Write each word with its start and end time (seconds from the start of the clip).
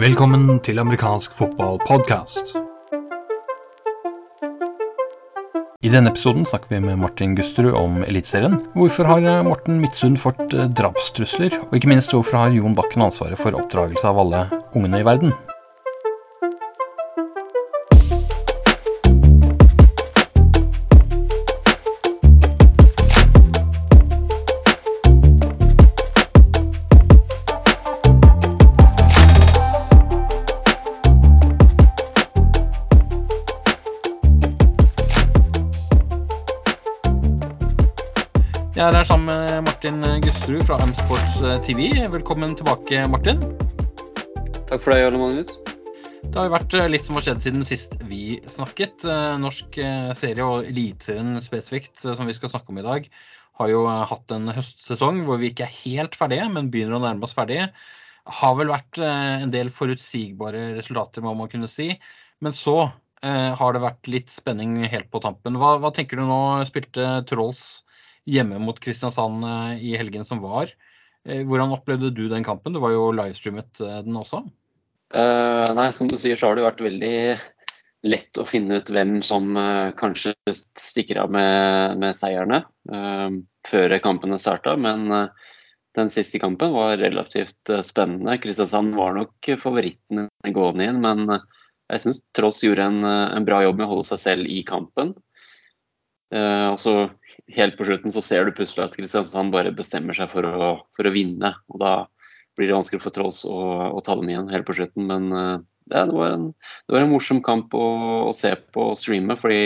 Velkommen 0.00 0.56
til 0.66 0.80
amerikansk 0.82 1.30
fotballpodkast. 1.36 2.56
I 5.86 5.92
denne 5.92 6.10
episoden 6.10 6.42
snakker 6.42 6.66
vi 6.74 6.80
med 6.82 6.98
Martin 6.98 7.36
Gusterud 7.38 7.78
om 7.78 8.02
Eliteserien. 8.02 8.58
Hvorfor 8.74 9.06
har 9.06 9.42
Morten 9.46 9.78
Midtsund 9.78 10.18
fått 10.18 10.50
eh, 10.50 10.66
drapstrusler? 10.66 11.54
Og 11.68 11.78
ikke 11.78 11.92
minst 11.94 12.10
hvorfor 12.10 12.36
har 12.40 12.50
Jon 12.58 12.74
Bakken 12.74 13.06
ansvaret 13.06 13.38
for 13.38 13.54
oppdragelse 13.54 14.10
av 14.10 14.18
alle 14.24 14.42
ungene 14.74 14.98
i 14.98 15.06
verden? 15.06 15.30
Fra 40.66 40.76
M-Sports 40.82 41.42
eh, 41.42 41.58
TV. 41.64 42.08
Velkommen 42.12 42.52
tilbake, 42.56 43.00
Martin. 43.08 43.38
Takk 44.68 44.82
for 44.82 44.92
det, 44.92 44.98
Jarle 45.00 45.20
Magnus. 45.20 45.54
Det 46.24 46.36
har 46.36 46.48
jo 46.48 46.52
vært 46.52 46.76
eh, 46.76 46.88
litt 46.92 47.06
som 47.06 47.16
har 47.16 47.24
skjedd 47.24 47.42
siden 47.44 47.64
sist 47.66 47.96
vi 48.10 48.36
snakket. 48.50 49.06
Eh, 49.08 49.38
Norsk 49.40 49.78
serie 50.18 50.44
og 50.44 50.68
Eliteserien 50.68 51.40
spesifikt, 51.44 52.02
som 52.02 52.28
vi 52.28 52.36
skal 52.36 52.52
snakke 52.52 52.74
om 52.74 52.80
i 52.82 52.86
dag, 52.86 53.08
har 53.60 53.72
jo 53.72 53.86
hatt 53.88 54.36
en 54.36 54.52
høstsesong 54.52 55.24
hvor 55.26 55.40
vi 55.40 55.52
ikke 55.52 55.64
er 55.68 55.76
helt 55.80 56.18
ferdige, 56.18 56.48
men 56.52 56.68
begynner 56.72 56.98
å 56.98 57.04
nærme 57.06 57.28
oss 57.28 57.36
ferdige. 57.36 57.70
Har 58.40 58.56
vel 58.60 58.72
vært 58.72 59.00
en 59.04 59.52
del 59.54 59.72
forutsigbare 59.72 60.74
resultater, 60.76 61.24
må 61.24 61.32
man 61.38 61.52
kunne 61.52 61.70
si. 61.70 61.92
Men 62.44 62.56
så 62.56 62.82
har 63.20 63.76
det 63.76 63.82
vært 63.84 64.08
litt 64.08 64.32
spenning 64.32 64.78
helt 64.88 65.10
på 65.12 65.20
tampen. 65.20 65.58
Hva, 65.60 65.74
hva 65.80 65.92
tenker 65.92 66.20
du 66.20 66.24
nå? 66.28 66.40
Spilte 66.68 67.18
Trolls 67.28 67.82
hjemme 68.30 68.60
mot 68.62 68.78
Kristiansand 68.80 69.44
eh, 69.44 69.84
i 69.90 69.96
helgen 69.98 70.24
som 70.28 70.42
var. 70.42 70.70
Eh, 71.26 71.42
hvordan 71.46 71.74
opplevde 71.74 72.12
du 72.14 72.26
den 72.30 72.46
kampen? 72.46 72.74
Du 72.74 72.80
var 72.82 72.94
jo 72.94 73.10
livestreamet 73.14 73.80
eh, 73.84 74.00
den 74.06 74.18
også. 74.20 74.44
Uh, 75.10 75.66
nei, 75.74 75.88
som 75.90 76.06
du 76.06 76.14
sier 76.20 76.38
så 76.38 76.50
har 76.50 76.56
det 76.56 76.68
vært 76.68 76.84
veldig 76.84 77.14
lett 78.06 78.38
å 78.38 78.46
finne 78.46 78.78
ut 78.78 78.90
hvem 78.94 79.16
som 79.26 79.56
uh, 79.58 79.90
kanskje 79.98 80.36
stikker 80.54 81.18
av 81.24 81.32
med, 81.34 81.98
med 82.00 82.14
seierne 82.16 82.62
uh, 82.92 83.26
før 83.66 83.96
kampene 84.04 84.38
starta. 84.40 84.76
Men 84.78 85.10
den 85.98 86.12
siste 86.14 86.38
kampen 86.38 86.70
var 86.76 86.94
relativt 87.02 87.72
spennende. 87.84 88.38
Kristiansand 88.38 88.94
var 88.94 89.18
nok 89.18 89.50
favoritten 89.60 90.28
gående 90.54 90.86
inn, 90.86 91.02
men 91.02 91.26
jeg 91.90 92.04
syns 92.04 92.22
Tross 92.38 92.62
gjorde 92.62 92.86
en, 92.86 93.02
en, 93.02 93.44
bra 93.44 93.64
jobb 93.64 93.80
med 93.80 93.88
å 93.88 93.96
holde 93.96 94.12
seg 94.12 94.22
selv 94.22 94.46
i 94.46 94.62
kampen. 94.62 95.10
Og 96.30 96.76
så 96.78 96.92
helt 97.54 97.76
på 97.78 97.86
slutten 97.88 98.12
så 98.14 98.22
ser 98.22 98.46
du 98.46 98.54
plutselig 98.54 98.84
at 98.84 98.96
Kristiansand 98.96 99.50
bare 99.54 99.72
bestemmer 99.74 100.16
seg 100.16 100.30
for 100.32 100.46
å, 100.46 100.72
for 100.96 101.08
å 101.08 101.14
vinne. 101.14 101.52
og 101.72 101.80
Da 101.82 101.94
blir 102.58 102.70
det 102.70 102.76
vanskelig 102.76 103.02
for 103.04 103.14
Trolls 103.14 103.42
å, 103.48 103.58
å 103.96 104.02
ta 104.04 104.16
dem 104.18 104.30
igjen 104.30 104.50
helt 104.52 104.68
på 104.68 104.76
slutten. 104.78 105.06
Men 105.10 105.30
uh, 105.32 105.62
det, 105.90 106.04
var 106.12 106.34
en, 106.34 106.50
det, 106.52 106.94
var 106.94 107.02
en, 107.04 107.12
morsom 107.12 107.42
kamp 107.46 107.74
å, 107.76 107.86
å, 108.28 108.34
se 108.36 108.52
på 108.74 108.90
og 108.92 108.98
streame. 109.00 109.36
fordi 109.40 109.62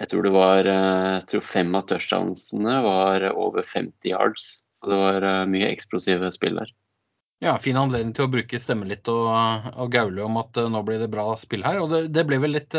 jeg 0.00 0.08
tror 0.10 0.26
det 0.26 0.34
var 0.34 0.66
uh, 0.66 1.18
jeg 1.18 1.26
tror 1.32 1.48
fem 1.52 1.74
av 1.78 1.88
touchdansene 1.90 2.78
var 2.86 3.28
over 3.32 3.66
50 3.66 4.14
yards. 4.14 4.54
Så 4.72 4.90
det 4.90 5.02
var 5.02 5.26
uh, 5.26 5.42
mye 5.50 5.70
eksplosive 5.70 6.32
spill 6.34 6.62
der. 6.62 6.72
Ja, 7.42 7.56
Fin 7.58 7.78
anledning 7.78 8.14
til 8.14 8.28
å 8.28 8.30
bruke 8.30 8.60
stemmen 8.62 8.90
litt 8.90 9.08
og, 9.10 9.28
og 9.74 9.88
gaule 9.90 10.22
om 10.22 10.36
at 10.38 10.58
nå 10.70 10.82
blir 10.86 11.00
det 11.02 11.10
bra 11.10 11.32
spill 11.38 11.64
her. 11.66 11.80
Og 11.82 11.90
det, 11.90 12.04
det 12.14 12.22
ble 12.28 12.38
vel 12.42 12.60
et, 12.60 12.76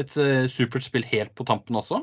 et 0.00 0.12
supert 0.52 0.86
spill 0.86 1.04
helt 1.10 1.34
på 1.36 1.44
tampen 1.48 1.76
også? 1.76 2.00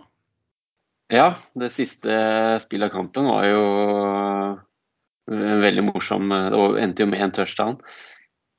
Ja, 1.10 1.40
det 1.58 1.72
siste 1.74 2.14
spillet 2.62 2.92
av 2.92 2.94
kampen 2.94 3.26
var 3.26 3.48
jo 3.50 3.64
veldig 5.30 5.88
morsom. 5.88 6.30
Det 6.30 6.84
endte 6.84 7.06
jo 7.06 7.10
med 7.10 7.24
én 7.26 7.34
touchdown. 7.34 7.80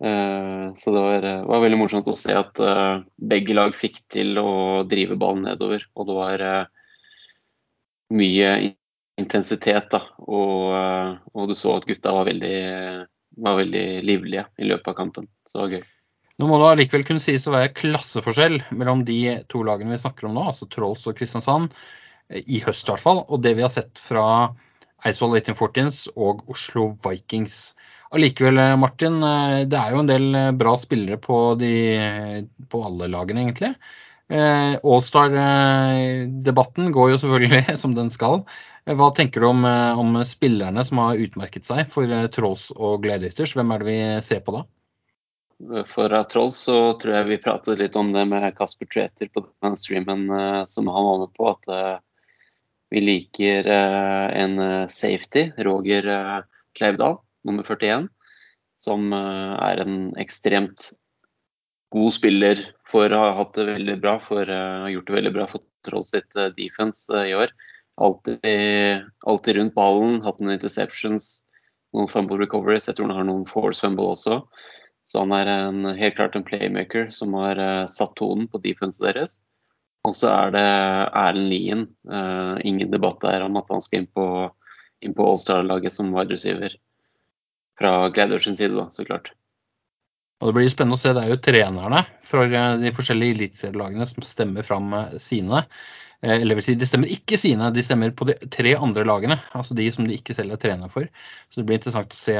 Eh, 0.05 0.73
så 0.75 0.93
det 0.95 1.01
var, 1.01 1.27
var, 1.45 1.61
veldig 1.61 1.79
morsomt 1.79 2.09
å 2.09 2.17
se 2.17 2.33
at 2.33 2.61
eh, 2.65 3.03
begge 3.21 3.57
lag 3.57 3.75
fikk 3.77 4.01
til 4.13 4.39
å 4.41 4.83
drive 4.89 5.19
ballen 5.21 5.45
nedover. 5.49 5.85
Og 5.95 6.09
det 6.09 6.17
var 6.17 6.45
eh, 6.47 6.71
mye 8.17 8.53
intensitet, 9.21 9.91
da. 9.93 10.01
Og, 10.25 10.73
og 11.37 11.51
du 11.51 11.57
så 11.59 11.77
at 11.77 11.89
gutta 11.89 12.15
var 12.17 12.31
veldig, 12.31 12.61
var 13.45 13.59
veldig 13.61 13.87
livlige 14.07 14.47
i 14.57 14.71
løpet 14.71 14.95
av 14.95 14.97
kampen. 14.97 15.29
Så 15.45 15.59
det 15.59 15.65
var 15.67 15.75
gøy. 15.77 15.89
Nå 16.41 16.47
må 16.49 16.57
det 16.57 16.69
allikevel 16.71 17.03
kunne 17.05 17.21
sies 17.21 17.43
å 17.45 17.53
være 17.53 17.75
klasseforskjell 17.77 18.63
mellom 18.73 19.03
de 19.05 19.43
to 19.51 19.61
lagene 19.67 19.93
vi 19.93 20.01
snakker 20.01 20.29
om 20.29 20.39
nå, 20.39 20.47
altså 20.49 20.71
Trolls 20.73 21.05
og 21.11 21.19
Kristiansand 21.19 21.75
i 22.31 22.63
høst 22.65 22.87
i 22.87 22.95
hvert 22.95 23.03
fall, 23.03 23.21
og 23.29 23.43
det 23.45 23.53
vi 23.59 23.65
har 23.67 23.73
sett 23.75 24.01
fra 24.01 24.25
Eidsvoll 25.07 25.37
1814s 25.39 26.09
og 26.17 26.51
Oslo 26.53 26.97
Vikings. 27.05 27.77
Allikevel, 28.13 28.59
eh, 28.59 28.77
Martin, 28.77 29.23
eh, 29.23 29.65
det 29.71 29.79
er 29.79 29.91
jo 29.95 29.99
en 30.03 30.11
del 30.11 30.35
eh, 30.35 30.51
bra 30.57 30.77
spillere 30.79 31.17
på, 31.23 31.55
de, 31.61 31.75
på 32.69 32.85
alle 32.87 33.09
lagene, 33.13 33.41
egentlig. 33.47 33.75
Allstar-debatten 34.31 36.93
går 36.95 37.11
jo 37.11 37.17
selvfølgelig 37.19 37.77
som 37.83 37.95
den 37.97 38.11
skal. 38.15 38.45
Hva 38.87 39.11
tenker 39.17 39.41
du 39.43 39.47
om, 39.49 39.65
om, 39.67 40.23
spillerne 40.23 40.85
som 40.87 40.99
har 41.03 41.19
utmerket 41.19 41.67
seg 41.67 41.91
for 41.91 42.07
Trolls 42.31 42.71
og 42.77 43.03
Gladiators? 43.03 43.57
Hvem 43.59 43.73
er 43.75 43.79
det 43.83 43.91
vi 43.91 43.99
ser 44.23 44.39
på 44.47 44.55
da? 44.55 44.63
For 45.91 46.15
Trolls 46.33 46.57
så 46.65 46.77
tror 46.97 47.15
jeg 47.19 47.29
vi 47.29 47.43
pratet 47.45 47.83
litt 47.83 47.97
om 48.01 48.15
det 48.15 48.23
med 48.31 48.47
Kasper 48.57 48.89
Tveter 48.89 49.29
på 49.29 49.43
den 49.61 49.75
streamen 49.77 50.23
som 50.67 50.89
han 50.89 51.09
var 51.09 51.19
med 51.25 51.35
på. 51.37 51.51
at 51.53 52.01
vi 52.91 53.01
liker 53.01 53.67
eh, 53.71 54.43
en 54.43 54.59
eh, 54.59 54.87
safety, 54.91 55.51
Roger 55.63 56.07
eh, 56.11 56.39
Kleivdal, 56.79 57.21
nummer 57.47 57.63
41, 57.63 58.09
som 58.81 59.13
er 59.13 59.83
en 59.83 59.97
ekstremt 60.21 60.91
god 61.93 62.15
spiller 62.15 62.63
for 62.89 63.13
å 63.13 63.19
ha 63.21 63.33
hatt 63.37 63.59
det 63.59 63.67
veldig 63.69 63.97
bra, 64.01 64.15
for 64.25 64.49
å 64.49 64.61
ha 64.87 64.89
gjort 64.91 65.11
det 65.11 65.17
veldig 65.19 65.33
bra 65.35 65.47
for 65.51 65.67
Troll 65.85 66.05
sitt 66.05 66.37
defense 66.57 67.23
i 67.27 67.35
år. 67.37 67.53
Alltid, 68.01 68.41
alltid, 69.29 69.57
rundt 69.57 69.77
ballen, 69.77 70.19
hatt 70.25 70.41
noen 70.41 70.55
interceptions, 70.55 71.43
noen 71.97 72.09
fumble 72.09 72.39
recoveries. 72.41 72.89
Jeg 72.89 72.97
tror 72.99 73.11
han 73.11 73.19
har 73.19 73.29
noen 73.29 73.47
force 73.49 73.85
fumble 73.85 74.13
også. 74.15 74.39
Så 75.11 75.25
han 75.25 75.35
er 75.35 75.49
en, 75.51 75.85
helt 75.99 76.15
klart 76.15 76.37
en 76.39 76.47
playmaker 76.47 77.09
som 77.11 77.35
har 77.35 77.59
satt 77.91 78.15
tonen 78.21 78.47
på 78.47 78.61
defense 78.63 79.03
deres. 79.03 79.41
Og 80.07 80.15
så 80.17 80.31
er 80.33 80.55
det 80.55 80.69
Erlend 81.19 81.51
Lien. 81.51 81.83
Uh, 82.09 82.57
ingen 82.65 82.93
debatt 82.93 83.21
der 83.25 83.45
om 83.45 83.59
at 83.61 83.69
han 83.73 83.83
skal 83.85 84.03
inn 84.03 84.09
på, 84.15 84.25
inn 85.05 85.17
på 85.17 85.27
Allstar-laget 85.33 85.93
som 85.93 86.13
wide 86.15 86.37
receiver. 86.37 86.77
Fra 87.81 87.93
Gladers 88.15 88.49
side, 88.49 88.73
da, 88.77 88.87
så 88.93 89.05
klart. 89.09 89.33
Og 90.41 90.49
Det 90.49 90.57
blir 90.57 90.71
spennende 90.73 90.97
å 90.97 91.01
se. 91.01 91.13
Det 91.17 91.25
er 91.25 91.35
jo 91.35 91.43
trenerne 91.45 92.05
fra 92.25 92.47
de 92.81 92.93
forskjellige 92.97 93.37
eliteserielagene 93.37 94.07
som 94.09 94.25
stemmer 94.25 94.65
fram 94.65 94.95
sine. 95.21 95.67
Eh, 96.21 96.43
eller 96.43 96.59
vil 96.59 96.65
si, 96.67 96.77
de 96.77 96.89
stemmer 96.89 97.13
ikke 97.13 97.39
sine, 97.41 97.71
de 97.73 97.85
stemmer 97.85 98.13
på 98.17 98.27
de 98.29 98.37
tre 98.53 98.75
andre 98.77 99.07
lagene. 99.09 99.39
Altså 99.57 99.77
de 99.79 99.89
som 99.95 100.07
de 100.07 100.19
ikke 100.19 100.37
selv 100.37 100.55
er 100.55 100.61
trener 100.61 100.93
for. 100.93 101.09
Så 101.49 101.61
det 101.61 101.67
blir 101.69 101.81
interessant 101.81 102.13
å 102.13 102.21
se. 102.21 102.37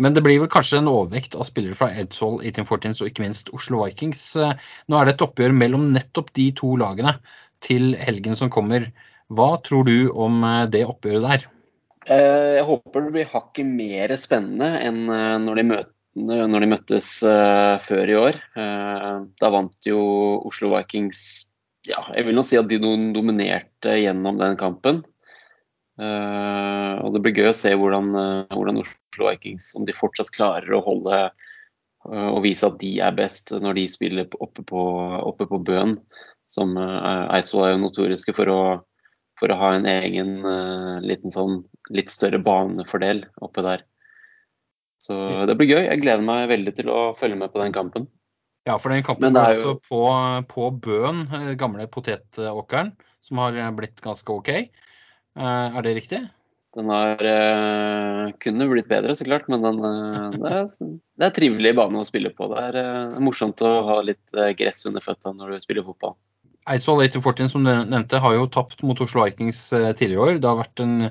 Men 0.00 0.16
det 0.16 0.24
blir 0.24 0.40
vel 0.42 0.52
kanskje 0.52 0.80
en 0.80 0.90
overvekt 0.92 1.36
av 1.36 1.48
spillere 1.48 1.76
fra 1.78 1.90
Edsvoll, 1.92 2.40
1814s 2.40 3.02
og 3.02 3.12
ikke 3.12 3.26
minst 3.26 3.52
Oslo 3.52 3.84
Vikings. 3.84 4.24
Eh, 4.40 4.56
nå 4.88 4.98
er 4.98 5.08
det 5.08 5.16
et 5.16 5.26
oppgjør 5.28 5.56
mellom 5.56 5.90
nettopp 5.92 6.32
de 6.38 6.50
to 6.56 6.74
lagene 6.80 7.18
til 7.62 7.92
helgen 8.00 8.38
som 8.38 8.52
kommer. 8.52 8.88
Hva 9.32 9.54
tror 9.64 9.84
du 9.88 9.96
om 10.10 10.40
eh, 10.48 10.68
det 10.72 10.86
oppgjøret 10.88 11.28
der? 11.28 11.50
Jeg 12.02 12.64
håper 12.66 13.04
det 13.04 13.12
blir 13.14 13.28
hakket 13.30 13.68
mer 13.68 14.10
spennende 14.18 14.72
enn 14.82 15.04
når 15.06 15.58
de, 15.60 15.64
møter, 15.68 15.92
når 16.18 16.64
de 16.64 16.68
møttes 16.72 17.10
før 17.22 18.10
i 18.10 18.16
år. 18.18 18.38
Da 18.58 19.50
vant 19.54 19.86
jo 19.86 20.00
Oslo 20.50 20.72
Vikings 20.72 21.20
ja, 21.88 22.02
jeg 22.14 22.26
vil 22.28 22.36
nå 22.36 22.44
si 22.46 22.58
at 22.58 22.68
de 22.70 22.78
dominerte 22.82 23.96
gjennom 23.98 24.38
den 24.40 24.58
kampen. 24.60 25.02
Uh, 26.00 27.02
og 27.04 27.12
Det 27.14 27.22
blir 27.24 27.36
gøy 27.36 27.50
å 27.50 27.56
se 27.56 27.72
hvordan, 27.76 28.12
uh, 28.16 28.52
hvordan, 28.54 28.80
Oslo 28.80 29.28
Vikings 29.28 29.74
om 29.76 29.84
de 29.86 29.94
fortsatt 29.96 30.32
klarer 30.32 30.72
å 30.72 30.80
holde 30.86 31.18
uh, 31.28 32.28
og 32.30 32.40
vise 32.46 32.64
at 32.64 32.78
de 32.80 32.94
er 33.04 33.18
best 33.18 33.52
når 33.52 33.76
de 33.76 33.84
spiller 33.92 34.38
oppe 34.40 34.64
på, 34.66 34.84
oppe 35.20 35.48
på 35.50 35.60
bøen. 35.62 35.92
Som 36.48 36.74
Eidsvoll 36.76 37.68
er 37.68 37.70
jo 37.76 37.84
notoriske 37.84 38.34
for 38.36 38.50
å, 38.50 38.62
for 39.40 39.52
å 39.52 39.56
ha 39.56 39.68
en 39.76 39.86
egen 39.88 40.34
liten 41.00 41.32
sånn 41.32 41.62
litt 41.94 42.10
større 42.12 42.42
banefordel 42.42 43.22
oppe 43.40 43.62
der. 43.64 43.84
Så 45.00 45.14
det 45.48 45.54
blir 45.56 45.70
gøy. 45.70 45.86
Jeg 45.86 46.02
gleder 46.02 46.26
meg 46.26 46.50
veldig 46.50 46.74
til 46.76 46.90
å 46.92 46.98
følge 47.16 47.38
med 47.40 47.54
på 47.54 47.62
den 47.62 47.72
kampen. 47.72 48.10
Ja, 48.68 48.76
for 48.78 48.94
den 48.94 49.02
kampen 49.02 49.34
går 49.34 49.56
jo... 49.56 49.56
altså 49.56 49.72
på, 49.88 50.02
på 50.52 50.68
Bøen, 50.84 51.24
eh, 51.34 51.50
gamle 51.58 51.88
potetåkeren, 51.90 52.92
som 53.24 53.40
har 53.42 53.58
blitt 53.74 53.98
ganske 54.04 54.34
OK. 54.34 54.50
Eh, 54.52 55.42
er 55.42 55.86
det 55.86 55.96
riktig? 55.98 56.20
Den 56.72 56.88
har 56.88 57.20
kunne 58.40 58.66
blitt 58.70 58.86
bedre, 58.88 59.12
så 59.12 59.26
klart, 59.26 59.44
men 59.52 59.60
den, 59.60 59.82
det, 60.38 60.52
er, 60.56 60.70
det 61.20 61.26
er 61.26 61.34
trivelig 61.36 61.74
bane 61.76 62.00
å 62.00 62.06
spille 62.08 62.30
på. 62.32 62.48
Det 62.48 62.62
er 62.62 63.18
morsomt 63.20 63.60
å 63.60 63.72
ha 63.90 63.98
litt 64.06 64.32
gress 64.56 64.86
under 64.88 65.04
føttene 65.04 65.36
når 65.36 65.52
du 65.52 65.66
spiller 65.66 65.84
fotball. 65.84 66.14
Eidsvoll 66.72 67.02
814, 67.04 67.50
som 67.52 67.68
du 67.68 67.74
nevnte, 67.74 68.22
har 68.24 68.38
jo 68.38 68.48
tapt 68.48 68.80
mot 68.88 69.04
Oslo 69.04 69.26
Vikings 69.26 69.60
tidligere 69.68 70.24
år. 70.24 70.40
Det 70.40 70.48
har 70.48 70.62
vært 70.62 70.84
en, 70.86 71.10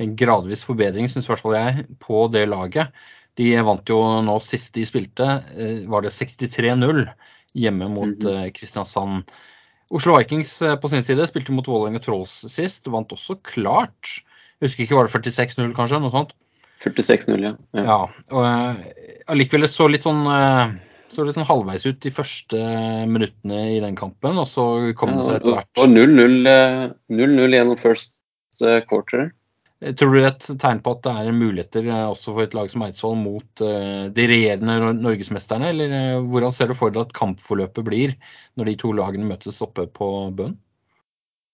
en 0.00 0.16
gradvis 0.16 0.64
forbedring, 0.64 1.12
syns 1.12 1.28
i 1.28 1.34
hvert 1.34 1.44
fall 1.44 1.58
jeg, 1.58 1.84
på 2.00 2.24
det 2.32 2.46
laget. 2.48 3.04
De 3.40 3.48
vant 3.64 3.88
jo 3.88 3.98
nå 4.26 4.34
sist 4.44 4.74
de 4.76 4.84
spilte, 4.84 5.26
var 5.88 6.04
det 6.04 6.12
63-0 6.12 7.06
hjemme 7.56 7.88
mot 7.88 8.08
mm 8.12 8.28
-hmm. 8.28 8.50
Kristiansand. 8.52 9.30
Oslo 9.90 10.18
Vikings 10.18 10.62
på 10.80 10.88
sin 10.88 11.02
side 11.02 11.26
spilte 11.26 11.52
mot 11.52 11.68
Vålerenga 11.68 11.98
Trolls 11.98 12.44
sist, 12.48 12.86
vant 12.86 13.12
også 13.12 13.38
klart. 13.42 14.22
Jeg 14.60 14.68
husker 14.68 14.84
ikke, 14.84 14.96
var 14.96 15.08
det 15.08 15.32
46-0 15.32 15.74
kanskje? 15.74 16.00
Noe 16.00 16.10
sånt? 16.10 16.32
46-0, 16.84 17.42
ja. 17.42 17.52
ja. 17.72 17.82
ja. 17.82 17.98
Og 18.30 18.46
eh, 18.46 19.20
allikevel 19.32 19.68
så 19.70 19.88
litt 19.90 20.04
sånn 20.06 20.24
eh, 20.26 20.72
så 21.12 21.26
litt 21.26 21.36
sånn 21.36 21.48
halvveis 21.48 21.84
ut 21.84 22.00
de 22.00 22.12
første 22.14 22.58
minuttene 23.10 23.66
i 23.74 23.80
den 23.84 23.96
kampen, 23.98 24.38
og 24.40 24.48
så 24.48 24.64
kom 24.96 25.12
det 25.18 25.26
seg 25.26 25.40
etter 25.40 25.58
hvert. 25.58 25.70
Og 25.82 25.92
0-0 25.92 27.56
gjennom 27.58 27.80
first 27.80 28.22
quarter. 28.88 29.32
Tror 29.82 30.12
du 30.12 30.18
det 30.20 30.26
er 30.28 30.30
et 30.30 30.48
tegn 30.62 30.80
på 30.84 30.92
at 30.94 31.00
det 31.02 31.12
er 31.18 31.34
muligheter 31.34 31.86
også 32.06 32.36
for 32.36 32.44
et 32.44 32.52
lag 32.54 32.68
som 32.70 32.84
Eidsvoll 32.86 33.16
mot 33.18 33.62
de 33.62 34.26
regjerende 34.30 34.92
norgesmesterne, 35.00 35.72
eller 35.72 36.20
hvordan 36.22 36.54
ser 36.54 36.70
du 36.70 36.76
for 36.78 36.94
deg 36.94 37.08
at 37.08 37.16
kampforløpet 37.18 37.88
blir 37.88 38.14
når 38.54 38.70
de 38.70 38.76
to 38.78 38.92
lagene 38.94 39.26
møtes 39.26 39.58
oppe 39.64 39.88
på 39.90 40.12
bønn? 40.38 40.54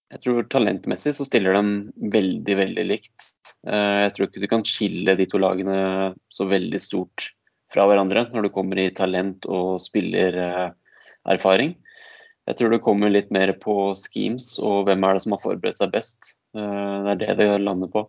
Jeg 0.09 0.23
tror 0.23 0.47
talentmessig 0.49 1.13
så 1.19 1.27
stiller 1.29 1.57
de 1.59 2.09
veldig, 2.15 2.55
veldig 2.57 2.85
likt. 2.89 3.27
Eh, 3.69 3.99
jeg 4.07 4.15
tror 4.15 4.29
ikke 4.29 4.41
du 4.41 4.49
kan 4.49 4.65
skille 4.65 5.17
de 5.19 5.27
to 5.29 5.41
lagene 5.43 5.81
så 6.33 6.47
veldig 6.49 6.81
stort 6.81 7.31
fra 7.73 7.85
hverandre 7.89 8.25
når 8.33 8.47
du 8.47 8.55
kommer 8.55 8.81
i 8.81 8.89
talent 8.97 9.45
og 9.53 9.77
spillererfaring. 9.85 11.75
Jeg 12.49 12.57
tror 12.57 12.73
det 12.73 12.81
kommer 12.81 13.13
litt 13.13 13.29
mer 13.35 13.53
på 13.61 13.93
schemes 14.01 14.55
og 14.65 14.87
hvem 14.89 15.05
er 15.05 15.19
det 15.19 15.27
som 15.27 15.37
har 15.37 15.45
forberedt 15.45 15.83
seg 15.83 15.93
best. 15.93 16.39
Eh, 16.57 16.97
det 17.05 17.13
er 17.13 17.21
det 17.37 17.37
det 17.43 17.51
lander 17.67 17.93
på. 17.93 18.07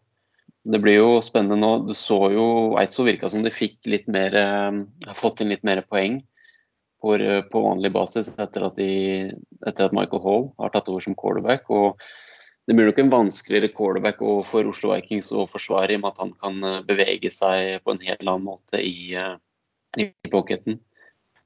Det 0.70 0.78
blir 0.84 1.00
jo 1.00 1.14
spennende 1.26 1.58
nå. 1.58 1.72
Du 1.88 1.96
så 1.98 2.20
jo 2.34 2.48
Eidsvoll 2.78 3.10
virka 3.10 3.30
som 3.32 3.42
de 3.46 3.54
fikk 3.54 3.80
litt 3.90 4.10
mer, 4.12 4.36
eh, 4.38 4.82
har 5.08 5.18
fått 5.18 5.42
inn 5.42 5.50
litt 5.54 5.66
mer 5.66 5.82
poeng 5.88 6.20
på, 7.02 7.16
på 7.52 7.62
vanlig 7.64 7.92
basis 7.96 8.32
etter 8.36 8.66
at, 8.68 8.80
de, 8.80 9.30
etter 9.66 9.88
at, 9.88 9.96
Michael 9.96 10.24
Hall 10.24 10.50
har 10.60 10.74
tatt 10.74 10.90
over 10.92 11.04
som 11.04 11.16
quarterback. 11.18 11.70
og 11.72 12.02
Det 12.68 12.76
blir 12.78 12.90
nok 12.90 13.00
en 13.02 13.14
vanskeligere 13.14 13.72
quarterback 13.76 14.22
for 14.50 14.70
Oslo 14.70 14.94
Vikings 14.94 15.32
å 15.32 15.48
forsvare 15.50 15.96
i 15.96 16.00
og 16.00 16.04
med 16.04 16.12
at 16.12 16.22
han 16.26 16.36
kan 16.44 16.60
eh, 16.68 16.84
bevege 16.88 17.34
seg 17.34 17.80
på 17.84 17.96
en 17.96 18.06
helt 18.06 18.26
annen 18.26 18.46
måte 18.46 18.84
i, 18.84 19.16
eh, 19.16 19.36
i 19.98 20.12
pocketen. 20.30 20.82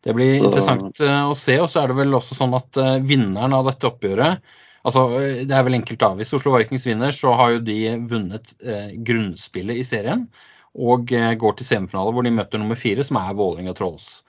Det 0.04 0.12
blir 0.18 0.36
så. 0.36 0.50
interessant 0.50 1.00
eh, 1.00 1.24
å 1.30 1.38
se. 1.38 1.60
og 1.64 1.72
så 1.72 1.84
er 1.84 1.94
det 1.94 2.02
vel 2.02 2.20
også 2.20 2.36
sånn 2.36 2.58
at 2.58 2.82
Vinneren 3.06 3.56
av 3.56 3.70
dette 3.70 3.88
oppgjøret 3.88 4.44
altså 4.84 5.04
Det 5.48 5.56
er 5.56 5.64
vel 5.66 5.78
enkelt 5.80 6.02
da, 6.02 6.14
Hvis 6.20 6.34
Oslo 6.36 6.56
Vikings 6.58 6.88
vinner, 6.88 7.16
så 7.16 7.34
har 7.40 7.56
jo 7.56 7.64
de 7.64 7.80
vunnet 8.10 8.56
eh, 8.64 8.94
grunnspillet 9.06 9.80
i 9.80 9.86
serien. 9.88 10.28
Og 10.74 11.12
eh, 11.14 11.34
går 11.40 11.58
til 11.58 11.68
semifinale 11.68 12.14
hvor 12.14 12.26
de 12.26 12.34
møter 12.34 12.62
nummer 12.62 12.80
fire, 12.80 13.06
som 13.06 13.20
er 13.22 13.36
Vålerenga 13.38 13.76
Trolls. 13.78 14.24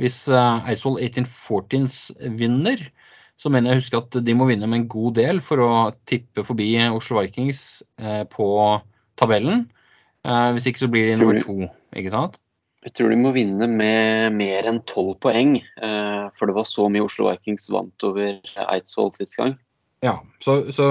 Hvis 0.00 0.22
eh, 0.32 0.68
Eidsvoll 0.70 1.00
1814s 1.04 1.98
vinner, 2.40 2.80
så 3.40 3.52
mener 3.52 3.72
jeg 3.72 3.78
å 3.78 3.82
huske 3.82 4.00
at 4.00 4.20
de 4.24 4.36
må 4.36 4.46
vinne 4.48 4.68
med 4.68 4.82
en 4.82 4.92
god 4.92 5.18
del 5.20 5.42
for 5.44 5.60
å 5.64 5.72
tippe 6.08 6.44
forbi 6.44 6.72
Oslo 6.88 7.20
Vikings 7.20 7.82
eh, 8.00 8.22
på 8.28 8.48
tabellen. 9.20 9.66
Eh, 10.24 10.46
hvis 10.56 10.70
ikke 10.70 10.84
så 10.86 10.90
blir 10.92 11.10
de 11.10 11.18
nummer 11.20 11.40
to, 11.44 11.68
ikke 11.96 12.12
sant? 12.12 12.40
Jeg 12.80 12.96
tror 12.96 13.12
de 13.12 13.20
må 13.20 13.34
vinne 13.36 13.68
med 13.68 14.32
mer 14.32 14.64
enn 14.70 14.80
tolv 14.88 15.18
poeng. 15.20 15.58
For 15.76 16.48
det 16.48 16.54
var 16.56 16.64
så 16.64 16.86
mye 16.88 17.04
Oslo 17.04 17.26
Vikings 17.28 17.68
vant 17.68 18.06
over 18.08 18.38
Eidsvoll 18.72 19.12
sist 19.12 19.36
gang. 19.36 19.52
Ja, 20.00 20.14
så, 20.40 20.72
så 20.72 20.86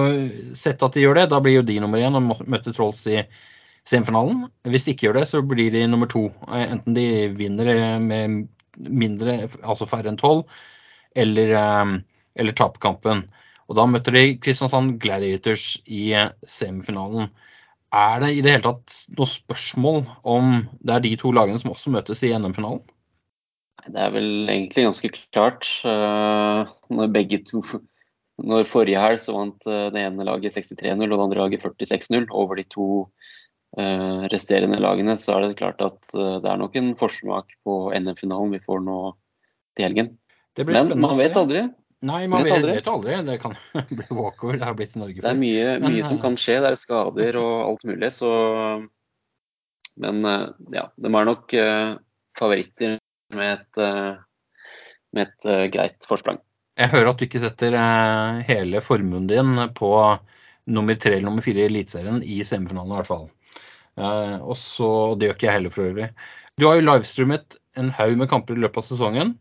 sett 0.57 0.83
at 0.85 0.93
de 0.93 1.01
gjør 1.01 1.17
det, 1.17 1.29
da 1.31 1.39
blir 1.41 1.59
jo 1.59 1.65
de 1.65 1.79
nummer 1.81 2.01
én 2.01 2.17
og 2.17 2.43
møter 2.45 2.75
Trolls 2.75 3.01
i 3.09 3.23
semifinalen. 3.89 4.45
Hvis 4.69 4.85
de 4.85 4.93
ikke 4.93 5.07
gjør 5.07 5.21
det, 5.21 5.25
så 5.31 5.41
blir 5.41 5.73
de 5.73 5.87
nummer 5.89 6.09
to. 6.11 6.27
Enten 6.45 6.97
de 6.97 7.07
vinner 7.33 7.97
med 8.03 8.45
mindre, 8.79 9.41
altså 9.63 9.89
færre 9.89 10.11
enn 10.11 10.19
tolv, 10.19 10.45
eller, 11.17 11.55
ehm, 11.57 11.95
eller 12.37 12.57
taper 12.57 12.85
kampen. 12.85 13.25
Og 13.69 13.77
da 13.77 13.85
møter 13.89 14.15
de 14.15 14.37
Kristiansand 14.41 14.99
Gladiators 15.01 15.79
i 15.85 16.13
semifinalen. 16.45 17.29
Er 17.89 18.21
det 18.21 18.31
i 18.35 18.41
det 18.45 18.53
hele 18.53 18.65
tatt 18.65 18.95
noe 19.17 19.29
spørsmål 19.29 20.03
om 20.21 20.55
det 20.85 20.95
er 20.95 21.05
de 21.05 21.15
to 21.17 21.33
lagene 21.33 21.57
som 21.61 21.73
også 21.73 21.93
møtes 21.93 22.21
i 22.25 22.33
NM-finalen? 22.37 22.83
Det 23.89 24.01
er 24.03 24.11
vel 24.13 24.49
egentlig 24.51 24.85
ganske 24.85 25.09
klart. 25.15 25.69
Eh, 25.87 26.73
når 26.93 27.13
begge 27.15 27.39
to 27.47 27.63
Når 28.45 28.67
forrige 28.69 29.01
helg 29.01 29.21
så 29.21 29.35
vant 29.35 29.67
eh, 29.69 29.87
det 29.93 30.03
ene 30.03 30.27
laget 30.27 30.55
63-0 30.55 31.05
og 31.05 31.15
det 31.15 31.25
andre 31.25 31.41
laget 31.41 31.65
46-0 31.65 32.29
over 32.35 32.59
de 32.59 32.65
to 32.71 32.87
uh, 33.79 34.21
resterende 34.31 34.79
lagene, 34.81 35.17
så 35.19 35.35
er 35.35 35.47
det 35.47 35.59
klart 35.59 35.81
at 35.83 35.99
uh, 36.15 36.37
det 36.41 36.49
er 36.51 36.61
nok 36.61 36.77
en 36.79 36.93
forsmak 36.99 37.53
på 37.65 37.81
NM-finalen 37.97 38.55
vi 38.55 38.63
får 38.63 38.81
nå 38.85 38.99
til 39.77 39.87
helgen. 39.87 40.15
Men 40.59 40.95
man 40.99 41.17
vet 41.19 41.37
aldri. 41.39 41.67
Nei, 42.05 42.23
man 42.31 42.45
vet, 42.47 42.55
aldri. 42.55 42.77
vet 42.79 42.89
aldri. 42.91 43.17
Det 43.27 43.37
kan 43.43 43.57
bli 43.99 44.07
walkover. 44.15 44.59
Det 44.59 44.67
har 44.67 44.77
blitt 44.79 44.95
i 44.95 45.03
Norge 45.03 45.19
før. 45.19 45.27
Det 45.27 45.33
er 45.35 45.41
mye, 45.43 45.75
mye 45.83 46.07
som 46.07 46.19
kan 46.23 46.39
skje. 46.39 46.59
Det 46.63 46.71
er 46.71 46.79
skader 46.79 47.39
og 47.41 47.53
alt 47.65 47.85
mulig. 47.87 48.11
Så 48.15 48.31
Men 49.99 50.23
ja, 50.71 50.85
de 50.95 51.11
er 51.11 51.27
nok 51.27 51.55
favoritter 52.39 52.95
med 53.35 53.51
et, 53.57 53.81
med 55.15 55.27
et 55.27 55.49
greit 55.75 56.07
forsprang. 56.07 56.39
Jeg 56.79 56.93
hører 56.93 57.09
at 57.11 57.19
du 57.19 57.25
ikke 57.25 57.41
setter 57.43 57.75
hele 58.47 58.79
formuen 58.81 59.27
din 59.27 59.57
på 59.75 59.89
nummer 60.69 60.95
tre 60.95 61.17
eller 61.17 61.27
nummer 61.27 61.43
fire 61.43 61.65
i 61.65 61.67
Eliteserien 61.67 62.21
i 62.23 62.39
semifinalen 62.47 62.93
i 62.93 62.99
hvert 62.99 63.09
fall. 63.09 63.27
Eh, 63.99 64.37
og 64.39 64.55
så, 64.57 65.15
Det 65.15 65.27
gjør 65.27 65.37
ikke 65.37 65.47
jeg 65.47 65.57
heller 65.57 65.75
for 65.75 65.89
øvrig. 65.89 66.09
Du 66.59 66.67
har 66.67 66.77
jo 66.77 66.87
livestreamet 66.87 67.59
en 67.79 67.91
haug 67.95 68.17
med 68.17 68.29
kamper 68.31 68.57
i 68.57 68.63
løpet 68.63 68.83
av 68.83 68.87
sesongen. 68.87 69.35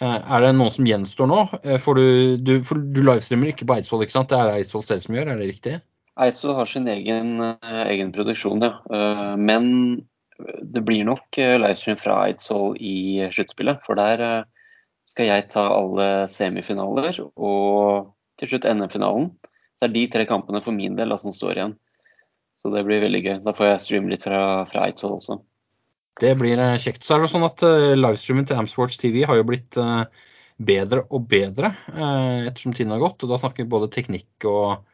Eh, 0.00 0.18
er 0.18 0.44
det 0.44 0.54
noen 0.56 0.72
som 0.74 0.88
gjenstår 0.88 1.30
nå? 1.30 1.40
Eh, 1.62 1.78
for 1.80 2.00
du, 2.00 2.36
du, 2.40 2.58
for 2.66 2.80
du 2.80 3.02
livestreamer 3.04 3.52
ikke 3.52 3.68
på 3.68 3.78
Eidsvoll, 3.78 4.04
ikke 4.04 4.18
sant? 4.18 4.32
Det 4.32 4.38
er 4.40 4.54
Eidsvoll 4.58 4.86
selv 4.86 5.04
som 5.04 5.16
gjør, 5.16 5.32
er 5.32 5.40
det 5.40 5.50
riktig? 5.52 5.80
Eidsvoll 6.20 6.56
har 6.58 6.68
sin 6.68 6.88
egen, 6.90 7.36
egen 7.86 8.10
produksjon, 8.12 8.60
ja. 8.60 8.74
Men 9.40 10.02
det 10.40 10.82
blir 10.84 11.06
nok 11.08 11.38
livestream 11.38 12.00
fra 12.00 12.18
Eidsvoll 12.26 12.74
i 12.76 13.28
sluttspillet. 13.32 13.80
For 13.86 13.96
der 13.96 14.44
skal 15.10 15.26
jeg 15.26 15.48
ta 15.50 15.66
alle 15.74 16.08
semifinaler 16.30 17.18
og 17.34 18.10
til 18.40 18.52
slutt 18.52 18.68
NM-finalen. 18.70 19.30
Så 19.76 19.88
er 19.88 19.94
de 19.94 20.06
tre 20.12 20.26
kampene 20.28 20.62
for 20.64 20.76
min 20.76 20.96
del 20.98 21.16
som 21.18 21.34
står 21.34 21.56
igjen. 21.58 21.78
Så 22.60 22.70
det 22.72 22.84
blir 22.84 23.02
veldig 23.02 23.20
gøy. 23.24 23.36
Da 23.44 23.54
får 23.56 23.72
jeg 23.72 23.84
streame 23.86 24.12
litt 24.12 24.24
fra, 24.24 24.66
fra 24.68 24.84
Eidsvoll 24.86 25.16
også. 25.16 25.38
Det 26.20 26.34
blir 26.36 26.60
eh, 26.60 26.76
kjekt. 26.82 27.06
Så 27.06 27.16
er 27.16 27.24
det 27.24 27.30
sånn 27.32 27.46
at 27.46 27.62
uh, 27.64 27.94
livestreamen 27.96 28.46
til 28.48 28.60
Amsports 28.60 29.00
TV 29.00 29.22
har 29.24 29.38
jo 29.38 29.46
blitt 29.48 29.78
uh, 29.80 30.04
bedre 30.60 31.06
og 31.08 31.24
bedre 31.30 31.72
ettersom 31.88 32.74
tiden 32.76 32.92
har 32.92 33.00
gått. 33.00 33.24
Og 33.24 33.32
da 33.32 33.40
snakker 33.40 33.64
vi 33.64 33.72
både 33.72 33.88
teknikk 33.94 34.48
og 34.50 34.86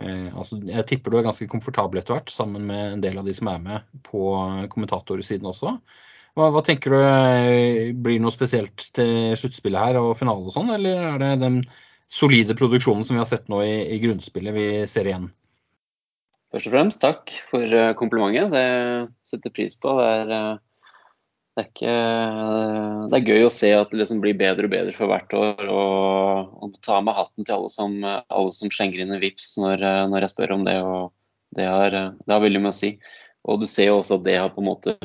altså, 0.00 0.56
Jeg 0.64 0.86
tipper 0.88 1.12
du 1.12 1.18
er 1.20 1.26
ganske 1.26 1.44
komfortabel 1.52 2.00
etter 2.00 2.16
hvert, 2.16 2.32
sammen 2.32 2.64
med 2.70 2.94
en 2.94 3.02
del 3.04 3.20
av 3.20 3.26
de 3.26 3.34
som 3.36 3.50
er 3.52 3.58
med 3.60 3.98
på 4.06 4.30
kommentatorsiden 4.72 5.50
også. 5.50 5.74
Hva, 6.38 6.48
hva, 6.54 6.62
tenker 6.64 6.94
du 6.94 7.98
blir 8.04 8.20
noe 8.22 8.32
spesielt 8.34 8.86
til 8.96 9.34
sluttspillet 9.38 9.90
her 9.90 9.98
og 10.00 10.14
finale 10.18 10.46
og 10.46 10.54
sånn, 10.54 10.70
eller 10.76 11.02
er 11.14 11.20
det 11.22 11.34
den 11.42 11.60
solide 12.10 12.56
produksjonen 12.58 13.06
som 13.06 13.16
vi 13.16 13.22
har 13.22 13.28
sett 13.30 13.50
nå 13.50 13.62
i, 13.66 13.74
i 13.96 14.00
grunnspillet 14.02 14.54
vi 14.54 14.66
ser 14.90 15.10
igjen? 15.10 15.30
Først 16.50 16.66
og 16.66 16.74
fremst 16.74 17.02
takk 17.02 17.30
for 17.50 17.62
eh, 17.62 17.92
komplimentet. 17.98 18.50
Det 18.50 19.28
setter 19.30 19.54
pris 19.54 19.76
på. 19.78 19.92
Det 20.00 20.08
er, 20.16 20.32
eh, 20.34 20.96
det 21.54 21.62
er, 21.62 21.68
ikke, 21.68 21.94
eh, 21.94 23.04
det 23.12 23.20
er 23.20 23.30
gøy 23.30 23.46
å 23.46 23.52
se 23.54 23.70
at 23.76 23.92
det 23.92 24.00
liksom 24.00 24.22
blir 24.24 24.38
bedre 24.38 24.66
og 24.66 24.74
bedre 24.74 24.94
for 24.96 25.12
hvert 25.12 25.36
år. 25.38 25.62
Og, 25.70 26.56
og 26.66 26.80
ta 26.82 26.98
med 27.06 27.14
hatten 27.14 27.46
til 27.46 27.54
alle 27.54 27.70
som, 27.70 27.94
alle 28.02 28.54
som 28.56 28.74
slenger 28.74 29.04
inn 29.04 29.14
en 29.14 29.22
vips 29.22 29.54
når, 29.62 29.86
når, 30.10 30.26
jeg 30.26 30.34
spør 30.34 30.56
om 30.58 30.66
det. 30.66 30.76
og 30.82 31.14
det 31.54 31.66
har, 31.66 31.94
det 32.18 32.34
har 32.34 32.42
veldig 32.42 32.64
mye 32.66 32.74
å 32.74 32.80
si. 32.80 32.96
Og 33.46 33.62
du 33.62 33.70
ser 33.70 33.92
jo 33.92 34.00
også 34.00 34.18
at 34.18 34.26
det 34.26 34.40
har 34.40 34.50
på 34.54 34.62
en 34.62 34.70
måte 34.72 34.96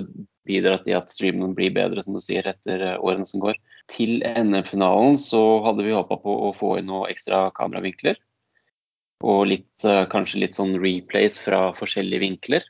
bidratt 0.48 0.88
i 0.90 0.96
at 0.98 1.12
streamen 1.12 1.56
blir 1.58 1.74
bedre, 1.75 2.04
som 2.06 2.16
du 2.16 2.22
sier, 2.24 2.46
etter 2.48 2.86
årene 2.98 3.28
som 3.30 3.44
går. 3.44 3.58
Til 3.92 4.22
NM-finalen 4.25 5.18
så 5.20 5.42
hadde 5.66 5.86
vi 5.86 5.96
håpa 5.96 6.18
på 6.22 6.38
å 6.48 6.54
få 6.56 6.78
inn 6.80 6.90
noen 6.90 7.12
ekstra 7.12 7.48
kameravinkler. 7.58 8.18
Og 9.25 9.46
litt, 9.50 9.86
eh, 9.86 10.06
kanskje 10.12 10.42
litt 10.44 10.58
sånn 10.58 10.75
replays 10.82 11.40
fra 11.42 11.70
forskjellige 11.78 12.24
vinkler. 12.25 12.66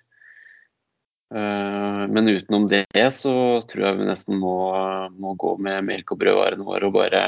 Eh, 1.33 2.03
men 2.07 2.29
utenom 2.29 2.67
det 2.69 2.85
så 3.17 3.61
tror 3.65 3.87
jeg 3.87 3.99
vi 3.99 4.09
nesten 4.11 4.37
må, 4.39 4.55
må 5.17 5.33
gå 5.35 5.55
med 5.57 5.87
melk 5.87 6.13
og 6.13 6.21
brødvarene 6.21 6.67
våre 6.67 6.87
og 6.87 6.93
bare 6.95 7.23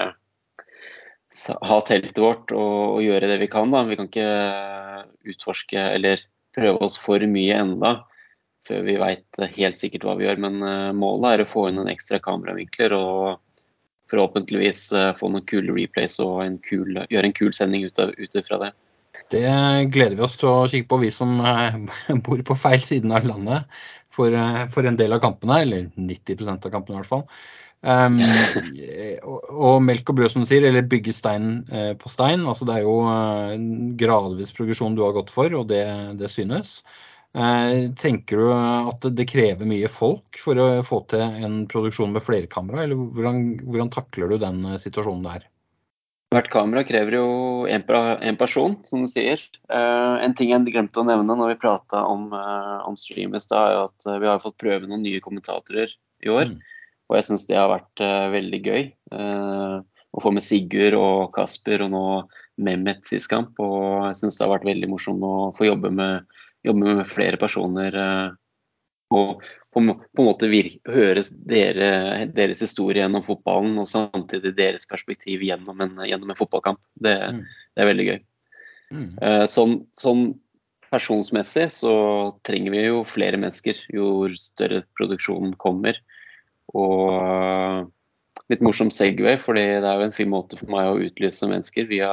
ha 1.68 1.80
teltet 1.84 2.20
vårt 2.22 2.54
og, 2.56 2.98
og, 2.98 3.01
gjøre 3.04 3.27
det 3.34 3.39
vi 3.42 3.50
kan. 3.51 3.72
Da. 3.74 3.84
Vi 3.89 3.98
kan 3.98 4.08
ikke 4.08 5.34
utforske 5.34 5.89
eller 5.98 6.22
prøve 6.56 6.86
oss 6.86 6.96
for 7.00 7.20
mye 7.20 7.58
enda 7.58 7.98
før 8.67 8.86
vi 8.88 8.97
veit 9.01 9.41
helt 9.55 9.79
sikkert 9.81 10.05
hva 10.07 10.17
vi 10.19 10.27
gjør. 10.27 10.41
Men 10.43 10.59
målet 10.97 11.29
er 11.31 11.43
å 11.43 11.51
få 11.51 11.67
inn 11.69 11.79
noen 11.79 11.91
ekstra 11.93 12.19
kameravinkler 12.24 12.95
og 12.97 13.38
forhåpentligvis 14.12 14.81
få 15.19 15.29
noen 15.31 15.45
kule 15.47 15.74
replays 15.75 16.19
og 16.24 16.41
en 16.45 16.59
kul, 16.63 17.00
gjøre 17.12 17.27
en 17.27 17.36
kul 17.36 17.51
sending 17.55 17.88
ut, 17.88 18.00
av, 18.00 18.13
ut 18.15 18.38
fra 18.47 18.59
det. 18.62 18.71
Det 19.31 19.43
gleder 19.91 20.15
vi 20.15 20.24
oss 20.24 20.38
til 20.39 20.47
å 20.47 20.67
kikke 20.71 20.88
på, 20.88 21.01
vi 21.01 21.12
som 21.12 21.33
bor 22.27 22.43
på 22.47 22.59
feil 22.59 22.83
siden 22.86 23.12
av 23.15 23.27
landet 23.27 23.79
for, 24.17 24.33
for 24.74 24.88
en 24.88 25.00
del 25.00 25.15
av 25.15 25.24
kampene. 25.24 25.62
Eller 25.65 25.89
90% 25.95 26.67
av 26.67 26.74
kampene 26.74 26.97
i 26.97 27.01
hvert 27.01 27.12
fall. 27.12 27.25
Um, 27.86 28.17
og, 29.21 29.51
og, 29.53 29.75
melk 29.86 30.09
og 30.09 30.17
brød, 30.17 30.31
som 30.33 30.43
du 30.43 30.50
sier, 30.50 30.65
eller 30.65 30.88
bygge 30.89 31.13
stein 31.13 31.59
eh, 31.69 31.91
på 32.00 32.09
stein. 32.09 32.47
altså 32.50 32.65
Det 32.65 32.79
er 32.79 32.88
jo 32.88 32.95
eh, 33.12 33.53
gradvis 34.00 34.53
progresjon 34.57 34.97
du 34.97 35.03
har 35.05 35.13
gått 35.15 35.31
for, 35.33 35.53
og 35.59 35.69
det, 35.69 35.86
det 36.19 36.31
synes. 36.33 36.79
Eh, 37.38 37.91
tenker 38.01 38.39
du 38.41 38.48
at 38.50 39.03
det 39.13 39.27
krever 39.29 39.67
mye 39.70 39.89
folk 39.91 40.39
for 40.41 40.58
å 40.58 40.67
få 40.86 41.03
til 41.12 41.22
en 41.46 41.60
produksjon 41.70 42.15
med 42.15 42.25
flerkamera, 42.25 42.82
eller 42.86 42.98
hvordan, 42.98 43.44
hvordan, 43.62 43.91
takler 43.94 44.34
du 44.34 44.39
den 44.41 44.63
eh, 44.65 44.79
situasjonen 44.82 45.27
der? 45.27 45.46
Hvert 46.34 46.50
kamera 46.51 46.82
krever 46.84 47.20
jo 47.20 47.27
én 47.70 47.86
person, 48.39 48.79
som 48.84 49.06
du 49.06 49.12
sier. 49.12 49.44
Eh, 49.70 50.15
en 50.25 50.34
ting 50.36 50.50
jeg 50.51 50.74
glemte 50.74 51.00
å 51.00 51.06
nevne 51.08 51.38
når 51.38 51.53
vi 51.53 51.60
prata 51.62 52.01
om, 52.10 52.25
eh, 52.34 52.79
om 52.89 52.98
stream 53.00 53.38
i 53.38 53.44
stad, 53.44 53.70
er 53.70 53.77
jo 53.77 53.84
at 53.86 54.10
vi 54.24 54.32
har 54.32 54.41
fått 54.44 54.58
prøve 54.60 54.89
noen 54.89 55.06
nye 55.06 55.22
kommentatorer 55.24 55.94
i 56.25 56.34
år. 56.34 56.51
Mm. 56.56 56.58
Og 57.08 57.20
jeg 57.20 57.29
syns 57.29 57.46
det 57.48 57.62
har 57.62 57.70
vært 57.72 58.03
eh, 58.03 58.25
veldig 58.34 58.63
gøy 58.65 58.89
å 60.17 60.22
få 60.24 60.34
med 60.34 60.44
Sigurd 60.44 60.98
og 60.98 61.29
Kasper 61.36 61.86
og 61.86 61.94
nå 61.94 62.03
Mehmet 62.58 63.06
sist 63.06 63.29
kamp. 63.29 63.53
Og 63.62 64.10
jeg 64.10 64.17
syns 64.24 64.39
det 64.39 64.48
har 64.48 64.56
vært 64.56 64.67
veldig 64.67 64.89
morsomt 64.89 65.24
å 65.24 65.51
få 65.56 65.70
jobbe 65.70 65.94
med, 65.94 66.39
jobbe 66.67 66.97
med 67.00 67.09
flere 67.12 67.39
personer. 67.41 67.95
Uh, 67.95 68.36
og 69.15 69.43
på, 69.71 69.81
på, 69.83 70.24
en 70.24 70.27
måte 70.27 70.50
høre 70.91 71.21
dere, 71.47 71.91
deres 72.36 72.63
historie 72.65 73.00
gjennom 73.00 73.24
fotballen, 73.24 73.77
og 73.79 73.88
samtidig 73.88 74.51
deres 74.57 74.88
perspektiv 74.89 75.45
gjennom 75.47 75.79
en, 75.86 75.93
gjennom 76.03 76.33
en 76.33 76.39
fotballkamp. 76.39 76.81
Det, 76.95 77.15
mm. 77.15 77.39
det, 77.45 77.83
er 77.83 77.89
veldig 77.91 78.07
gøy. 78.09 78.19
Mm. 78.88 79.07
Sånn, 79.51 79.77
sånn 80.00 80.25
personsmessig 80.91 81.67
så 81.75 81.93
trenger 82.47 82.74
vi 82.74 82.86
jo 82.86 83.03
flere 83.07 83.39
mennesker 83.39 83.79
jo 83.93 84.27
større 84.39 84.83
produksjonen 84.97 85.55
kommer. 85.59 86.00
Og 86.75 87.13
eh, 87.15 87.79
litt 88.51 88.63
morsom 88.65 88.91
Segway, 88.93 89.38
fordi 89.43 89.65
det 89.81 89.88
er 89.88 90.01
jo 90.01 90.07
en 90.07 90.15
fin 90.15 90.31
måte 90.31 90.59
for 90.59 90.71
meg 90.71 90.89
å 90.89 91.00
utlyse 91.07 91.50
mennesker 91.50 91.88
via, 91.91 92.12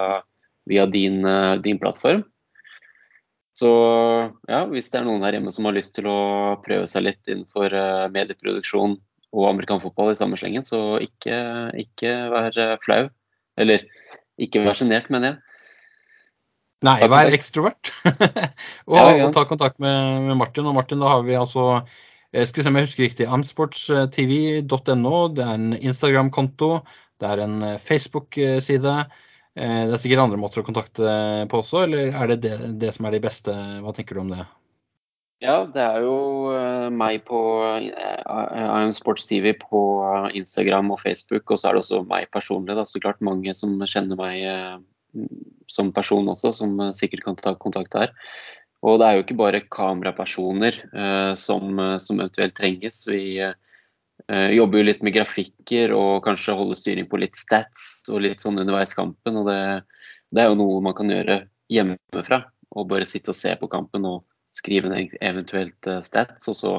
via 0.70 0.86
din, 0.90 1.22
eh, 1.26 1.56
din, 1.64 1.80
plattform. 1.82 2.24
Så 3.54 3.70
ja, 4.50 4.64
hvis 4.70 4.90
det 4.90 5.00
er 5.00 5.06
noen 5.06 5.22
her 5.22 5.36
hjemme 5.36 5.52
som 5.54 5.68
har 5.68 5.76
lyst 5.76 5.94
til 5.94 6.08
å 6.10 6.20
prøve 6.64 6.88
seg 6.90 7.06
litt 7.06 7.30
innenfor 7.30 7.74
eh, 7.78 8.06
medieproduksjon 8.14 8.96
og 9.34 9.48
amerikanfotball 9.50 10.12
i 10.12 10.18
samme 10.18 10.38
slengen, 10.38 10.66
så 10.66 10.96
ikke, 11.02 11.36
ikke 11.78 12.14
vær 12.34 12.58
flau. 12.82 13.04
Eller 13.58 13.86
ikke 14.42 14.62
vær 14.64 14.78
sjenert, 14.78 15.10
mener 15.14 15.32
jeg. 15.32 15.40
Nei, 16.84 16.98
vær 17.08 17.32
ekstrovert. 17.32 17.92
og, 18.90 18.98
ja, 18.98 19.04
og, 19.24 19.30
ta 19.34 19.46
kontakt 19.48 19.78
med, 19.82 20.26
med 20.26 20.36
Martin. 20.38 20.66
Og 20.68 20.76
Martin, 20.76 21.00
da 21.02 21.14
har 21.14 21.22
vi 21.26 21.38
altså 21.38 21.84
jeg 22.34 22.48
skal 22.50 22.60
vi 22.60 22.64
se 22.64 22.70
om 22.70 22.76
jeg 22.76 22.86
husker 22.88 23.04
riktig. 23.04 23.26
amsportstv.no. 23.30 25.18
Det 25.36 25.44
er 25.44 25.52
en 25.54 25.68
Instagram-konto. 25.78 26.70
Det 27.22 27.28
er 27.30 27.42
en 27.44 27.60
eh, 27.62 27.78
Facebook-side. 27.78 28.94
Eh, 29.54 29.80
det 29.86 29.94
er 29.94 30.02
sikkert 30.02 30.24
andre 30.24 30.40
måter 30.40 30.62
å 30.62 30.66
kontakte 30.66 31.14
på 31.50 31.62
også, 31.62 31.84
eller 31.86 32.14
er 32.14 32.32
det, 32.32 32.40
det 32.44 32.70
det, 32.82 32.92
som 32.96 33.08
er 33.08 33.16
de 33.16 33.22
beste? 33.24 33.54
Hva 33.84 33.94
tenker 33.96 34.18
du 34.18 34.24
om 34.24 34.32
det? 34.34 34.46
Ja, 35.44 35.58
det 35.68 35.82
er 35.82 36.04
jo 36.06 36.16
meg 36.94 37.24
på 37.28 37.38
IM 37.76 38.94
Sports 38.96 39.26
TV 39.28 39.52
på 39.60 39.80
Instagram 40.32 40.94
og 40.94 41.02
Facebook, 41.02 41.50
og 41.50 41.60
så 41.60 41.68
er 41.68 41.76
det 41.76 41.82
også 41.82 42.00
meg 42.08 42.30
personlig. 42.32 42.78
Da. 42.78 42.86
Så 42.88 43.02
klart 43.02 43.20
mange 43.20 43.52
som 43.58 43.74
kjenner 43.84 44.16
meg 44.16 44.46
som 45.70 45.92
person 45.92 46.30
også, 46.32 46.54
som 46.56 46.80
sikkert 46.96 47.26
kan 47.26 47.36
ta 47.36 47.52
kontakt 47.60 47.92
der. 47.92 48.14
Og 48.84 48.98
det 49.00 49.06
er 49.06 49.16
jo 49.16 49.24
ikke 49.24 49.38
bare 49.40 49.64
kamerapersoner 49.72 50.76
eh, 50.92 51.34
som, 51.40 51.78
eh, 51.80 51.96
som, 52.04 52.20
eventuelt 52.20 52.56
trenges. 52.58 53.04
Vi 53.08 53.38
eh, 53.40 53.54
jobber 54.32 54.80
jo 54.80 54.84
litt 54.86 55.02
med 55.04 55.12
grafikker 55.12 55.92
og 55.92 56.22
kanskje 56.24 56.54
holde 56.56 56.76
styring 56.78 57.04
på 57.10 57.18
litt 57.20 57.36
stats 57.36 58.06
og 58.08 58.22
litt 58.24 58.40
sånn 58.40 58.56
underveis 58.62 58.96
kampen. 58.96 59.36
Og 59.36 59.50
det, 59.50 59.58
det 60.32 60.40
er 60.40 60.48
jo 60.48 60.56
noe 60.62 60.80
man 60.84 60.96
kan 60.96 61.12
gjøre 61.12 61.42
hjemmefra. 61.72 62.40
Og 62.74 62.88
bare 62.90 63.06
sitte 63.08 63.34
og 63.34 63.38
se 63.38 63.52
på 63.60 63.68
kampen 63.70 64.06
og 64.08 64.24
skrive 64.54 64.90
ned 64.90 65.14
eventuelt 65.22 65.86
eh, 65.90 66.00
stats, 66.04 66.48
og 66.50 66.56
så 66.58 66.72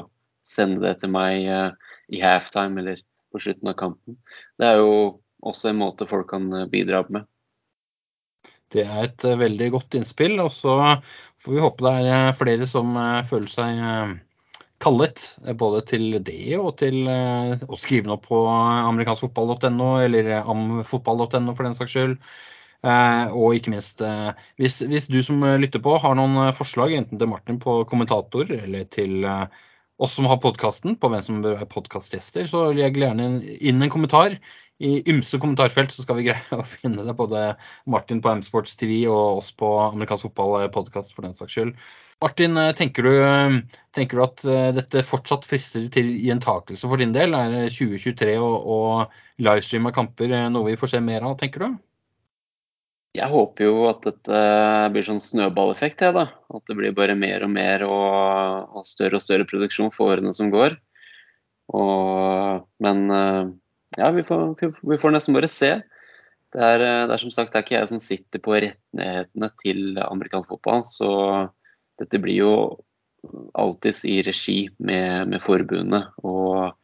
sende 0.46 0.82
det 0.84 0.98
til 1.02 1.12
meg 1.12 1.44
eh, 1.44 1.70
i 2.16 2.22
halftime 2.22 2.82
eller 2.82 3.00
på 3.32 3.42
slutten 3.42 3.72
av 3.72 3.78
kampen. 3.78 4.18
Det 4.56 4.68
er 4.68 4.80
jo 4.80 4.92
også 5.46 5.70
en 5.70 5.80
måte 5.80 6.08
folk 6.08 6.28
kan 6.32 6.48
eh, 6.52 6.68
bidra 6.72 7.04
med. 7.12 7.26
Det 8.72 8.84
er 8.84 9.06
et 9.06 9.26
eh, 9.28 9.38
veldig 9.40 9.70
godt 9.76 9.98
innspill. 9.98 10.38
Og 10.42 10.52
så 10.54 10.76
får 11.42 11.56
vi 11.56 11.64
håpe 11.64 11.86
det 11.86 11.94
er 12.00 12.12
eh, 12.16 12.36
flere 12.38 12.68
som 12.70 12.96
eh, 13.00 13.24
føler 13.28 13.52
seg 13.52 13.82
kallet 14.82 15.22
både 15.58 15.82
til 15.88 16.18
det 16.24 16.58
og 16.58 16.74
til 16.80 17.06
å 17.08 17.78
skrive 17.80 18.10
noe 18.10 18.20
på 18.22 18.42
amerikanskfotball.no 18.50 19.90
eller 20.04 20.32
amfotball.no 20.42 21.54
for 21.56 21.68
den 21.68 21.78
saks 21.78 21.96
skyld. 21.96 22.18
Og 22.86 23.56
ikke 23.56 23.72
minst, 23.72 24.02
hvis, 24.60 24.76
hvis, 24.84 25.08
du 25.10 25.22
som 25.24 25.40
lytter 25.58 25.80
på 25.82 25.96
har 26.02 26.18
noen 26.18 26.52
forslag, 26.54 26.92
enten 26.94 27.18
til 27.18 27.30
Martin 27.30 27.58
på 27.62 27.80
kommentator 27.88 28.52
eller 28.52 28.84
til 28.92 29.24
oss 29.96 30.14
som 30.14 30.28
har 30.28 30.40
podkasten, 30.42 30.96
på 31.00 31.08
hvem 31.10 31.24
som 31.24 31.42
bør 31.44 31.56
være 31.56 31.70
podkastgjester, 31.72 32.46
så 32.50 32.68
legg 32.76 32.98
gjerne 33.00 33.28
inn 33.56 33.82
en 33.82 33.92
kommentar. 33.92 34.36
I 34.76 34.98
ymse 35.08 35.38
kommentarfelt 35.40 35.94
så 35.94 36.04
skal 36.04 36.18
vi 36.18 36.26
greie 36.28 36.58
å 36.58 36.66
finne 36.68 37.06
det, 37.06 37.16
både 37.16 37.54
Martin 37.88 38.20
på 38.24 38.34
M-Sports 38.34 38.76
TV 38.80 39.06
og 39.08 39.40
oss 39.40 39.52
på 39.56 39.70
Amerikansk 39.86 40.28
fotball-podkast 40.28 41.16
for 41.16 41.24
den 41.24 41.36
saks 41.36 41.56
skyld. 41.56 41.72
Martin, 42.22 42.56
eh, 42.56 42.72
tenker 42.72 43.04
du, 43.04 43.10
tenker 43.92 44.16
du, 44.16 44.22
at 44.24 44.44
eh, 44.48 44.70
dette 44.76 45.04
fortsatt 45.04 45.44
frister 45.44 45.84
til 45.92 46.08
gjentakelse 46.24 46.88
for 46.88 47.00
din 47.00 47.12
del? 47.12 47.36
Er 47.36 47.68
2023 47.68 48.38
og, 48.40 48.54
og 48.64 49.42
livestream 49.44 49.90
av 49.90 49.96
kamper 49.98 50.32
eh, 50.32 50.46
noe 50.52 50.70
vi 50.70 50.78
får 50.80 50.94
se 50.94 51.02
mer 51.04 51.26
av, 51.28 51.36
tenker 51.40 51.66
du? 51.66 51.76
Jeg 53.16 53.32
håper 53.32 53.64
jo 53.64 53.84
at 53.88 54.02
dette 54.04 54.40
blir 54.92 55.04
sånn 55.04 55.22
snøballeffekt, 55.24 56.02
jeg, 56.04 56.16
da. 56.16 56.26
At 56.52 56.64
det 56.68 56.76
blir 56.76 56.96
bare 56.96 57.16
mer 57.16 57.44
og 57.44 57.52
mer 57.52 57.84
og, 57.84 58.72
og 58.80 58.88
større 58.88 59.20
og 59.20 59.24
større 59.24 59.48
produksjon 59.48 59.92
for 59.92 60.12
årene 60.12 60.32
som 60.36 60.48
går. 60.52 60.76
Og, 61.76 62.64
men 62.84 63.04
eh, 63.12 63.44
ja, 64.00 64.10
vi 64.16 64.24
får, 64.24 64.56
vi 64.60 65.00
får, 65.00 65.12
nesten 65.12 65.36
bare 65.36 65.52
se. 65.52 65.74
Det 66.56 66.64
er, 66.64 66.80
det 66.80 67.12
er, 67.12 67.20
som 67.20 67.32
sagt 67.34 67.52
det 67.52 67.60
er 67.60 67.66
ikke 67.66 67.76
jeg 67.76 67.92
som 67.92 68.00
sitter 68.00 68.40
på 68.40 68.56
rettighetene 68.56 69.52
til 69.60 70.00
amerikansk 70.00 70.52
fotball, 70.54 70.84
så 70.88 71.12
dette 72.00 72.20
blir 72.22 72.40
jo 72.40 72.52
alltids 73.58 74.04
i 74.08 74.20
regi 74.22 74.58
med, 74.78 75.32
med 75.32 75.42
forbundet. 75.44 76.12
Og, 76.22 76.76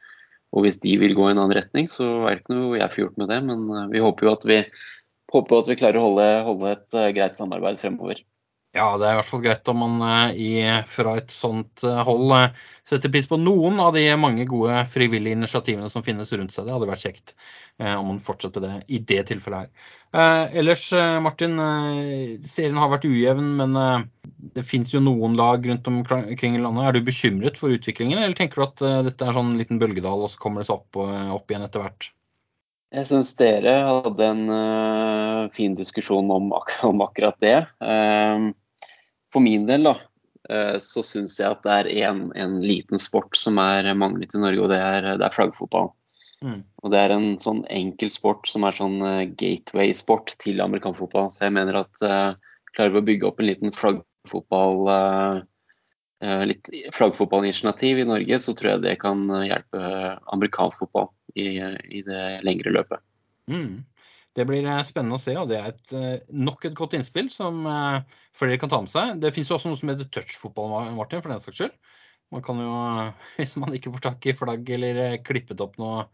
og, 0.52 0.58
hvis 0.64 0.80
de 0.82 0.96
vil 1.00 1.14
gå 1.18 1.28
i 1.28 1.34
en 1.34 1.42
annen 1.42 1.56
retning, 1.58 1.88
så 1.90 2.08
er 2.26 2.34
det 2.34 2.44
ikke 2.44 2.58
noe 2.58 2.80
jeg 2.80 2.94
får 2.94 3.04
gjort 3.04 3.22
med 3.22 3.32
det. 3.32 3.40
Men 3.48 3.64
eh, 3.70 3.88
vi 3.94 4.04
håper 4.04 4.28
jo 4.28 4.34
at 4.34 4.48
vi 4.48 4.58
håper 5.32 5.58
at 5.62 5.70
vi 5.70 5.78
klarer 5.80 6.00
å 6.00 6.06
holde, 6.10 6.28
holde 6.48 6.74
et 6.74 6.98
uh, 6.98 7.08
greit 7.16 7.38
samarbeid 7.38 7.78
fremover. 7.80 8.20
Ja, 8.72 8.86
det 8.96 9.04
er 9.04 9.12
i 9.12 9.16
hvert 9.18 9.28
fall 9.28 9.42
greit 9.44 9.68
om 9.68 9.82
man 9.82 10.04
i, 10.32 10.62
fra 10.88 11.18
et 11.20 11.32
sånt 11.34 11.82
uh, 11.84 11.98
hold 12.06 12.32
setter 12.88 13.12
pris 13.12 13.28
på 13.28 13.36
noen 13.36 13.76
av 13.84 13.90
de 13.92 14.06
mange 14.16 14.46
gode 14.48 14.78
frivillige 14.88 15.36
initiativene 15.36 15.90
som 15.92 16.04
finnes 16.06 16.32
rundt 16.32 16.54
seg. 16.54 16.64
Det 16.64 16.72
hadde 16.72 16.88
vært 16.88 17.04
kjekt 17.04 17.34
om 17.82 18.08
man 18.10 18.22
fortsetter 18.22 18.64
det 18.64 18.72
i 18.92 18.98
det 19.00 19.20
tilfellet 19.30 19.64
her. 19.64 20.48
ellers, 20.60 20.82
Martin, 21.24 21.56
serien 22.44 22.76
har 22.78 22.90
vært 22.92 23.06
ujevn, 23.08 23.48
men 23.58 23.78
det 24.54 24.66
finnes 24.68 24.92
jo 24.92 25.00
noen 25.02 25.34
lag 25.40 25.64
rundt 25.66 25.88
omkring 25.88 26.58
i 26.58 26.62
landet. 26.62 26.84
Er 26.84 26.96
du 26.96 27.06
bekymret 27.06 27.58
for 27.58 27.72
utviklingen, 27.72 28.20
eller 28.20 28.36
tenker 28.38 28.60
du 28.60 28.66
at 28.66 29.06
dette 29.08 29.26
er 29.26 29.38
sånn 29.38 29.56
liten 29.58 29.80
bølgedal, 29.82 30.26
og 30.26 30.30
så 30.30 30.42
kommer 30.42 30.62
det 30.62 30.68
seg 30.68 30.82
opp, 30.82 31.00
opp 31.38 31.54
igjen 31.54 31.64
etter 31.66 31.86
hvert? 31.86 32.12
Jeg 32.92 33.08
syns 33.08 33.30
dere 33.40 33.72
hadde 33.88 34.26
en 34.26 34.42
uh, 34.52 35.50
fin 35.56 35.72
diskusjon 35.76 36.28
om, 36.34 36.50
ak 36.58 36.74
om, 36.84 37.00
akkurat 37.04 37.38
det. 37.40 37.56
Uh, 37.80 38.52
for 39.32 39.44
min 39.44 39.66
del 39.68 39.88
da, 39.88 39.96
uh, 40.50 40.76
så 40.82 41.04
syns 41.06 41.38
jeg 41.40 41.56
at 41.56 41.64
det 41.66 41.78
er 41.78 41.90
en, 42.10 42.26
en, 42.38 42.60
liten 42.64 43.00
sport 43.02 43.36
som 43.38 43.60
er 43.62 43.88
manglet 43.98 44.34
i 44.36 44.42
Norge, 44.42 44.62
og 44.64 44.72
det 44.72 44.80
er, 44.80 45.12
det 45.20 45.26
er 45.26 45.36
flaggfotball. 45.36 45.92
Mm. 46.42 46.62
Og 46.82 46.90
det 46.90 46.98
er 46.98 47.14
en 47.14 47.28
sånn 47.38 47.62
enkel 47.70 48.10
sport 48.10 48.48
som 48.50 48.66
er 48.66 48.74
sånn 48.74 48.98
gateway-sport 49.38 50.34
til 50.42 50.58
amerikansk 50.64 51.14
Så 51.30 51.44
jeg 51.44 51.54
mener 51.54 51.78
at 51.84 52.00
klarer 52.02 52.96
vi 52.96 52.98
å 52.98 53.06
bygge 53.06 53.28
opp 53.28 53.38
en 53.38 53.46
liten 53.46 53.74
flaggfotball 53.76 54.80
litt 56.50 56.66
flaggfotballinitiativ 56.98 58.02
i 58.02 58.08
Norge, 58.10 58.40
så 58.42 58.56
tror 58.58 58.72
jeg 58.72 58.82
det 58.82 58.96
kan 59.02 59.22
hjelpe 59.46 59.86
amerikansk 60.34 60.82
fotball 60.82 61.12
i, 61.38 61.62
i 61.62 62.02
det 62.06 62.26
lengre 62.42 62.74
løpet. 62.74 63.02
Mm. 63.46 63.84
Det 64.36 64.44
blir 64.48 64.64
eh, 64.64 64.82
spennende 64.88 65.18
å 65.18 65.20
se, 65.20 65.34
og 65.36 65.50
det 65.50 65.58
er 65.58 65.72
et, 65.74 65.94
eh, 65.96 66.20
nok 66.32 66.64
et 66.64 66.76
godt 66.76 66.96
innspill 66.96 67.28
som 67.32 67.66
eh, 67.68 68.20
flere 68.36 68.58
kan 68.60 68.72
ta 68.72 68.80
med 68.80 68.92
seg. 68.92 69.18
Det 69.20 69.32
finnes 69.34 69.50
jo 69.52 69.58
også 69.58 69.72
noe 69.72 69.80
som 69.80 69.92
heter 69.92 70.08
touchfotball, 70.08 70.76
Martin, 70.96 71.20
for 71.24 71.34
den 71.34 71.42
saks 71.44 71.60
skyld. 71.60 71.74
Man 72.32 72.44
kan 72.44 72.60
jo, 72.64 72.72
hvis 73.36 73.58
man 73.60 73.76
ikke 73.76 73.92
får 73.92 74.06
tak 74.08 74.28
i 74.30 74.36
flagg 74.36 74.70
eller 74.78 75.02
klippet 75.26 75.60
opp 75.64 75.76
noe 75.82 76.06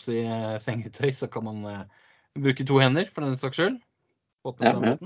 si, 0.00 0.22
sengetøy, 0.64 1.10
så 1.16 1.28
kan 1.32 1.44
man 1.48 1.66
bruke 2.38 2.64
to 2.64 2.78
hender 2.80 3.10
for 3.12 3.26
den 3.26 3.36
saks 3.40 3.60
skyld. 3.60 3.82
Ja, 4.62 4.72
ja. 4.72 4.96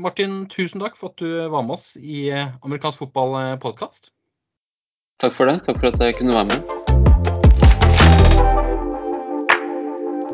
Martin, 0.00 0.46
tusen 0.50 0.80
takk 0.80 0.96
for 0.96 1.12
at 1.12 1.20
du 1.20 1.50
var 1.52 1.66
med 1.66 1.76
oss 1.76 1.98
i 2.00 2.30
amerikansk 2.32 3.04
fotball-podkast. 3.04 4.08
Takk 5.20 5.36
for 5.36 5.50
det. 5.50 5.60
Takk 5.68 5.82
for 5.82 5.92
at 5.92 6.00
jeg 6.00 6.16
kunne 6.22 6.38
være 6.38 6.50
med. 6.54 6.83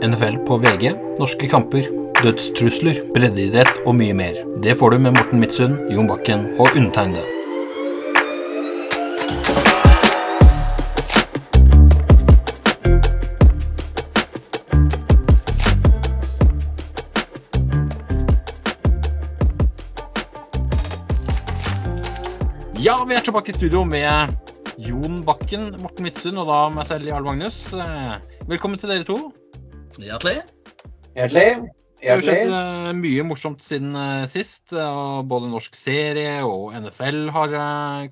NFL 0.02 0.37
på 0.49 0.57
VG, 0.57 0.95
norske 1.19 1.49
kamper, 1.49 1.85
dødstrusler, 2.23 3.02
breddeidrett 3.12 3.83
og 3.85 3.99
mye 3.99 4.14
mer. 4.16 4.38
Det 4.64 4.73
får 4.80 4.95
du 4.95 5.02
med 5.04 5.12
Morten 5.16 5.40
Midtsund, 5.42 5.76
Jon 5.92 6.09
Bakken 6.09 6.47
og 6.57 6.73
undertegnede. 6.73 7.26
Ja, 22.80 22.97
vi 23.04 23.19
er 23.19 23.21
tilbake 23.21 23.52
i 23.52 23.59
studio 23.59 23.85
med 23.85 24.33
Jon 24.80 25.21
Bakken, 25.28 25.75
Morten 25.83 26.09
Midtsund 26.09 26.40
og 26.40 26.49
da 26.49 26.62
meg 26.73 26.88
selv, 26.88 27.12
Jarl 27.12 27.28
Magnus. 27.28 27.61
Eh, 27.76 28.16
velkommen 28.49 28.80
til 28.80 28.95
dere 28.95 29.04
to. 29.04 29.21
Hjertelig. 29.99 30.40
Hjertelig. 31.16 31.70
Det 32.00 32.09
har 32.09 32.23
skjedd 32.25 32.52
uh, 32.52 32.90
mye 32.97 33.25
morsomt 33.28 33.64
siden 33.64 33.92
uh, 33.97 34.25
sist. 34.30 34.73
Uh, 34.73 35.20
både 35.26 35.50
norsk 35.52 35.75
serie 35.76 36.38
og 36.47 36.73
NFL 36.78 37.26
har 37.35 37.56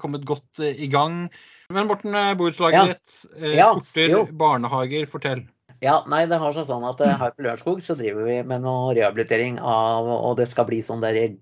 kommet 0.02 0.26
godt 0.28 0.64
i 0.66 0.90
gang. 0.92 1.28
Men 1.72 1.88
Morten, 1.88 2.16
borettslaget 2.40 2.76
ja. 2.76 2.84
ditt, 2.92 3.14
ja, 3.56 3.70
porter, 3.76 4.12
jo. 4.12 4.24
barnehager, 4.40 5.08
fortell. 5.08 5.44
Ja, 5.78 6.00
nei, 6.10 6.24
det 6.26 6.40
har 6.42 6.54
seg 6.56 6.64
sånn 6.66 6.82
at 6.88 6.98
her 7.06 7.30
på 7.36 7.44
Lørenskog 7.44 7.82
så 7.84 7.94
driver 7.94 8.24
vi 8.26 8.38
med 8.50 8.64
noe 8.64 8.96
rehabilitering 8.96 9.60
av 9.62 10.08
Og 10.10 10.32
det 10.40 10.48
skal 10.50 10.66
bli 10.66 10.80
sånn 10.82 11.04
der 11.04 11.36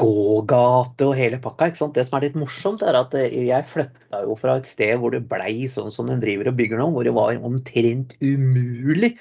gågate 0.00 1.04
og 1.04 1.18
hele 1.18 1.40
pakka. 1.44 1.68
ikke 1.68 1.82
sant? 1.82 1.92
Det 1.98 2.06
som 2.08 2.16
er 2.16 2.24
litt 2.24 2.38
morsomt, 2.40 2.80
er 2.80 2.96
at 2.96 3.12
jeg 3.20 3.68
flytta 3.68 4.22
jo 4.24 4.38
fra 4.40 4.56
et 4.56 4.70
sted 4.70 4.96
hvor 5.02 5.12
det 5.12 5.26
blei 5.28 5.68
sånn 5.68 5.92
som 5.92 6.08
den 6.08 6.22
driver 6.24 6.48
og 6.48 6.56
bygger 6.62 6.80
nå, 6.80 6.88
hvor 6.94 7.04
det 7.04 7.12
var 7.16 7.36
omtrent 7.44 8.16
umulig 8.24 9.12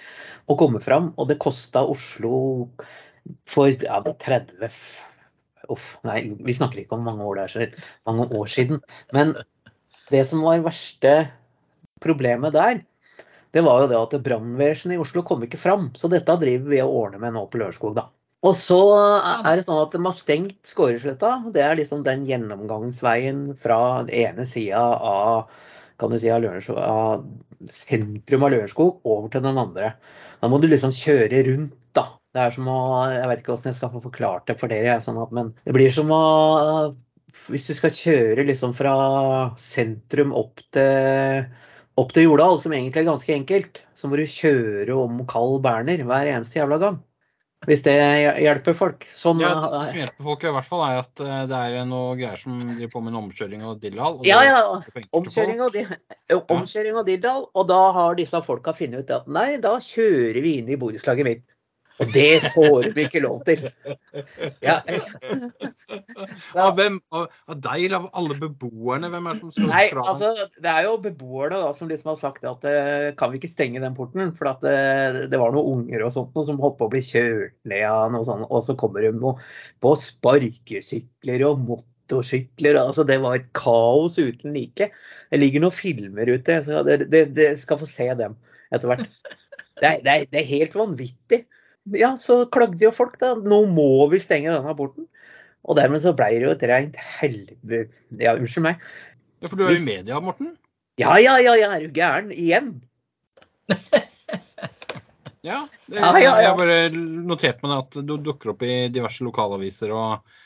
å 0.48 0.56
komme 0.64 0.80
fram. 0.80 1.12
Og 1.20 1.28
det 1.34 1.42
kosta 1.44 1.84
Oslo 1.84 2.40
for 3.52 3.68
ja, 3.68 4.00
30 4.00 4.72
Uff, 5.74 5.96
nei, 6.06 6.20
vi 6.46 6.54
snakker 6.54 6.84
ikke 6.84 6.94
om 6.94 7.08
mange 7.08 7.26
år, 7.26 7.40
der, 7.42 7.72
mange 8.06 8.30
år 8.38 8.50
siden. 8.54 8.84
Men 9.16 9.34
det 10.14 10.22
som 10.30 10.44
var 10.46 10.62
verste 10.62 11.16
problemet 12.04 12.54
der, 12.54 12.84
det 13.56 13.64
var 13.64 13.86
jo 13.86 13.88
det 13.88 14.00
at 14.02 14.18
brannvesenet 14.26 14.98
i 14.98 15.00
Oslo 15.00 15.24
kom 15.24 15.46
ikke 15.46 15.60
fram. 15.62 15.90
Så 15.96 16.12
dette 16.12 16.36
driver 16.42 16.74
vi 16.74 16.82
og 16.84 16.96
ordner 17.00 17.22
med 17.24 17.38
nå 17.38 17.46
på 17.48 17.62
Lørenskog, 17.62 17.96
da. 17.96 18.10
Og 18.46 18.54
så 18.60 18.80
er 19.00 19.56
det 19.56 19.64
sånn 19.66 19.80
at 19.82 19.96
de 19.96 20.02
har 20.04 20.14
stengt 20.14 20.68
Skåresletta. 20.68 21.38
Det 21.56 21.64
er 21.64 21.80
liksom 21.80 22.04
den 22.06 22.28
gjennomgangsveien 22.28 23.48
fra 23.62 23.80
den 24.04 24.12
ene 24.14 24.46
sida 24.50 24.84
av 25.00 25.48
kan 25.96 26.12
du 26.12 26.20
si, 26.20 26.28
av, 26.28 26.44
av 26.84 27.72
sentrum 27.72 28.44
av 28.44 28.52
Lørenskog 28.52 29.08
over 29.08 29.32
til 29.32 29.44
den 29.46 29.58
andre. 29.58 29.94
Da 30.42 30.52
må 30.52 30.60
du 30.60 30.68
liksom 30.68 30.94
kjøre 30.96 31.44
rundt, 31.48 31.78
da. 31.96 32.10
Det 32.36 32.44
er 32.44 32.52
som 32.52 32.68
å 32.68 32.80
Jeg 33.08 33.28
vet 33.32 33.42
ikke 33.42 33.54
hvordan 33.54 33.72
jeg 33.72 33.78
skal 33.78 33.92
få 33.94 34.02
forklart 34.04 34.50
det 34.50 34.58
for 34.60 34.72
dere, 34.72 34.98
sånn 35.02 35.22
at, 35.24 35.32
men 35.32 35.54
det 35.64 35.76
blir 35.78 35.94
som 35.96 36.12
å 36.12 36.24
Hvis 37.48 37.70
du 37.70 37.74
skal 37.78 37.94
kjøre 37.96 38.44
liksom 38.48 38.76
fra 38.76 38.96
sentrum 39.60 40.36
opp 40.36 40.60
til 40.76 41.48
opp 42.00 42.14
til 42.16 42.28
Jordal, 42.28 42.60
som 42.62 42.74
egentlig 42.76 43.04
er 43.04 43.10
ganske 43.10 43.36
enkelt, 43.36 43.82
så 43.96 44.10
må 44.12 44.20
du 44.20 44.26
kjøre 44.28 44.96
om 45.00 45.22
Carl 45.30 45.60
Berner 45.64 46.04
hver 46.08 46.32
eneste 46.32 46.60
jævla 46.60 46.80
gang. 46.82 47.04
Hvis 47.66 47.82
det 47.86 47.96
hjelper 48.44 48.76
folk. 48.78 49.06
Sånn, 49.10 49.40
ja, 49.42 49.56
det 49.58 49.86
som 49.90 49.98
hjelper 49.98 50.28
folk 50.28 50.44
i 50.46 50.52
hvert 50.54 50.68
fall, 50.68 50.84
er 50.86 51.00
at 51.02 51.22
eh, 51.24 51.40
det 51.50 51.62
er 51.80 51.88
noe 51.90 52.12
greier 52.20 52.38
som 52.38 52.60
driver 52.60 52.92
på 52.92 53.02
med 53.02 53.14
en 53.14 53.22
omkjøring 53.24 53.64
og 53.66 53.80
dildal. 53.82 54.20
ja, 54.28 54.44
ja. 54.46 54.60
Omkjøring 55.18 55.64
og, 55.66 55.80
omkjøring 56.54 57.00
og 57.00 57.08
dildal. 57.10 57.48
Og 57.56 57.66
da 57.72 57.82
har 57.96 58.20
disse 58.20 58.42
folka 58.46 58.76
funnet 58.78 59.08
ut 59.08 59.16
at 59.18 59.26
nei, 59.32 59.48
da 59.64 59.80
kjører 59.82 60.42
vi 60.46 60.60
inn 60.60 60.70
i 60.70 60.78
borettslaget 60.78 61.30
mitt. 61.32 61.46
Og 62.04 62.10
det 62.12 62.52
får 62.52 62.90
vi 62.96 63.06
ikke 63.08 63.22
lov 63.24 63.44
til. 63.48 63.62
Ja. 64.64 64.82
Av 66.66 66.74
hvem? 66.76 66.98
Av, 67.16 67.28
deg 67.54 67.86
eller 67.86 68.02
av 68.02 68.08
alle 68.20 68.36
beboerne? 68.40 69.10
Hvem 69.14 69.30
er 69.30 69.38
det 69.38 69.44
som 69.44 69.54
skal 69.54 69.70
Nei, 69.72 69.84
fra? 69.94 70.04
Altså, 70.12 70.48
det 70.64 70.72
er 70.72 70.88
jo 70.88 70.98
beboerne 71.04 71.62
da, 71.62 71.70
som 71.78 71.90
liksom 71.92 72.12
har 72.12 72.20
sagt 72.20 72.48
at 72.50 72.68
uh, 72.68 73.08
kan 73.20 73.32
vi 73.32 73.40
ikke 73.40 73.52
stenge 73.52 73.84
den 73.84 73.96
porten? 73.96 74.34
For 74.36 74.52
at, 74.52 74.66
det, 74.66 75.30
det 75.32 75.40
var 75.40 75.56
noen 75.56 75.86
unger 75.86 76.04
og 76.08 76.14
sånt 76.16 76.36
noe 76.36 76.48
som 76.48 76.60
holdt 76.64 76.80
på 76.82 76.90
å 76.90 76.94
bli 76.94 77.04
kjørt 77.06 77.56
ned 77.70 77.88
av 77.88 78.12
noe 78.16 78.28
sånt. 78.28 78.48
Og 78.50 78.66
så 78.66 78.76
kommer 78.80 79.06
de 79.06 79.14
på, 79.22 79.36
på 79.86 79.96
sparkesykler 80.04 81.46
og 81.48 81.64
motorsykler. 81.70 82.82
altså 82.82 83.08
Det 83.08 83.22
var 83.24 83.40
et 83.40 83.50
kaos 83.56 84.20
uten 84.20 84.56
like. 84.58 84.92
Det 85.32 85.42
ligger 85.42 85.64
noen 85.64 85.80
filmer 85.80 86.36
ute. 86.36 86.60
så 86.66 86.84
det 86.84 87.50
skal 87.64 87.80
få 87.80 87.90
se 87.90 88.12
dem 88.20 88.36
etter 88.74 88.92
hvert. 88.92 89.08
Det 89.80 89.90
det, 90.06 90.14
det 90.32 90.40
er, 90.40 90.48
helt 90.48 90.76
vanvittig 90.78 91.46
ja, 91.94 92.16
så 92.18 92.46
klagde 92.52 92.82
jo 92.82 92.92
folk, 92.96 93.20
da. 93.22 93.36
Nå 93.38 93.66
må 93.70 94.08
vi 94.12 94.22
stenge 94.24 94.54
denne 94.54 94.76
porten. 94.78 95.08
Og 95.66 95.78
dermed 95.80 96.02
så 96.04 96.14
ble 96.18 96.30
det 96.34 96.46
jo 96.46 96.54
et 96.54 96.66
rent 96.70 96.98
helvete 97.18 98.22
Ja, 98.22 98.36
unnskyld 98.38 98.68
meg. 98.68 98.82
Ja, 99.42 99.50
For 99.50 99.60
du 99.60 99.66
er 99.68 99.78
i 99.78 99.86
media, 99.86 100.20
Morten? 100.24 100.56
Ja, 101.02 101.18
ja, 101.20 101.36
ja, 101.44 101.56
jeg 101.60 101.68
er 101.68 101.84
jo 101.84 101.92
gæren. 101.94 102.32
Igjen. 102.32 102.70
ja, 105.50 105.66
det, 105.90 106.00
ja, 106.00 106.12
ja. 106.22 106.34
Jeg 106.46 106.58
bare 106.62 106.78
notert 106.96 107.66
meg 107.66 107.76
at 107.82 107.98
du 108.08 108.16
dukker 108.22 108.54
opp 108.54 108.64
i 108.66 108.86
diverse 108.94 109.26
lokalaviser. 109.26 109.92
og 109.92 110.38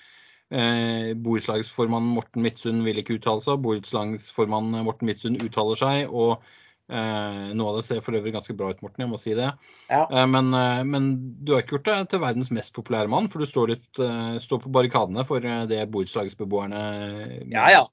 eh, 0.49 1.12
Borettslagsformann 1.19 2.08
Morten 2.15 2.43
Midtsund 2.43 2.84
vil 2.88 3.04
ikke 3.04 3.19
uttale 3.19 3.43
seg. 3.45 3.62
Borettslagsformann 3.63 4.71
Morten 4.88 5.12
Midtsund 5.12 5.43
uttaler 5.45 5.80
seg. 5.80 6.10
og 6.10 6.39
noe 6.89 7.71
av 7.71 7.80
det 7.80 7.86
ser 7.86 7.99
for 8.06 8.17
øvrig 8.17 8.34
ganske 8.34 8.56
bra 8.58 8.71
ut, 8.73 8.80
Morten, 8.82 9.04
jeg 9.04 9.12
må 9.12 9.19
si 9.21 9.36
det. 9.38 9.52
Ja. 9.89 10.06
Eh, 10.06 10.25
men, 10.30 10.49
eh, 10.58 10.82
men, 10.88 11.12
du 11.45 11.54
har 11.54 11.63
ikke 11.63 11.78
gjort 11.78 11.91
deg 11.91 12.08
til 12.10 12.23
verdens 12.23 12.49
mest 12.56 12.73
populære 12.78 13.12
mann, 13.12 13.30
for 13.30 13.43
du 13.43 13.49
står, 13.49 13.75
litt, 13.75 14.02
står 14.41 14.63
på 14.63 14.73
barrikadene 14.73 15.25
for 15.28 15.45
det 15.69 15.86
borettslagsbeboerne 15.93 16.82
Ja, 17.52 17.69
ja. 17.75 17.86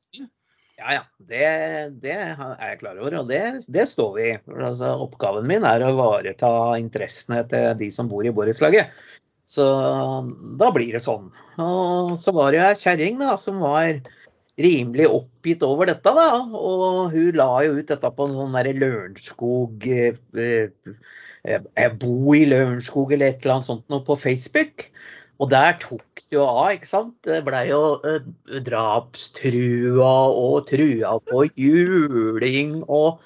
Ja, 0.76 0.90
ja. 0.92 1.02
Det, 1.16 1.44
det, 2.02 2.12
er 2.12 2.34
jeg 2.36 2.80
klar 2.82 2.98
over, 3.00 3.20
og 3.22 3.30
det, 3.30 3.42
det 3.72 3.86
står 3.88 4.10
vi 4.16 4.26
i. 4.28 4.34
Altså, 4.52 4.92
oppgaven 5.06 5.48
min 5.48 5.64
er 5.64 5.84
å 5.84 5.92
ivareta 5.94 6.50
interessene 6.80 7.42
til 7.48 7.70
de 7.80 7.88
som 7.94 8.10
bor 8.10 8.26
i 8.28 8.34
borettslaget. 8.34 8.92
Så 9.46 9.64
da 10.58 10.68
blir 10.74 10.96
det 10.96 11.04
sånn. 11.04 11.30
Og 11.62 12.16
så 12.20 12.34
var 12.34 12.52
det 12.52 12.64
ei 12.66 12.76
kjerring 12.76 13.22
som 13.40 13.62
var 13.62 14.02
rimelig 14.60 15.08
oppgitt 15.12 15.64
over 15.66 15.90
dette. 15.90 16.12
da, 16.16 16.28
Og 16.42 17.12
hun 17.12 17.36
la 17.36 17.50
jo 17.66 17.76
ut 17.78 17.90
dette 17.92 18.12
på 18.16 18.28
en 18.28 18.36
sånn 18.40 18.56
derre 18.56 18.74
Lørenskog 18.76 19.86
eh, 19.90 20.18
eh, 21.44 21.92
Bo 22.00 22.34
i 22.36 22.44
Lørenskog 22.48 23.12
eller 23.12 23.32
et 23.32 23.44
eller 23.44 23.58
annet 23.58 23.70
sånt 23.70 23.86
noe 23.92 24.04
på 24.06 24.18
Facebook. 24.20 24.88
Og 25.36 25.50
der 25.52 25.76
tok 25.82 26.22
det 26.24 26.38
jo 26.38 26.46
av, 26.48 26.70
ikke 26.72 26.88
sant. 26.88 27.16
Det 27.26 27.42
blei 27.46 27.66
jo 27.68 27.82
eh, 28.08 28.24
drapstrua 28.66 30.12
og 30.32 30.68
trua 30.70 31.16
på 31.28 31.46
juling 31.60 32.78
og 32.86 33.20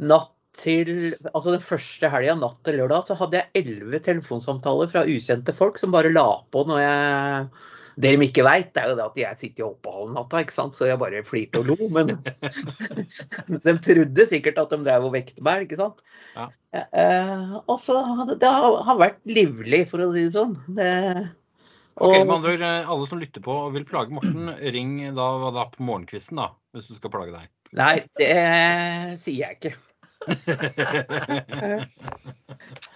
natt 0.00 0.32
til 0.60 1.14
Altså 1.30 1.54
den 1.54 1.62
første 1.64 2.08
helga 2.12 2.34
natt 2.36 2.58
til 2.66 2.76
lørdag 2.80 3.06
så 3.08 3.14
hadde 3.16 3.38
jeg 3.38 3.62
elleve 3.62 4.00
telefonsamtaler 4.04 4.90
fra 4.92 5.06
ukjente 5.08 5.54
folk 5.56 5.78
som 5.80 5.94
bare 5.94 6.12
la 6.12 6.26
på 6.52 6.64
når 6.68 6.82
jeg 6.82 7.46
det 7.96 8.12
de 8.14 8.28
ikke 8.28 8.44
veit, 8.46 8.70
er 8.78 8.90
jo 8.90 8.96
det 8.98 9.06
at 9.06 9.18
jeg 9.22 9.40
sitter 9.40 9.66
oppe 9.66 9.94
halv 9.94 10.12
natta, 10.14 10.42
ikke 10.44 10.56
sant? 10.56 10.76
så 10.76 10.88
jeg 10.88 11.00
bare 11.00 11.24
flirte 11.26 11.62
og 11.62 11.72
lo. 11.72 11.90
Men 11.94 12.14
de 13.66 13.76
trodde 13.86 14.28
sikkert 14.30 14.60
at 14.62 14.72
de 14.74 14.80
drev 14.86 15.08
og 15.08 15.14
vekte 15.16 15.44
meg, 15.46 15.66
ikke 15.66 15.80
sant. 15.80 16.00
Ja. 16.36 16.48
Eh, 16.70 17.58
og 17.64 17.76
så 17.82 17.98
det 18.30 18.50
har 18.50 19.00
vært 19.00 19.20
livlig, 19.26 19.86
for 19.90 20.04
å 20.04 20.12
si 20.14 20.28
det 20.28 20.34
sånn. 20.36 20.56
Det, 20.78 20.90
og, 22.00 22.14
ok, 22.14 22.24
med 22.24 22.34
andre 22.38 22.52
ord, 22.54 22.62
eh, 22.64 22.90
Alle 22.94 23.06
som 23.10 23.20
lytter 23.20 23.42
på 23.44 23.52
og 23.66 23.74
vil 23.74 23.84
plage 23.88 24.14
Morten, 24.14 24.48
ring 24.72 24.96
da, 25.16 25.26
da 25.52 25.66
på 25.68 25.84
morgenkvisten, 25.84 26.40
da, 26.40 26.48
hvis 26.72 26.88
du 26.88 26.96
skal 26.96 27.12
plage 27.12 27.34
deg. 27.34 27.50
Nei, 27.76 27.96
det 28.18 28.34
sier 29.20 29.44
jeg 29.44 29.58
ikke. 29.58 29.74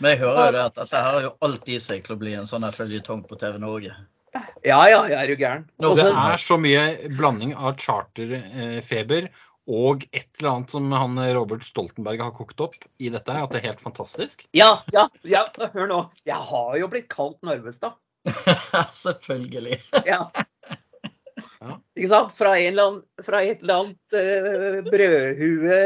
Men 0.01 0.11
jeg 0.11 0.21
hører 0.21 0.57
jo 0.59 0.65
at 0.65 0.77
dette 0.77 1.03
har 1.07 1.21
jo 1.25 1.31
alltid 1.47 1.77
i 1.77 1.85
seg 1.85 2.03
til 2.05 2.17
å 2.17 2.21
bli 2.21 2.33
en 2.37 2.49
sånn 2.49 2.67
føljetong 2.75 3.23
på 3.29 3.39
TV 3.41 3.55
Norge. 3.63 3.93
Ja, 4.65 4.81
ja, 4.91 5.01
jeg 5.11 5.19
er 5.19 5.31
jo 5.31 5.39
gæren. 5.39 5.67
det 5.79 6.07
er 6.11 6.39
så 6.41 6.57
mye 6.59 6.85
blanding 7.19 7.53
av 7.55 7.77
charterfeber 7.79 9.29
og 9.65 10.05
et 10.13 10.27
eller 10.39 10.51
annet 10.51 10.73
som 10.75 10.91
han 10.93 11.21
Robert 11.37 11.65
Stoltenberg 11.65 12.21
har 12.21 12.35
kokt 12.37 12.61
opp 12.61 12.75
i 13.01 13.09
dette, 13.13 13.33
at 13.33 13.53
det 13.53 13.63
er 13.63 13.71
helt 13.71 13.85
fantastisk. 13.85 14.45
Ja, 14.57 14.83
ja, 14.93 15.07
ja, 15.25 15.47
hør 15.73 15.89
nå. 15.89 16.01
Jeg 16.29 16.41
har 16.51 16.75
jo 16.81 16.91
blitt 16.93 17.09
kalt 17.13 17.39
Narvestad. 17.47 17.97
Selvfølgelig. 19.05 19.81
Ja. 20.09 20.27
Ja. 21.65 21.79
Ikke 21.97 22.11
sant? 22.11 22.33
Fra, 22.37 22.53
en 22.61 22.75
eller 22.75 23.25
fra 23.25 23.41
et 23.45 23.63
eller 23.65 23.85
annet 23.85 24.17
eh, 24.19 24.79
brødhue 24.85 25.79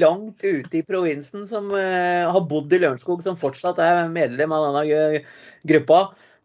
langt 0.00 0.44
ute 0.44 0.78
i 0.80 0.84
provinsen 0.86 1.44
som 1.48 1.68
eh, 1.76 2.24
har 2.24 2.46
bodd 2.48 2.72
i 2.72 2.80
Lørenskog, 2.80 3.20
som 3.24 3.36
fortsatt 3.40 3.80
er 3.82 4.06
medlem 4.12 4.54
av 4.56 4.70
denne 4.70 4.84
eh, 4.96 5.36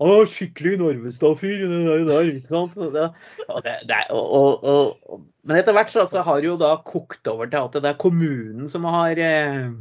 gruppa. 0.01 0.17
var 0.17 0.31
skikkelig 0.33 0.73
Narvestad-fyr, 0.81 1.61
det 1.67 1.79
der, 1.85 2.03
der, 2.09 2.31
ikke 2.33 2.47
sant? 2.49 2.75
Det, 2.97 3.05
og 3.47 3.61
det, 3.63 3.77
det, 3.87 4.01
og, 4.09 4.65
og, 4.65 5.21
men 5.45 5.57
etter 5.61 5.73
hvert 5.77 5.89
så, 5.93 6.03
altså, 6.07 6.25
har 6.25 6.41
det 6.41 6.49
jo 6.51 6.57
da 6.59 6.75
kokt 6.85 7.27
over 7.31 7.49
til 7.49 7.61
at 7.61 7.79
det 7.79 7.93
er 7.93 8.01
kommunen 8.01 8.69
som 8.69 8.83
har 8.89 9.17
eh, 9.21 9.71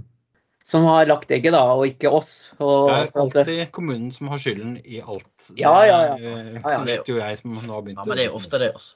som 0.71 0.85
har 0.85 1.09
lagt 1.09 1.31
egget, 1.33 1.55
da, 1.57 1.63
og 1.73 1.87
ikke 1.89 2.11
oss. 2.13 2.53
Og, 2.61 2.91
Det 2.91 2.97
er 2.97 3.07
det- 3.07 3.17
alltid 3.25 3.73
kommunen 3.73 4.13
som 4.13 4.29
har 4.29 4.39
skylden 4.39 4.77
i 4.85 5.01
alt. 5.01 5.51
Ja, 5.57 5.73
ja, 5.85 6.01
ja. 6.05 6.15
Det 6.15 6.27
er, 6.27 6.61
Ja, 6.61 6.71
ja. 6.77 6.85
vet 6.85 7.09
jo 7.09 7.17
jeg 7.17 7.39
som 7.41 7.57
nå 7.57 7.73
har 7.73 7.83
begynt 7.83 7.99
Ja, 7.99 8.05
men 8.05 8.17
det 8.17 8.27
er 8.27 8.35
ofte 8.37 8.59
det, 8.61 8.73
altså. 8.75 8.95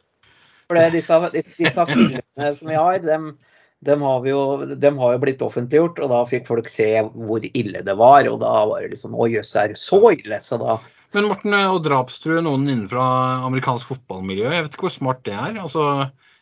For 0.69 0.75
det, 0.79 0.93
disse, 0.93 1.19
disse, 1.33 1.57
disse 1.59 1.87
filmene 1.87 2.55
som 2.55 2.69
vi 2.69 2.75
har, 2.75 2.99
dem, 3.05 3.39
dem, 3.85 4.01
har 4.03 4.21
vi 4.25 4.31
jo, 4.31 4.65
dem 4.81 4.99
har 4.99 5.13
jo 5.13 5.19
blitt 5.25 5.43
offentliggjort, 5.45 5.99
og 6.01 6.09
da 6.13 6.23
fikk 6.25 6.47
folk 6.47 6.69
se 6.69 6.87
hvor 7.13 7.45
ille 7.45 7.83
det 7.85 7.97
var. 7.99 8.29
Og 8.31 8.39
da 8.41 8.53
var 8.71 8.81
det 8.81 8.95
liksom 8.95 9.13
Å 9.17 9.29
jøss, 9.29 9.57
er 9.57 9.69
det 9.75 9.79
så 9.81 10.01
ille? 10.13 10.41
Så 10.41 10.57
da 10.63 10.79
Men 11.15 11.29
Morten, 11.31 11.55
å 11.55 11.79
drapstrue 11.83 12.43
noen 12.43 12.67
innenfra 12.67 13.05
amerikansk 13.47 13.93
fotballmiljø, 13.93 14.49
jeg 14.51 14.65
vet 14.67 14.75
ikke 14.75 14.89
hvor 14.89 14.95
smart 14.97 15.23
det 15.27 15.37
er. 15.39 15.61
Altså, 15.63 15.85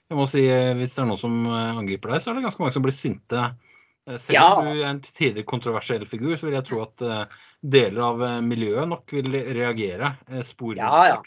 jeg 0.09 0.17
må 0.19 0.25
si, 0.31 0.47
eh, 0.49 0.73
Hvis 0.79 0.97
det 0.97 1.03
er 1.05 1.11
noen 1.11 1.21
som 1.21 1.39
eh, 1.45 1.79
angriper 1.83 2.15
deg, 2.15 2.23
så 2.25 2.33
er 2.33 2.39
det 2.39 2.47
ganske 2.47 2.63
mange 2.63 2.77
som 2.77 2.85
blir 2.87 2.97
sinte. 2.97 3.47
Eh, 4.09 4.17
Selv 4.17 4.39
Ja. 4.39 4.47
om 4.57 4.65
du 4.65 4.81
er 4.81 4.89
en 4.89 5.01
til 5.05 5.15
tider 5.19 5.45
kontroversiell 5.49 6.07
figur, 6.09 6.37
så 6.37 6.49
vil 6.49 6.57
jeg 6.57 6.69
tro 6.71 6.83
at 6.87 7.05
eh, 7.05 7.41
deler 7.63 8.03
av 8.09 8.23
eh, 8.27 8.41
miljøet 8.41 8.89
nok 8.89 9.13
vil 9.13 9.29
reagere 9.31 10.17
Ja, 10.29 11.07
ja. 11.07 11.23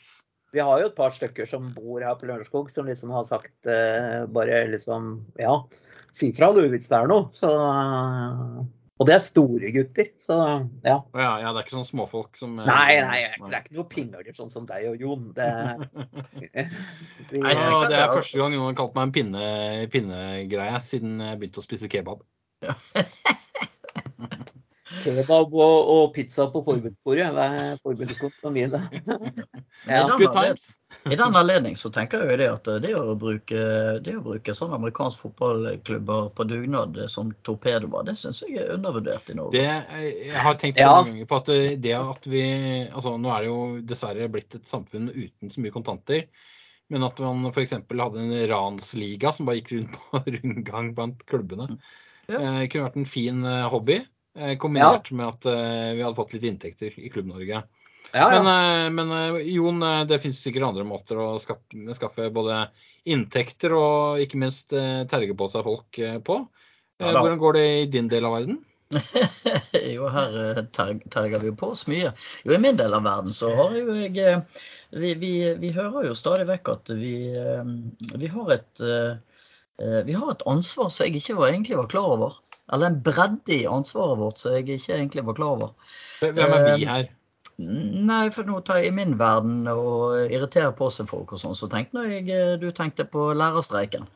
Vi 0.56 0.64
har 0.64 0.80
jo 0.80 0.88
et 0.88 0.96
par 0.96 1.12
stykker 1.12 1.48
som 1.48 1.68
bor 1.76 2.00
her 2.02 2.16
på 2.16 2.28
Lørenskog, 2.30 2.70
som 2.72 2.88
liksom 2.88 3.12
har 3.12 3.26
sagt 3.28 3.68
eh, 3.68 4.26
bare 4.26 4.66
liksom 4.72 5.26
Ja, 5.38 5.66
si 6.16 6.32
fra 6.34 6.54
du 6.56 6.64
hvis 6.64 6.88
det 6.88 6.98
er 6.98 7.10
noe. 7.12 7.30
Så 7.36 7.52
eh, 7.52 8.66
Og 8.96 9.08
det 9.10 9.16
er 9.18 9.20
store 9.20 9.70
gutter, 9.76 10.08
så 10.24 10.36
ja. 10.86 10.96
Ja, 11.18 11.32
ja, 11.42 11.50
det 11.52 11.60
er 11.60 11.66
ikke 11.66 11.76
sånn 11.76 11.88
småfolk 11.90 12.38
som 12.40 12.54
eh, 12.62 12.70
Nei, 12.70 13.02
nei, 13.04 13.18
det 13.44 13.52
er 13.52 13.66
ikke 13.66 13.76
noe 13.76 13.90
pinneøler 13.92 14.38
sånn 14.38 14.54
som 14.54 14.68
deg 14.70 14.88
og 14.94 15.04
Jon. 15.04 15.26
Det, 15.36 15.50
vi, 17.34 17.42
Nei, 17.44 17.56
Ja, 17.60 17.82
det 17.92 18.00
er 18.00 18.14
første 18.14 18.40
gang 18.40 18.56
noen 18.56 18.70
har 18.70 18.78
kalt 18.80 18.96
meg 18.96 19.10
en 19.10 19.16
pinne, 19.18 19.44
pinnegreie 19.92 20.80
siden 20.86 21.20
jeg 21.20 21.42
begynte 21.42 21.60
å 21.60 21.68
spise 21.68 21.92
kebab. 21.92 22.24
Kebab 25.06 25.54
og, 25.54 25.90
og 25.94 26.14
pizza 26.16 26.48
på 26.52 26.62
forbudsbordet. 26.66 27.28
det 27.36 27.46
er 27.46 27.78
forbudskortene 27.86 28.52
mine? 28.56 28.80
I 29.86 29.92
den 29.94 30.10
anledning- 30.16 31.12
I 31.12 31.16
den 31.20 31.36
anledning 31.38 31.78
så 31.78 31.92
tenker 31.94 32.24
jeg 32.24 32.32
jo 32.34 32.38
det 32.42 32.48
at 32.50 32.70
det 32.84 32.94
å 32.98 33.14
bruke, 33.22 33.62
det 34.02 34.16
å 34.18 34.24
bruke 34.26 34.56
sånne 34.58 34.80
amerikanske 34.80 35.28
fotballklubber 35.28 36.32
på 36.38 36.48
dugnad 36.50 36.98
som 37.14 37.30
torpedoer, 37.46 38.08
det 38.10 38.18
syns 38.18 38.42
jeg 38.48 38.58
er 38.64 38.74
undervurdert 38.80 39.30
i 39.30 39.38
Norge. 39.38 39.62
Det, 39.62 40.10
jeg 40.26 40.42
har 40.48 40.58
tenkt 40.62 40.82
Ja. 40.82 40.90
mange 40.96 41.12
ganger 41.14 41.30
på 41.30 41.40
at 41.42 41.46
det- 41.54 41.82
det 41.86 41.94
at 42.00 42.26
vi 42.28 42.44
altså 42.90 43.16
Nå 43.22 43.30
er 43.36 43.40
det 43.46 43.48
jo 43.54 43.82
dessverre 43.94 44.28
blitt 44.32 44.56
et 44.56 44.66
samfunn 44.68 45.10
uten 45.14 45.50
så 45.54 45.62
mye 45.62 45.72
kontanter. 45.72 46.26
Men 46.90 47.04
at 47.04 47.18
man 47.20 47.46
f.eks. 47.50 47.72
hadde 47.72 48.20
en 48.22 48.48
ransliga 48.50 49.32
som 49.34 49.46
bare 49.48 49.58
gikk 49.62 49.72
rundt 49.72 49.96
på 50.12 50.20
rundgang 50.36 50.92
blant 50.98 51.24
klubbene. 51.26 51.80
Ja. 52.30 52.40
Eh, 52.42 52.68
kunne 52.70 52.86
vært 52.90 52.98
en 52.98 53.06
fin 53.10 53.44
eh, 53.46 53.64
hobby. 53.70 54.00
Eh, 54.38 54.58
Kombinert 54.58 55.12
med 55.12 55.28
at 55.28 55.48
eh, 55.50 55.94
vi 55.96 56.04
hadde 56.04 56.18
fått 56.18 56.36
litt 56.36 56.46
inntekter 56.48 57.00
i 57.00 57.10
Klubb-Norge. 57.14 57.64
Ja, 58.14 58.28
Men, 58.30 58.46
ja. 58.46 58.90
Men, 58.90 58.96
men 58.96 59.16
eh, 59.18 59.42
Jon, 59.56 59.82
eh, 59.84 60.04
det 60.10 60.22
finnes 60.24 60.42
sikkert 60.42 60.70
andre 60.70 60.86
måter 60.88 61.20
å 61.20 61.34
skaffe, 61.42 61.98
skaffe 61.98 62.30
både 62.34 62.66
inntekter 63.06 63.76
og 63.78 64.22
ikke 64.24 64.40
minst 64.42 64.74
terge 64.74 65.36
på 65.38 65.48
seg 65.52 65.66
folk 65.68 66.00
på. 66.26 66.38
Ja. 66.98 67.12
Hvordan 67.12 67.38
går 67.38 67.54
det 67.54 67.66
i 67.68 67.84
din 67.94 68.08
del 68.10 68.26
av 68.26 68.34
verden? 68.40 68.64
jo, 69.94 70.08
her 70.10 70.64
terger 70.74 71.42
vi 71.44 71.52
jo 71.52 71.58
på 71.60 71.70
oss 71.76 71.84
mye. 71.92 72.16
Jo, 72.46 72.56
I 72.56 72.62
min 72.64 72.80
del 72.80 72.96
av 72.98 73.06
verden 73.06 73.36
så 73.36 73.52
har 73.58 73.78
jo 73.78 73.94
jeg 73.94 74.40
Vi, 74.96 75.14
vi, 75.22 75.32
vi 75.60 75.72
hører 75.76 76.08
jo 76.08 76.18
stadig 76.18 76.48
vekk 76.50 76.72
at 76.72 76.92
vi, 76.98 77.14
vi 78.16 78.30
har 78.32 78.52
et 78.56 78.84
vi 79.78 80.14
har 80.16 80.32
et 80.32 80.44
ansvar 80.48 80.90
som 80.94 81.06
jeg 81.06 81.20
ikke 81.20 81.36
var, 81.40 81.50
egentlig 81.52 81.78
var 81.78 81.88
klar 81.92 82.06
over. 82.16 82.38
Eller 82.74 82.90
en 82.94 83.02
bredde 83.06 83.54
i 83.54 83.66
ansvaret 83.70 84.18
vårt 84.18 84.40
som 84.42 84.56
jeg 84.56 84.66
ikke 84.80 84.96
egentlig 84.96 85.26
var 85.28 85.36
klar 85.38 85.56
over. 85.58 85.74
Hvem 86.24 86.40
er 86.40 86.64
vi 86.66 86.86
Eh, 86.86 86.90
her? 86.90 87.10
Nei, 87.58 88.30
for 88.36 88.44
nå 88.44 88.58
tar 88.68 88.82
jeg 88.82 88.90
i 88.90 88.96
min 88.96 89.14
verden 89.20 89.68
og 89.72 90.26
irriterer 90.28 90.74
på 90.76 90.90
seg 90.92 91.08
folk 91.08 91.32
og 91.36 91.40
sånn, 91.40 91.56
så 91.56 91.70
tenkte 91.72 92.04
jeg 92.10 92.26
eh, 92.28 92.56
du 92.60 92.68
tenkte 92.76 93.06
på 93.08 93.30
lærerstreiken. 93.38 94.08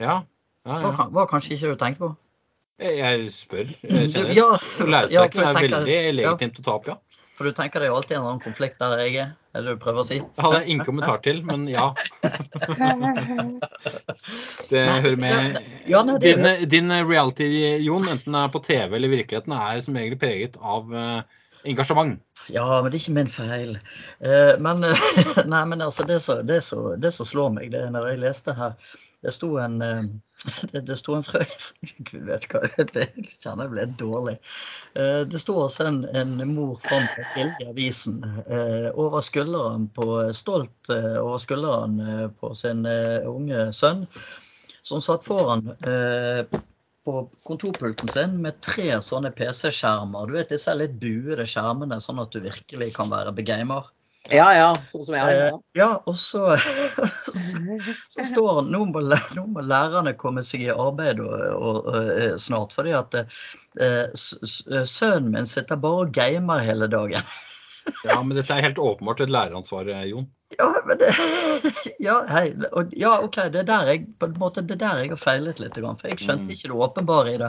Ja. 0.00 0.22
ja, 0.64 0.78
ja. 0.80 0.92
Hva, 0.96 1.08
hva 1.12 1.26
kanskje 1.28 1.56
ikke 1.58 1.74
du 1.74 1.80
tenkte 1.82 2.06
på? 2.06 2.12
Jeg 2.80 3.26
spør 3.34 3.68
Jeg 3.84 4.08
kjenner. 4.14 4.30
ja, 4.32 4.46
Lærerstreiken 4.80 5.42
er 5.44 5.58
veldig 5.58 5.98
legitimt 6.16 6.62
å 6.62 6.64
ta 6.64 6.76
opp, 6.78 6.88
ja. 6.88 6.96
For 7.40 7.48
du 7.48 7.56
tenker 7.56 7.80
det 7.80 7.86
er 7.86 7.94
jo 7.94 7.96
alltid 7.96 8.18
en 8.18 8.24
annen 8.28 8.40
konflikt 8.42 8.82
der 8.82 9.00
jeg 9.00 9.14
er? 9.16 9.28
Er 9.56 9.62
det 9.64 9.72
du 9.72 9.78
prøver 9.80 10.02
å 10.02 10.04
si? 10.04 10.18
Det 10.20 10.42
hadde 10.44 10.58
jeg 10.60 10.74
ingen 10.74 10.84
kommentar 10.84 11.22
til, 11.24 11.38
men 11.48 11.62
ja. 11.72 11.86
Det 14.68 14.82
hører 14.84 15.16
med. 15.16 15.56
Din, 16.20 16.44
din 16.68 16.92
reality, 17.08 17.48
Jon, 17.80 18.04
enten 18.12 18.36
det 18.36 18.44
er 18.44 18.52
på 18.52 18.60
TV 18.66 18.98
eller 18.98 19.08
i 19.08 19.12
virkeligheten, 19.14 19.56
er 19.56 19.80
som 19.86 19.96
regel 19.96 20.20
preget 20.20 20.60
av 20.60 20.92
eh, 20.92 21.24
engasjement. 21.72 22.20
Ja, 22.52 22.66
men 22.68 22.92
det 22.92 23.00
er 23.00 23.06
ikke 23.06 23.18
min 23.22 23.32
feil. 23.32 23.72
Eh, 24.20 24.52
men, 24.60 24.84
nei, 25.54 25.64
men 25.72 25.88
altså, 25.88 26.04
det 26.12 26.20
som 26.20 26.44
det 26.44 26.60
så, 26.68 26.82
det 27.00 27.16
som 27.16 27.32
slår 27.32 27.56
meg, 27.56 27.72
det 27.72 27.86
er 27.86 27.96
når 27.96 28.12
jeg 28.12 28.24
leste 28.26 28.58
her 28.60 28.76
Det 29.24 29.32
sto 29.32 29.54
en 29.64 29.80
eh, 29.80 30.04
det, 30.72 30.80
det 30.88 30.96
sto 30.96 31.14
en 31.18 31.24
frø... 31.26 31.42
Gud 32.08 32.24
vet 32.28 32.46
hva, 32.50 32.62
det 32.94 33.06
kjenner 33.42 33.66
jeg 33.66 33.72
ble 33.74 33.86
dårlig. 34.00 34.36
Eh, 34.94 35.20
Det 35.30 35.40
sto 35.42 35.58
også 35.64 35.88
en, 35.90 36.00
en 36.16 36.32
mor 36.54 36.76
fram 36.80 37.06
på 37.14 37.26
bildet 37.34 37.64
i 37.64 37.68
avisen 37.74 38.22
eh, 38.46 38.88
over 38.94 39.24
skulderen 39.24 39.88
på 39.96 40.06
stolt 40.36 40.92
eh, 40.94 41.18
over 41.20 41.38
skulderen 41.42 42.00
på 42.40 42.54
sin 42.58 42.86
unge 42.86 43.68
sønn, 43.76 44.06
som 44.82 45.02
satt 45.04 45.26
foran 45.28 45.74
på 47.04 47.14
kontorpulten 47.46 48.08
sin 48.08 48.36
med 48.42 48.60
tre 48.64 48.98
sånne 49.04 49.30
PC-skjermer. 49.36 50.28
Du 50.28 50.36
vet 50.36 50.52
disse 50.52 50.72
litt 50.76 50.96
buede 51.00 51.46
skjermene, 51.48 52.00
sånn 52.02 52.20
at 52.22 52.32
du 52.32 52.42
virkelig 52.44 52.90
kan 52.96 53.12
være 53.12 53.32
begamer. 53.36 53.88
ja, 54.28 54.50
ja, 54.52 54.68
sånn 54.90 55.04
som 55.06 55.14
jeg 55.16 55.24
har. 55.24 55.32
Ja. 55.38 55.54
ja, 55.80 55.88
og 56.04 56.16
så, 56.20 56.42
så 58.14 58.24
står 58.24 58.54
han 58.60 58.70
nå 58.72 58.80
må, 58.90 59.02
nå 59.36 59.44
må 59.54 59.62
lærerne 59.66 60.14
komme 60.18 60.42
seg 60.46 60.66
i 60.66 60.72
arbeid 60.74 61.20
og, 61.24 61.34
og, 61.56 61.78
og, 61.92 62.10
eh, 62.16 62.34
snart. 62.40 62.74
Fordi 62.76 62.92
at 62.98 63.14
eh, 63.20 64.10
s- 64.14 64.64
sønnen 64.90 65.30
min 65.34 65.46
sitter 65.50 65.80
bare 65.80 66.06
og 66.06 66.12
gamer 66.16 66.64
hele 66.66 66.90
dagen. 66.92 67.22
Ja, 68.04 68.18
men 68.22 68.36
dette 68.36 68.52
er 68.54 68.62
helt 68.62 68.78
åpenbart 68.78 69.22
et 69.24 69.30
læreransvar, 69.32 69.88
eh, 69.88 70.02
Jon. 70.10 70.26
Ja, 70.58 70.66
men 70.86 70.98
det, 71.00 71.08
ja, 72.06 72.18
hei, 72.28 72.52
ja, 73.00 73.14
OK, 73.24 73.38
det 73.54 73.62
er 73.62 73.66
der 73.70 73.88
jeg 73.88 74.02
på 74.20 74.28
en 74.28 74.36
måte, 74.38 74.62
det 74.68 74.76
er 74.76 74.82
der 74.82 75.00
jeg 75.00 75.10
har 75.14 75.20
feilet 75.20 75.62
litt. 75.62 75.78
For 75.80 76.06
jeg 76.10 76.18
Mm. 76.18 76.22
skjønte 76.26 76.54
ikke 76.54 76.68
det 76.70 76.78
åpenbare 76.86 77.32
i 77.34 77.38
det. 77.40 77.48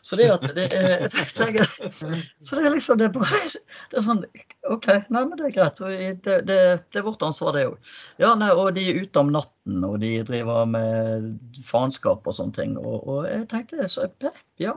Så 0.00 0.18
det 0.20 0.28
at 0.32 0.46
det 0.56 0.68
er, 0.74 1.06
tenker, 1.38 1.64
er, 1.64 2.24
så 2.40 2.58
det 2.58 2.66
er 2.66 2.74
liksom 2.74 3.00
det 3.00 3.08
er 3.08 3.14
bare 3.16 3.40
det 3.52 4.00
er 4.00 4.06
sånn 4.06 4.24
OK, 4.68 4.88
nei, 5.08 5.22
men 5.22 5.36
det 5.38 5.48
er 5.48 5.54
greit. 5.56 5.80
Det, 6.24 6.34
det, 6.48 6.58
det 6.92 7.00
er 7.00 7.06
vårt 7.06 7.24
ansvar, 7.24 7.54
det 7.56 7.68
òg. 7.70 7.94
Ja, 8.20 8.34
nei, 8.38 8.50
og 8.52 8.74
de 8.76 8.84
er 8.90 9.00
ute 9.00 9.22
om 9.22 9.32
natten, 9.32 9.80
og 9.86 9.96
de 10.02 10.18
driver 10.28 10.68
med 10.68 11.30
faenskap 11.64 12.28
og 12.28 12.36
sånne 12.36 12.56
ting. 12.58 12.76
Og, 12.80 13.00
og 13.00 13.24
jeg 13.30 13.48
tenkte 13.50 13.88
så, 13.88 14.08
ja. 14.60 14.76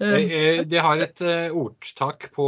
Eh, 0.00 0.08
Eh, 0.08 0.32
eh, 0.32 0.64
Det 0.66 0.80
har 0.80 0.98
et 0.98 1.22
ordtak 1.52 2.30
på 2.34 2.46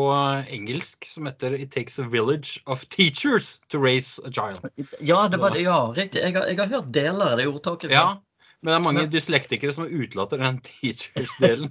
engelsk 0.48 1.06
som 1.06 1.26
heter 1.28 1.54
It 1.54 1.70
takes 1.70 1.98
a 1.98 2.08
village 2.08 2.62
of 2.66 2.88
teachers 2.88 3.60
to 3.68 3.78
raise 3.78 4.18
a 4.24 4.30
child. 4.30 4.64
Ja, 5.00 5.28
det 5.28 5.38
var 5.38 5.50
det, 5.50 5.62
ja, 5.62 5.92
riktig. 5.92 6.22
Jeg 6.22 6.34
har, 6.34 6.46
jeg 6.46 6.58
har 6.58 6.66
hørt 6.66 6.92
deler 6.92 7.34
av 7.34 7.38
det 7.38 7.46
ordtaket. 7.46 7.92
Ja, 7.92 8.20
men 8.64 8.70
det 8.72 8.76
er 8.78 8.84
mange 8.86 9.02
dyslektikere 9.12 9.74
som 9.76 9.84
utelater 9.84 10.40
den 10.40 10.56
teachers-delen. 10.64 11.68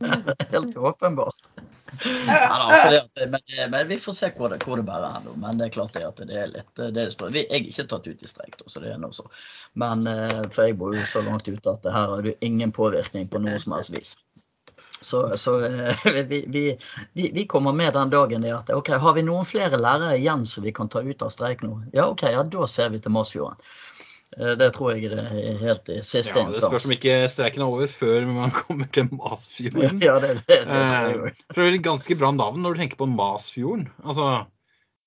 Helt 0.54 0.76
åpenbart. 0.76 1.38
Ja, 2.26 2.72
altså 2.72 2.90
det, 2.90 3.28
men, 3.30 3.70
men 3.70 3.88
vi 3.88 3.98
får 4.00 4.16
se 4.16 4.30
hvor 4.36 4.50
det, 4.50 4.62
hvor 4.66 4.80
det 4.80 4.84
bærer 4.88 5.12
hen. 5.20 5.28
Men 5.40 5.60
det 5.60 5.68
er 5.68 5.74
klart 5.76 5.94
det 5.94 6.02
at 6.08 6.22
det 6.26 6.38
er 6.40 6.50
litt 6.50 6.72
det 6.80 7.04
er 7.04 7.30
vi- 7.30 7.44
Jeg 7.44 7.60
er 7.60 7.68
ikke 7.68 7.86
tatt 7.92 8.08
ut 8.08 8.24
i 8.26 8.30
streik, 8.30 8.56
så 8.66 8.82
det 8.82 8.94
er 8.94 8.98
noe 8.98 9.14
så. 9.14 9.28
Men 9.78 10.06
eh, 10.10 10.42
for 10.50 10.66
jeg 10.66 10.78
bor 10.80 10.96
jo 10.96 11.04
så 11.06 11.22
langt 11.22 11.46
ute 11.48 11.76
at 11.76 11.82
det 11.86 11.94
her 11.94 12.08
har 12.16 12.22
du 12.26 12.32
ingen 12.40 12.72
påvirkning 12.72 13.28
på 13.30 13.38
noe 13.44 13.58
som 13.62 13.76
helst 13.76 13.94
vis. 13.94 14.16
Så, 15.02 15.36
så 15.36 15.56
eh, 15.66 16.04
vi, 16.30 16.44
vi, 16.48 16.64
vi, 17.12 17.30
vi 17.34 17.46
kommer 17.46 17.72
med 17.76 17.92
den 17.94 18.10
dagen 18.10 18.42
det 18.46 18.54
at 18.56 18.70
OK, 18.74 18.88
har 19.02 19.14
vi 19.14 19.24
noen 19.26 19.46
flere 19.48 19.78
lærere 19.80 20.16
igjen 20.18 20.46
som 20.46 20.64
vi 20.64 20.72
kan 20.72 20.88
ta 20.88 21.02
ut 21.04 21.22
av 21.22 21.30
streik 21.34 21.62
nå? 21.62 21.76
Ja, 21.92 22.08
OK, 22.08 22.22
ja, 22.32 22.42
da 22.42 22.66
ser 22.70 22.90
vi 22.94 23.02
til 23.02 23.14
Masfjorden. 23.14 23.58
Eh, 24.38 24.54
Det 24.60 24.70
tror 24.76 24.94
jeg 24.94 25.10
det 25.12 25.20
er 25.20 25.58
helt 25.60 25.90
i 25.92 25.98
siste 26.06 26.40
Ja, 26.40 26.46
det 26.48 26.62
spørs 26.62 26.86
om 26.88 26.94
ikke 26.96 27.18
streiken 27.30 27.64
er 27.64 27.74
over 27.74 27.90
før 27.90 28.24
man 28.30 28.54
kommer 28.62 28.88
til 28.94 29.10
Masfjorden. 29.12 30.00
Ja, 30.04 30.16
det, 30.22 30.38
det, 30.46 30.62
det 30.64 30.64
tror 30.70 31.04
jeg 31.10 31.36
Eh, 31.36 31.44
det 31.52 31.66
er 31.66 31.76
et 31.76 31.84
ganske 31.84 32.18
bra 32.18 32.32
navn 32.34 32.62
når 32.64 32.74
du 32.74 32.82
tenker 32.82 33.00
på 33.00 33.10
Masfjorden. 33.12 33.88
Altså, 34.04 34.30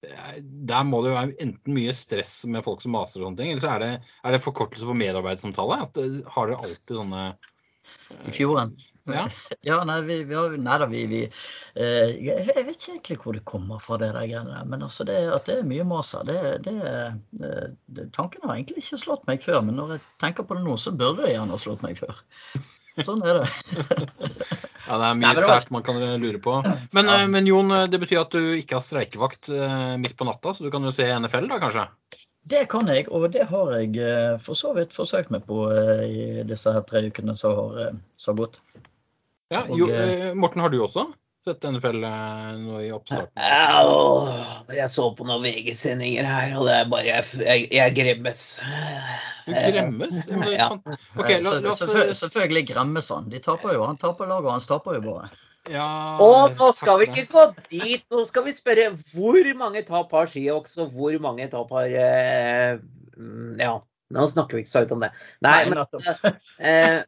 eh, 0.06 0.38
der 0.42 0.86
må 0.88 1.02
det 1.02 1.14
jo 1.14 1.18
være 1.18 1.38
enten 1.48 1.78
mye 1.78 1.96
stress 1.98 2.38
med 2.46 2.66
folk 2.66 2.86
som 2.86 2.94
maser 2.98 3.22
og 3.22 3.30
sånne 3.30 3.42
ting, 3.42 3.52
eller 3.54 3.66
så 3.66 3.74
er 3.76 3.84
det, 3.86 3.92
er 4.22 4.36
det 4.36 4.46
forkortelse 4.46 4.86
for 4.86 5.02
medarbeidssamtale. 5.02 5.82
At 5.88 6.02
har 6.38 6.52
dere 6.52 6.62
alltid 6.62 6.98
sånne 7.02 7.28
I 8.30 8.34
fjorden. 8.36 8.76
Ja. 9.06 9.28
Ja, 9.66 9.80
nei, 9.86 10.00
vi, 10.06 10.20
vi 10.30 10.34
har, 10.38 10.54
nei 10.62 10.76
da, 10.82 10.86
vi, 10.90 11.04
vi 11.10 11.20
eh, 11.26 12.12
jeg, 12.22 12.46
jeg 12.52 12.66
vet 12.68 12.76
ikke 12.76 12.92
egentlig 12.94 13.18
hvor 13.24 13.34
det 13.38 13.42
kommer 13.50 13.80
fra, 13.82 13.98
det 14.02 14.12
der 14.14 14.28
greiene 14.30 14.54
der. 14.54 14.68
Men 14.70 14.86
altså, 14.86 15.06
det, 15.10 15.16
at 15.34 15.46
det 15.50 15.56
er 15.60 15.68
mye 15.70 15.86
maser, 15.90 16.26
det, 16.28 16.38
det, 16.66 16.76
det, 17.42 17.52
det 17.98 18.08
Tanken 18.14 18.46
har 18.46 18.56
egentlig 18.58 18.84
ikke 18.84 19.00
slått 19.02 19.26
meg 19.30 19.42
før, 19.46 19.62
men 19.66 19.78
når 19.80 19.96
jeg 19.96 20.04
tenker 20.22 20.46
på 20.46 20.58
det 20.58 20.66
nå, 20.68 20.78
så 20.82 20.94
burde 20.94 21.26
det 21.26 21.34
gjerne 21.36 21.54
ha 21.58 21.62
slått 21.62 21.86
meg 21.86 21.98
før. 22.02 22.22
Sånn 23.06 23.26
er 23.28 23.42
det. 23.42 23.50
Ja, 24.86 25.00
det 25.02 25.06
er 25.08 25.16
mye 25.18 25.42
sært 25.42 25.72
man 25.74 25.82
kan 25.86 25.98
lure 26.22 26.38
på. 26.38 26.60
Men, 26.94 27.08
Ja. 27.10 27.16
eh, 27.24 27.28
men 27.34 27.48
Jon, 27.50 27.74
det 27.90 27.98
betyr 28.04 28.20
at 28.22 28.36
du 28.38 28.52
ikke 28.54 28.78
har 28.78 28.84
streikevakt 28.86 29.50
eh, 29.50 29.96
midt 29.98 30.14
på 30.20 30.28
natta, 30.30 30.54
så 30.54 30.62
du 30.62 30.70
kan 30.74 30.86
jo 30.86 30.94
se 30.94 31.08
NFL 31.10 31.48
da, 31.50 31.58
kanskje? 31.64 31.88
Det 32.46 32.66
kan 32.70 32.88
jeg, 32.94 33.08
og 33.10 33.30
det 33.34 33.48
har 33.50 33.72
jeg 33.80 33.96
eh, 33.98 34.36
for 34.46 34.58
så 34.58 34.76
vidt 34.78 34.94
forsøkt 34.94 35.32
meg 35.34 35.48
på 35.50 35.64
eh, 35.74 36.04
i 36.06 36.26
disse 36.46 36.70
her 36.76 36.84
tre 36.86 37.08
ukene 37.10 37.34
som 37.38 37.56
har, 37.58 37.80
eh, 37.88 37.96
har 38.28 38.38
gått. 38.38 38.60
Ja, 39.54 39.64
jo, 39.70 39.88
Morten, 40.38 40.62
har 40.62 40.74
du 40.74 40.80
også 40.86 41.08
sett 41.46 41.66
NFL 41.70 42.02
nå 42.62 42.80
i 42.82 42.92
oppstarten? 42.94 43.30
Ja, 43.38 43.82
jeg 44.74 44.90
så 44.90 45.12
på 45.18 45.28
noen 45.28 45.44
VG-sendinger 45.46 46.26
her, 46.26 46.56
og 46.58 46.66
det 46.66 46.78
er 46.80 46.88
bare 46.90 47.06
Jeg, 47.06 47.28
jeg, 47.38 47.68
jeg 47.76 47.96
gremmes. 48.00 48.46
Du 49.46 49.54
gremmes? 49.54 50.24
Ja, 50.56 50.72
Okay, 50.74 51.38
Eh, 51.38 51.44
la, 51.46 51.60
la 51.62 51.76
selvfølgelig, 51.78 52.18
selvfølgelig 52.22 52.66
gremmes 52.72 53.12
han. 53.14 53.30
De 53.30 53.42
taper 53.46 53.76
jo. 53.78 53.86
Han 53.86 54.02
taper 54.02 54.30
laget 54.30 54.52
hans 54.56 54.66
taper 54.70 54.98
jo 54.98 55.04
bare. 55.06 55.30
Ja, 55.72 56.18
Og 56.22 56.54
nå 56.60 56.70
skal 56.78 57.00
vi 57.02 57.08
ikke 57.10 57.26
gå 57.32 57.44
dit. 57.72 58.04
Nå 58.14 58.26
skal 58.30 58.46
vi 58.46 58.54
spørre 58.54 58.92
hvor 59.14 59.50
mange 59.58 59.82
tap 59.88 60.14
har 60.14 60.30
Skihoks, 60.30 60.78
og 60.82 60.94
hvor 60.94 61.18
mange 61.24 61.48
tap 61.52 61.74
har 61.74 61.90
eh, 61.90 62.78
mm, 63.18 63.58
Ja, 63.62 63.80
nå 64.14 64.26
snakker 64.30 64.54
vi 64.60 64.62
ikke 64.62 64.70
så 64.70 64.82
høyt 64.84 64.92
om 64.94 65.02
det. 65.02 65.10
Nei, 65.42 65.54
Nei, 65.66 65.72
men, 65.72 66.04
eh, 66.60 67.00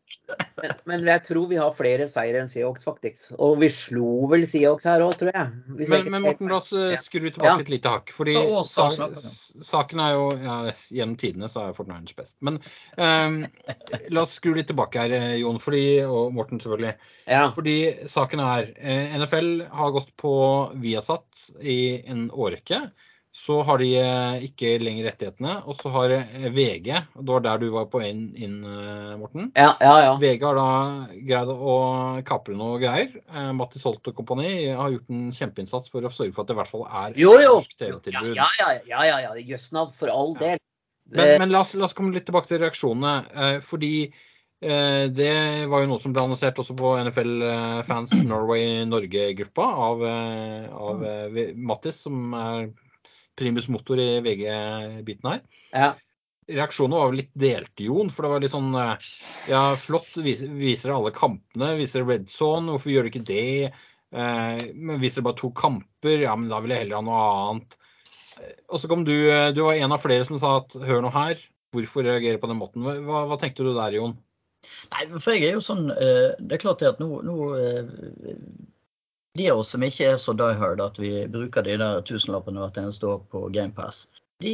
men, 0.58 0.72
men 0.90 1.04
jeg 1.06 1.22
tror 1.28 1.46
vi 1.52 1.60
har 1.62 1.76
flere 1.78 2.08
seire 2.10 2.40
enn 2.42 2.50
Seahawks, 2.50 2.84
faktisk. 2.88 3.28
Og 3.38 3.60
vi 3.62 3.70
slo 3.72 4.26
vel 4.32 4.48
Seahawks 4.50 4.88
her 4.90 5.04
òg, 5.06 5.14
tror 5.20 5.30
jeg. 5.30 5.52
Hvis 5.78 5.92
Men, 5.94 6.02
jeg 6.08 6.14
men 6.16 6.26
Morten, 6.26 6.50
la 6.50 6.58
oss 6.58 6.72
eh, 6.74 6.96
skru 7.06 7.28
tilbake 7.30 7.52
Ja. 7.52 7.56
et 7.62 7.70
lite 7.70 7.94
hakk. 7.94 8.12
Fordi 8.18 8.34
Hva 8.40 8.64
årstall 8.64 8.90
sa, 8.92 8.98
snakker 8.98 9.22
vi 9.22 9.30
s- 9.30 9.70
saken 9.70 10.02
er 10.08 10.16
jo 10.18 10.26
ja, 10.42 10.58
Gjennom 10.98 11.18
tidene 11.22 11.52
så 11.54 11.68
er 11.68 11.78
Fortnite 11.78 12.18
best. 12.18 12.38
Men 12.42 12.58
eh, 12.98 14.04
la 14.10 14.26
oss 14.26 14.34
skru 14.40 14.56
litt 14.58 14.72
tilbake 14.74 15.06
her, 15.06 15.14
eh, 15.20 15.36
Jon, 15.44 15.62
fordi, 15.62 15.86
og 16.08 16.34
Morten 16.34 16.60
selvfølgelig. 16.64 16.96
Ja. 17.30 17.44
Fordi 17.56 17.78
saken 18.10 18.42
er 18.42 18.72
eh, 18.78 19.14
NFL 19.22 19.54
har 19.70 19.94
gått 19.96 20.16
på 20.18 20.34
Viasat 20.82 21.52
i 21.62 21.80
en 22.10 22.32
årrekke. 22.34 22.88
Så 23.38 23.60
har 23.64 23.78
de 23.78 23.88
eh, 24.02 24.46
ikke 24.48 24.74
lenger 24.82 25.06
rettighetene. 25.12 25.52
Og 25.70 25.78
så 25.78 25.92
har 25.94 26.14
eh, 26.16 26.48
VG, 26.52 26.88
og 27.16 27.22
det 27.22 27.34
var 27.36 27.44
der 27.46 27.60
du 27.62 27.68
var 27.76 27.86
på 27.92 28.02
inn, 28.02 28.24
inn 28.34 28.56
eh, 28.66 29.12
Morten. 29.20 29.52
Ja, 29.54 29.76
ja, 29.84 29.92
ja. 30.08 30.16
VG 30.20 30.46
har 30.48 30.58
da 30.58 30.70
greid 31.14 31.52
å 31.54 31.76
kapre 32.28 32.58
noe 32.58 32.80
greier. 32.82 33.14
Mattis 33.56 33.86
Holt 33.86 34.10
og 34.10 34.18
kompani 34.18 34.50
har 34.72 34.90
gjort 34.96 35.14
en 35.14 35.28
kjempeinnsats 35.38 35.94
for 35.94 36.08
å 36.08 36.12
sørge 36.12 36.34
for 36.34 36.44
at 36.44 36.50
det 36.50 36.56
i 36.58 36.60
hvert 36.64 36.72
fall 36.72 36.88
er 36.88 37.20
Jo, 37.22 37.36
jo. 37.44 37.60
norsk 37.60 37.76
TV-tilbud. 37.78 38.34
ja, 38.40 38.48
ja. 38.58 38.72
ja, 38.90 39.04
ja, 39.12 39.20
ja. 39.28 39.38
Jøssnavn, 39.54 39.94
for 40.00 40.12
all 40.12 40.34
del. 40.42 40.58
Men, 41.14 41.36
men 41.44 41.54
la, 41.54 41.62
oss, 41.62 41.76
la 41.78 41.86
oss 41.86 41.96
komme 41.96 42.18
litt 42.18 42.26
tilbake 42.28 42.50
til 42.50 42.64
reaksjonene. 42.66 43.14
Eh, 43.38 43.60
fordi 43.64 43.94
det 44.58 45.34
var 45.70 45.84
jo 45.84 45.92
noe 45.92 46.02
som 46.02 46.10
ble 46.16 46.24
annonsert 46.26 46.58
også 46.58 46.74
på 46.74 46.96
NFL 47.06 47.44
Fans 47.86 48.16
Norway 48.26 48.82
Norge-gruppa 48.90 49.68
av, 49.86 50.02
av 50.74 51.04
eh, 51.06 51.52
Mattis, 51.54 52.02
som 52.08 52.34
er 52.34 52.72
primus 53.38 53.70
motor 53.72 54.02
i 54.02 54.10
VG-biten 54.26 55.32
her. 55.32 55.48
ja. 55.72 55.94
Reaksjonene 56.48 57.00
var 57.02 57.16
litt 57.16 57.34
delte, 57.36 57.84
Jon. 57.84 58.08
For 58.14 58.24
det 58.24 58.30
var 58.32 58.44
litt 58.44 58.54
sånn 58.54 58.72
eh, 58.80 59.08
Ja, 59.52 59.64
flott, 59.80 60.14
viser, 60.24 60.48
viser 60.56 60.94
alle 60.96 61.12
kampene. 61.16 61.74
Viser 61.76 62.06
red 62.08 62.30
zone. 62.32 62.72
Hvorfor 62.72 62.94
gjør 62.94 63.04
du 63.04 63.12
ikke 63.12 63.26
det? 63.28 63.74
Eh, 64.16 64.62
men 64.72 65.02
viser 65.02 65.26
bare 65.26 65.36
to 65.42 65.50
kamper? 65.52 66.24
Ja, 66.24 66.38
men 66.40 66.48
da 66.52 66.62
vil 66.64 66.72
jeg 66.72 66.86
heller 66.86 67.02
ha 67.02 67.04
noe 67.04 67.26
annet. 67.50 67.76
Eh, 68.40 68.54
Og 68.70 68.80
så 68.80 68.88
kom 68.88 69.04
du. 69.08 69.12
Du 69.52 69.62
var 69.66 69.76
en 69.76 69.98
av 69.98 70.00
flere 70.06 70.24
som 70.30 70.40
sa 70.40 70.54
at 70.62 70.78
hør 70.88 71.04
nå 71.04 71.12
her. 71.18 71.44
Hvorfor 71.76 72.08
reagere 72.08 72.40
på 72.40 72.48
den 72.48 72.62
måten? 72.62 72.88
Hva, 72.88 73.26
hva, 73.28 73.40
tenkte 73.42 73.68
du 73.68 73.74
der, 73.76 74.00
Jon? 74.00 74.16
Nei, 74.96 75.04
for 75.20 75.36
jeg 75.36 75.50
er 75.50 75.60
jo 75.60 75.62
sånn 75.64 75.84
Det 75.92 76.56
er 76.56 76.62
klart 76.64 76.80
det 76.80 76.94
at 76.96 77.04
nå, 77.04 77.12
nå 77.28 77.36
De 79.38 79.50
av 79.52 79.62
oss 79.62 79.74
som 79.74 79.84
ikke 79.86 80.12
er 80.14 80.22
så 80.22 80.34
die 80.38 80.54
hard 80.60 80.82
at 80.84 80.98
vi 81.02 81.12
bruker 81.32 81.66
de 81.66 81.78
der 81.82 82.02
tusenlappene 82.08 82.64
hvert 82.64 82.80
eneste 82.82 83.10
år 83.10 83.20
på 83.32 83.48
GamePass, 83.54 84.08
de, 84.44 84.54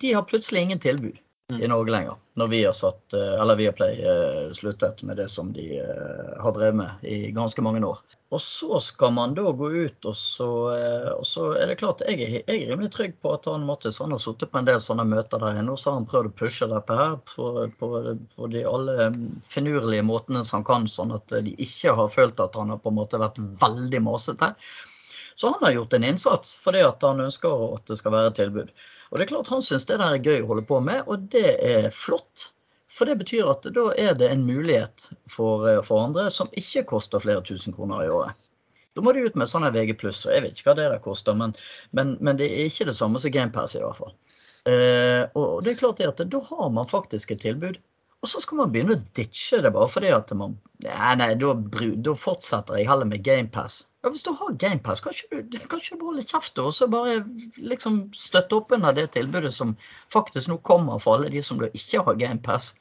de 0.00 0.12
har 0.16 0.26
plutselig 0.28 0.62
ingen 0.66 0.82
tilbud. 0.82 1.16
I 1.54 1.68
Norge 1.68 1.92
lenger. 1.92 2.14
Når 2.36 2.46
vi 2.46 2.64
har 2.64 2.72
satt, 2.72 3.12
eh, 3.14 3.40
eller 3.40 3.56
Viaplay 3.56 4.02
eh, 4.02 4.52
sluttet 4.52 5.02
med 5.02 5.16
det 5.16 5.28
som 5.28 5.52
de 5.52 5.78
eh, 5.78 6.42
har 6.42 6.52
drevet 6.52 6.74
med 6.74 7.04
i 7.04 7.30
ganske 7.30 7.62
mange 7.62 7.84
år. 7.86 8.00
Og 8.34 8.40
så 8.42 8.80
skal 8.82 9.12
man 9.14 9.36
da 9.38 9.52
gå 9.54 9.68
ut, 9.70 10.08
og 10.10 10.16
så, 10.18 10.48
og 11.14 11.26
så 11.30 11.52
er 11.54 11.70
det 11.70 11.76
klart 11.78 12.02
jeg 12.02 12.18
jeg 12.18 12.40
er 12.42 12.72
rimelig 12.72 12.90
trygg 12.96 13.12
på 13.22 13.30
at 13.36 13.46
han 13.46 13.62
Mattis 13.68 14.00
han 14.02 14.10
har 14.10 14.18
sittet 14.18 14.50
på 14.50 14.58
en 14.58 14.66
del 14.66 14.80
sånne 14.82 15.04
møter 15.06 15.38
der 15.38 15.60
inne, 15.60 15.76
og 15.76 15.78
så 15.78 15.92
har 15.92 16.00
han 16.00 16.08
prøvd 16.10 16.32
å 16.32 16.34
pushe 16.40 16.66
dette 16.72 16.96
her 16.98 17.14
på, 17.30 17.52
på, 17.78 17.90
på 18.34 18.50
de 18.50 18.64
alle 18.66 19.06
finurlige 19.46 20.02
måtene 20.02 20.42
som 20.42 20.58
han 20.58 20.66
kan, 20.66 20.90
sånn 20.90 21.14
at 21.14 21.38
de 21.46 21.54
ikke 21.54 21.94
har 21.94 22.10
følt 22.10 22.42
at 22.42 22.58
han 22.58 22.74
har 22.74 22.82
på 22.82 22.90
en 22.90 22.98
måte 22.98 23.22
vært 23.22 23.38
veldig 23.38 24.02
masete. 24.08 24.50
Så 25.38 25.54
han 25.54 25.62
har 25.62 25.78
gjort 25.78 25.94
en 25.94 26.10
innsats 26.10 26.58
fordi 26.66 26.82
at 26.82 27.06
han 27.06 27.22
ønsker 27.28 27.66
at 27.78 27.86
det 27.86 28.02
skal 28.02 28.18
være 28.18 28.34
et 28.34 28.40
tilbud. 28.42 28.74
Og 29.10 29.18
det 29.18 29.26
er 29.26 29.32
klart 29.34 29.52
Han 29.52 29.64
syns 29.64 29.86
det 29.86 30.00
der 30.00 30.16
er 30.16 30.22
gøy 30.22 30.42
å 30.42 30.50
holde 30.50 30.66
på 30.66 30.80
med, 30.84 31.06
og 31.06 31.28
det 31.32 31.56
er 31.62 31.90
flott. 31.94 32.50
For 32.90 33.08
det 33.08 33.18
betyr 33.20 33.48
at 33.50 33.66
da 33.76 33.86
er 33.98 34.14
det 34.16 34.30
en 34.32 34.46
mulighet 34.46 35.08
for, 35.30 35.66
eh, 35.68 35.82
for 35.84 36.04
andre 36.04 36.30
som 36.32 36.52
ikke 36.56 36.86
koster 36.94 37.22
flere 37.22 37.44
tusen 37.44 37.74
kroner 37.76 38.06
i 38.06 38.12
året. 38.12 38.46
Da 38.96 39.02
må 39.04 39.12
de 39.12 39.26
ut 39.26 39.34
med 39.36 39.50
sånne 39.50 39.68
VG+, 39.74 39.92
og 40.00 40.32
jeg 40.32 40.42
vet 40.44 40.56
ikke 40.56 40.70
hva 40.70 40.76
det 40.78 40.86
der 40.94 41.02
koster, 41.04 41.36
men, 41.36 41.52
men, 41.92 42.14
men 42.24 42.38
det 42.38 42.46
er 42.48 42.70
ikke 42.70 42.88
det 42.88 42.96
samme 42.96 43.20
som 43.20 43.34
GamePass 43.34 43.76
i 43.76 43.82
hvert 43.82 43.98
fall. 43.98 44.14
Eh, 44.66 45.26
og 45.36 45.60
det 45.62 45.74
er 45.74 45.82
klart 45.82 46.00
det 46.00 46.08
at 46.08 46.22
da 46.32 46.40
har 46.48 46.70
man 46.72 46.88
faktisk 46.88 47.34
et 47.34 47.44
tilbud. 47.44 47.76
Og 48.24 48.30
så 48.32 48.40
skal 48.42 48.58
man 48.58 48.70
begynne 48.72 48.96
å 48.96 49.02
ditche 49.14 49.60
det 49.62 49.70
bare 49.74 49.90
fordi 49.92 50.08
at 50.14 50.32
man 50.38 50.56
Nei, 50.84 51.12
nei, 51.16 51.28
da, 51.40 51.54
da 52.04 52.12
fortsetter 52.20 52.76
jeg 52.76 52.88
heller 52.90 53.08
med 53.08 53.22
GamePass. 53.24 53.78
Ja, 54.04 54.10
hvis 54.12 54.24
du 54.26 54.32
har 54.36 54.56
GamePass, 54.60 55.00
kan 55.00 55.14
ikke 55.16 55.38
du, 55.48 55.56
kan 55.70 55.80
ikke 55.80 55.96
du 55.96 56.04
holde 56.04 56.24
kjeft 56.28 56.58
og 56.60 56.68
så 56.76 56.88
bare 56.92 57.14
liksom 57.56 58.02
støtte 58.16 58.58
opp 58.58 58.74
under 58.76 58.92
det 58.96 59.06
tilbudet 59.14 59.54
som 59.56 59.72
faktisk 60.12 60.50
nå 60.52 60.58
kommer 60.68 61.00
for 61.00 61.16
alle 61.16 61.30
de 61.32 61.40
som 61.44 61.56
da 61.62 61.70
ikke 61.72 62.02
har 62.04 62.18
GamePass? 62.20 62.74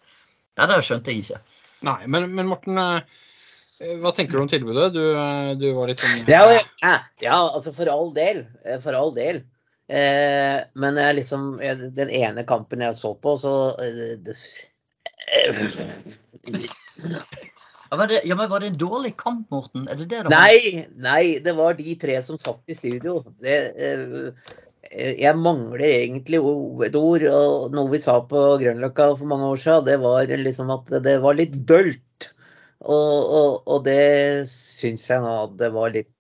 Ja, 0.60 0.68
det 0.72 0.82
skjønte 0.88 1.14
jeg 1.14 1.24
ikke. 1.24 1.40
Nei, 1.88 2.02
men, 2.12 2.28
men 2.36 2.52
Morten, 2.52 2.78
eh, 2.84 3.96
hva 4.04 4.12
tenker 4.16 4.36
du 4.36 4.42
om 4.44 4.52
tilbudet? 4.52 4.90
Du, 4.96 5.02
eh, 5.16 5.54
du 5.60 5.66
var 5.78 5.92
litt 5.92 6.04
sånn 6.04 6.28
Ja, 6.32 6.44
ja, 6.84 6.94
ja, 7.24 7.40
altså 7.48 7.72
for 7.76 7.92
all 7.96 8.12
del. 8.16 8.44
eh, 8.66 8.82
For 8.84 8.96
all 9.00 9.16
del. 9.16 9.40
Eh, 9.88 10.60
men 10.82 10.98
jeg 10.98 11.20
liksom 11.20 11.60
Den 11.96 12.10
ene 12.10 12.44
kampen 12.50 12.82
jeg 12.82 12.96
så 13.00 13.14
på, 13.22 13.36
så 13.40 13.56
eh, 13.80 14.36
Ja, 17.92 17.98
var 18.00 18.10
det, 18.10 18.22
ja, 18.26 18.36
men 18.36 18.50
Var 18.50 18.60
det 18.60 18.68
en 18.74 18.78
dårlig 18.82 19.16
kamp, 19.18 19.50
Morten? 19.54 19.88
Er 19.88 19.96
det 20.00 20.10
det 20.10 20.24
det 20.26 20.30
var? 20.30 20.36
Nei, 20.36 20.86
nei, 20.98 21.24
det 21.46 21.54
var 21.58 21.78
de 21.78 21.96
tre 22.02 22.18
som 22.26 22.40
satt 22.42 22.64
i 22.72 22.78
studio. 22.78 23.20
Det, 23.44 23.58
eh, 23.78 24.56
jeg 24.96 25.38
mangler 25.38 25.86
egentlig 25.86 26.42
et 26.88 26.98
ord. 26.98 27.26
og 27.30 27.76
Noe 27.76 27.92
vi 27.92 28.02
sa 28.02 28.20
på 28.26 28.42
Grønløkka 28.62 29.12
for 29.20 29.30
mange 29.30 29.52
år 29.54 29.62
siden, 29.62 29.86
det 29.88 30.00
var 30.04 30.30
liksom 30.30 30.74
at 30.76 30.92
det 31.06 31.20
var 31.24 31.38
litt 31.38 31.56
dølt. 31.68 32.02
Og, 32.86 33.32
og, 33.40 33.52
og 33.72 33.86
det 33.86 34.46
syns 34.52 35.08
jeg 35.10 35.24
nå 35.24 35.32
at 35.48 35.54
det 35.58 35.72
var 35.74 35.94
litt 35.94 36.12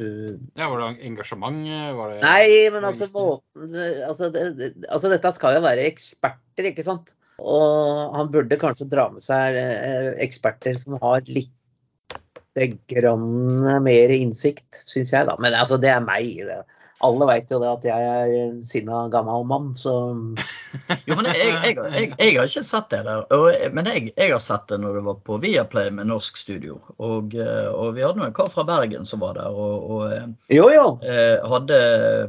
uh, 0.00 0.32
Ja, 0.58 0.66
Var 0.72 0.80
det 0.80 0.88
engasjement? 1.06 1.60
Var 1.98 2.14
det 2.14 2.22
Nei, 2.24 2.46
men 2.74 2.86
altså, 2.88 3.06
måten, 3.12 3.76
altså, 4.08 4.30
det, 4.34 4.46
det, 4.58 4.70
altså 4.88 5.12
Dette 5.12 5.34
skal 5.36 5.58
jo 5.58 5.62
være 5.62 5.84
eksperter, 5.92 6.70
ikke 6.72 6.86
sant? 6.86 7.12
Og 7.42 8.14
han 8.16 8.30
burde 8.32 8.60
kanskje 8.60 8.90
dra 8.90 9.08
med 9.12 9.24
seg 9.24 9.58
eh, 9.58 10.12
eksperter 10.24 10.78
som 10.80 10.98
har 11.02 11.26
litt 11.30 11.50
grann 12.92 13.82
mer 13.82 14.12
innsikt, 14.12 14.68
syns 14.76 15.12
jeg, 15.14 15.26
da. 15.28 15.38
Men 15.40 15.56
altså, 15.56 15.78
det 15.80 15.88
er 15.92 16.04
meg. 16.04 16.42
Det. 16.44 16.60
Alle 17.02 17.26
veit 17.26 17.50
jo 17.50 17.58
det 17.58 17.70
at 17.70 17.86
jeg 17.86 18.08
er 18.12 18.32
en 18.42 18.58
sinna 18.68 19.06
gammel 19.10 19.46
mann, 19.48 19.70
så 19.78 19.94
Jo, 21.08 21.16
men 21.16 21.30
jeg, 21.32 21.48
jeg, 21.48 21.76
jeg, 21.78 22.10
jeg 22.18 22.36
har 22.36 22.50
ikke 22.50 22.64
sett 22.66 22.90
det 22.92 23.00
der. 23.08 23.24
Og, 23.34 23.48
men 23.74 23.88
jeg, 23.90 24.12
har 24.20 24.42
sett 24.42 24.68
det 24.70 24.78
når 24.84 24.98
det 24.98 25.04
var 25.08 25.22
på 25.26 25.38
Viaplay 25.42 25.90
med 25.96 26.10
norsk 26.12 26.38
studio. 26.38 26.78
Og, 26.98 27.34
eh, 27.34 27.70
og 27.72 27.96
vi 27.96 28.04
hadde 28.04 28.28
en 28.28 28.36
kar 28.36 28.52
fra 28.52 28.66
Bergen 28.68 29.08
som 29.08 29.24
var 29.24 29.40
der 29.40 29.50
og, 29.50 29.88
og 29.96 30.04
eh, 30.12 30.28
Jo, 30.52 30.68
jo. 30.74 30.86
hadde 31.54 31.80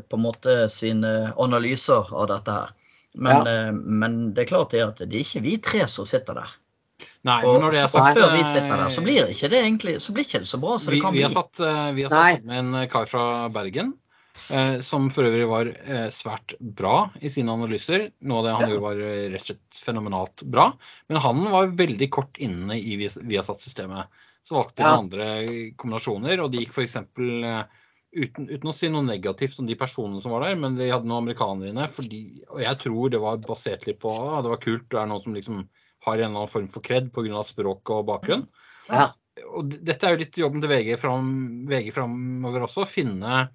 på 0.07 0.17
en 0.17 0.25
måte 0.25 0.57
sine 0.73 1.33
analyser 1.35 2.15
av 2.15 2.31
dette 2.31 2.57
her. 2.61 2.73
Men, 3.15 3.47
eh, 3.47 3.71
men 3.73 4.33
det 4.33 4.43
er 4.45 4.49
klart 4.49 4.71
det 4.73 4.81
at 4.83 4.97
det 5.03 5.13
er 5.13 5.21
ikke 5.25 5.41
vi 5.45 5.57
tre 5.61 5.87
som 5.87 6.05
sitter 6.09 6.33
der. 6.41 6.53
Nei, 7.23 7.43
Og 7.45 7.53
men 7.55 7.61
når 7.65 7.71
det 7.71 7.81
er 7.83 7.87
sagt 7.91 8.17
før 8.17 8.31
vi 8.33 8.39
eh, 8.41 8.47
sitter 8.47 8.77
der, 8.77 8.89
så 8.91 9.01
blir 9.03 9.27
ikke 9.31 9.49
det 9.51 9.59
egentlig 9.63 9.93
så 10.03 10.13
blir 10.15 10.25
ikke 10.27 10.39
det 10.43 10.47
så 10.49 10.59
bra 10.59 10.77
som 10.79 10.93
det 10.93 11.01
kan 11.01 11.13
vi 11.13 11.19
bli. 11.21 11.27
har 11.27 11.35
satt, 11.35 11.59
eh, 11.59 11.91
vi 11.95 12.03
har 12.03 12.09
satt 12.13 12.43
med 12.47 12.57
en 12.59 12.87
kar 12.89 13.05
fra 13.11 13.49
Bergen. 13.49 13.93
eh, 14.49 14.79
Som 14.81 15.09
for 15.13 15.23
øvrig 15.23 15.47
var 15.47 15.67
eh, 15.69 16.09
svært 16.09 16.55
bra 16.59 17.11
i 17.21 17.29
sine 17.29 17.53
analyser. 17.53 18.11
Noe 18.21 18.39
av 18.39 18.45
det 18.45 18.53
han 18.57 18.61
Ja. 18.65 18.73
gjorde 18.73 18.81
var 18.87 18.99
eh, 19.05 19.29
rett 19.31 19.41
og 19.41 19.47
slett 19.53 19.83
fenomenalt 19.85 20.43
bra. 20.43 20.73
Men 21.07 21.21
han 21.21 21.43
var 21.51 21.67
veldig 21.67 22.09
kort 22.09 22.37
inne 22.39 22.75
i 22.79 22.97
Viasat-systemet. 22.97 24.07
Så 24.43 24.55
valgte 24.57 24.83
de 24.83 24.89
Ja. 24.89 24.97
andre 24.97 25.71
kombinasjoner, 25.77 26.41
og 26.43 26.51
de 26.51 26.57
gikk 26.65 26.73
f.eks. 26.75 26.97
Uten, 28.13 28.45
uten 28.45 28.69
å 28.69 28.73
si 28.77 28.89
noe 28.93 29.01
negativt 29.07 29.57
om 29.57 29.65
de 29.65 29.73
personene 29.79 30.21
som 30.21 30.35
var 30.35 30.43
der, 30.45 30.57
men 30.61 30.75
de 30.77 30.91
hadde 30.91 31.07
noen 31.09 31.23
amerikanere 31.23 31.71
inne. 31.71 31.87
Fordi, 31.89 32.19
og 32.51 32.59
jeg 32.61 32.77
tror 32.83 33.09
det 33.09 33.21
var 33.23 33.39
basert 33.41 33.87
litt 33.89 33.99
på 34.03 34.11
at 34.13 34.43
det 34.45 34.51
var 34.53 34.61
kult. 34.61 34.85
Det 34.93 34.99
er 35.01 35.09
noen 35.09 35.23
som 35.25 35.33
liksom 35.37 35.63
har 36.05 36.19
en 36.19 36.23
eller 36.27 36.43
annen 36.43 36.51
form 36.51 36.67
for 36.69 36.83
kred 36.85 37.09
pga. 37.15 37.41
språk 37.47 37.89
og 37.95 38.05
bakgrunn 38.11 38.47
Ja. 38.91 39.13
og 39.55 39.69
dette 39.71 40.03
er 40.05 40.13
jo 40.13 40.21
litt 40.25 40.37
jobben 40.37 40.61
til 40.61 40.69
VG, 40.69 40.97
fram, 40.99 41.29
VG 41.69 41.93
framover 41.95 42.65
også. 42.67 42.83
Finne 42.91 43.47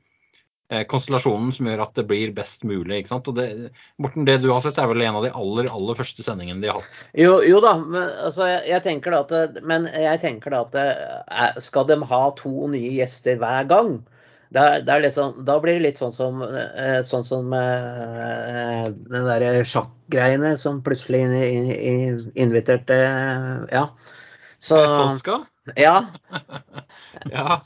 eh, 0.72 0.82
konstellasjonen 0.88 1.52
som 1.54 1.68
gjør 1.68 1.82
at 1.84 1.94
det 2.00 2.06
blir 2.08 2.32
best 2.34 2.64
mulig. 2.64 3.02
ikke 3.02 3.12
sant? 3.12 3.28
Og 3.28 3.36
det, 3.36 3.70
Morten, 4.00 4.24
det 4.26 4.40
du 4.42 4.48
har 4.50 4.64
sett, 4.64 4.78
er 4.80 4.88
vel 4.90 5.04
en 5.04 5.20
av 5.20 5.26
de 5.28 5.30
aller 5.36 5.68
aller 5.70 5.98
første 6.00 6.24
sendingene 6.24 6.64
de 6.64 6.72
har 6.72 6.80
hatt. 6.80 6.98
Jo, 7.14 7.38
jo 7.46 7.60
da, 7.64 7.76
men, 7.84 8.08
altså, 8.26 8.48
jeg, 8.48 8.64
jeg 8.72 8.86
tenker 8.88 9.14
da 9.14 9.22
at, 9.28 9.62
men 9.68 9.86
jeg 9.92 10.24
tenker 10.24 10.56
da 10.56 10.64
at 10.66 10.78
er- 10.82 11.60
skal 11.62 11.86
de 11.92 12.00
ha 12.10 12.22
to 12.40 12.72
nye 12.72 12.96
gjester 12.98 13.38
hver 13.38 13.68
gang? 13.70 14.00
Er 14.56 15.02
liksom, 15.02 15.42
da 15.44 15.58
blir 15.61 15.76
det 15.76 15.84
litt 15.84 15.98
sånn 16.00 16.14
som, 16.14 16.40
eh, 16.42 17.00
sånn 17.04 17.24
som 17.26 17.52
eh, 17.52 18.87
den 18.88 19.26
der 19.28 19.64
sjakkgreiene 19.68 20.54
som 20.56 20.80
plutselig 20.84 21.20
in, 21.26 21.34
in, 21.37 21.72
in, 21.72 22.22
inviterte 22.46 22.96
Ja. 23.72 23.88
Så 24.58 24.78
Polska? 24.80 25.42
Ja. 25.76 26.08
Ja. 27.28 27.58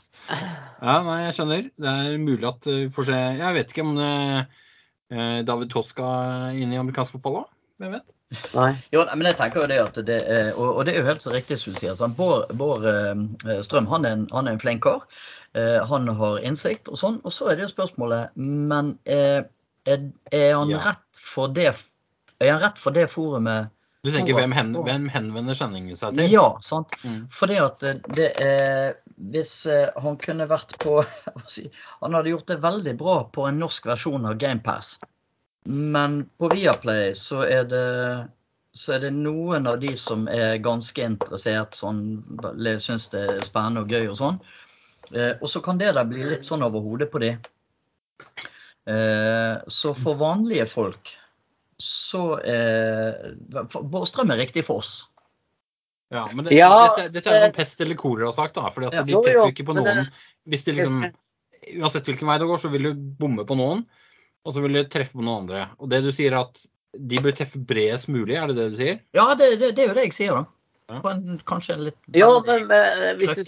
ja. 0.81 0.93
Nei, 1.05 1.17
jeg 1.25 1.33
skjønner. 1.37 1.65
Det 1.79 1.91
er 1.93 2.19
mulig 2.19 2.45
at 2.47 2.65
vi 2.67 2.87
får 2.91 3.05
se 3.09 3.17
Jeg 3.37 3.55
vet 3.57 3.71
ikke 3.71 3.83
om 3.85 3.97
eh, 4.01 5.41
David 5.47 5.71
Toska 5.71 6.03
er 6.03 6.59
inne 6.59 6.75
i 6.75 6.81
amerikansk 6.81 7.15
fotball 7.15 7.43
òg? 7.43 7.49
Hvem 7.79 7.95
vet? 7.95 8.15
Nei. 8.53 8.71
Jo, 8.93 9.03
men 9.15 9.27
jeg 9.29 9.37
tenker 9.39 9.63
jo 9.63 9.67
det 9.71 9.79
at 9.83 9.99
det 10.07 10.19
er, 10.29 10.51
og, 10.57 10.81
det 10.85 10.93
er 10.95 11.01
jo 11.01 11.07
helt 11.09 11.23
så 11.25 11.33
riktig 11.33 11.57
som 11.61 11.73
du 11.75 11.79
sier. 11.81 11.95
Sånn, 11.97 12.15
Bård, 12.17 12.51
Bård 12.59 12.85
eh, 12.89 13.59
Strøm 13.65 13.87
han 13.91 14.05
er 14.07 14.17
en, 14.17 14.27
han 14.33 14.47
er 14.49 14.57
en 14.57 14.61
flink 14.63 14.83
kar. 14.85 15.05
Eh, 15.53 15.79
han 15.89 16.07
har 16.17 16.39
innsikt 16.45 16.89
og 16.89 16.97
sånn. 16.97 17.19
Og 17.23 17.33
så 17.35 17.51
er 17.51 17.59
det 17.59 17.67
jo 17.67 17.73
spørsmålet 17.75 18.33
Men 18.41 18.95
eh, 19.05 19.43
er, 19.85 20.09
er 20.33 20.55
han 20.57 20.71
Ja. 20.71 20.81
rett 20.87 21.21
for 21.21 21.51
det 21.53 21.69
Er 22.41 22.51
han 22.55 22.61
rett 22.63 22.81
for 22.81 22.95
det 22.95 23.09
forumet? 23.13 23.69
Du 24.03 24.11
tenker 24.11 24.35
hvem, 24.35 24.51
hen, 24.51 24.73
hvem 24.83 25.05
henvender 25.13 25.55
sendingen 25.55 25.95
seg 25.95 26.17
til? 26.17 26.25
Ja, 26.33 26.49
sant. 26.59 26.91
Mm. 27.07 27.21
Fordi 27.31 27.59
at 27.63 27.85
det- 28.17 28.33
er 28.41 28.97
Hvis 29.15 29.53
eh, 29.69 29.93
han 30.03 30.17
kunne 30.17 30.49
vært 30.49 30.73
på 30.83 30.97
si, 31.47 31.69
Han 32.01 32.17
hadde 32.17 32.33
gjort 32.33 32.49
det 32.49 32.57
veldig 32.65 32.97
bra 32.99 33.17
på 33.31 33.45
en 33.47 33.61
norsk 33.63 33.85
versjon 33.93 34.25
av 34.27 34.35
GamePass. 34.41 34.97
Men 35.63 36.23
på 36.37 36.49
Viaplay 36.51 37.13
så 37.15 37.43
er 37.47 37.67
det 37.71 37.85
så 38.73 38.95
er 38.95 39.03
det 39.03 39.11
noen 39.13 39.67
av 39.69 39.77
de 39.83 39.91
som 39.99 40.25
er 40.27 40.57
ganske 40.65 41.03
interessert, 41.05 41.75
sånn, 41.77 42.23
syns 42.81 43.05
det 43.13 43.21
er 43.21 43.43
spennende 43.45 43.83
og 43.83 43.91
gøy 43.93 44.07
og 44.09 44.17
sånn. 44.17 44.39
Eh, 45.13 45.35
og 45.37 45.45
så 45.51 45.61
kan 45.61 45.77
det 45.77 45.91
da 45.93 46.01
bli 46.09 46.25
litt 46.25 46.47
sånn 46.49 46.65
over 46.65 46.81
hodet 46.81 47.11
på 47.13 47.21
de. 47.21 47.35
Eh, 48.89 49.55
så 49.69 49.93
for 49.93 50.17
vanlige 50.19 50.65
folk 50.71 51.13
så 51.79 52.39
er 52.43 53.35
Bårdstrøm 53.53 54.33
er 54.33 54.41
riktig 54.41 54.65
for 54.65 54.81
oss. 54.81 55.03
Ja, 56.13 56.25
men 56.33 56.45
det, 56.45 56.57
Ja, 56.57 56.73
dette, 56.97 57.09
dette 57.13 57.29
er 57.31 57.39
en 57.39 57.47
sånn 57.51 57.57
pest 57.57 57.81
eller 57.81 57.97
kolera-sak, 57.99 58.53
da. 58.57 58.69
fordi 58.73 58.89
at 58.89 58.93
Ja. 58.93 59.03
de 59.03 59.13
Jo, 59.13 59.21
treffer 59.21 59.37
jo, 59.37 59.45
jo 59.47 59.53
ikke 59.53 59.69
på 59.69 59.77
noen 59.77 60.07
hvis 60.49 60.65
de 60.65 60.75
liksom, 60.77 61.05
Uansett 61.79 62.09
hvilken 62.09 62.27
vei 62.27 62.35
det 62.41 62.47
går, 62.49 62.59
så 62.59 62.69
vil 62.73 62.89
du 62.89 62.93
bomme 62.93 63.45
på 63.47 63.55
noen, 63.55 63.85
og 64.43 64.55
så 64.55 64.63
vil 64.63 64.79
de 64.79 64.87
treffe 64.91 65.17
på 65.17 65.23
noen 65.23 65.43
andre. 65.43 65.67
Og 65.79 65.89
det 65.91 66.01
du 66.05 66.11
sier 66.15 66.35
at 66.37 66.59
de 66.93 67.21
bør 67.23 67.35
treffe 67.37 67.61
bredest 67.67 68.09
mulig, 68.11 68.35
er 68.37 68.51
det 68.51 68.57
det 68.59 68.67
du 68.73 68.75
sier? 68.77 68.99
Ja, 69.17 69.31
det, 69.37 69.55
det, 69.61 69.73
det 69.77 69.85
er 69.85 69.93
jo 69.93 69.97
det 69.97 70.09
jeg 70.09 70.17
sier, 70.17 70.41
da. 70.41 70.43
Ja. 70.91 70.99
På 70.99 71.13
en 71.13 71.39
kanskje 71.47 71.77
litt 71.79 72.17
ja, 72.19 72.27
men 72.43 72.67
eh, 72.75 73.13
hvis 73.15 73.39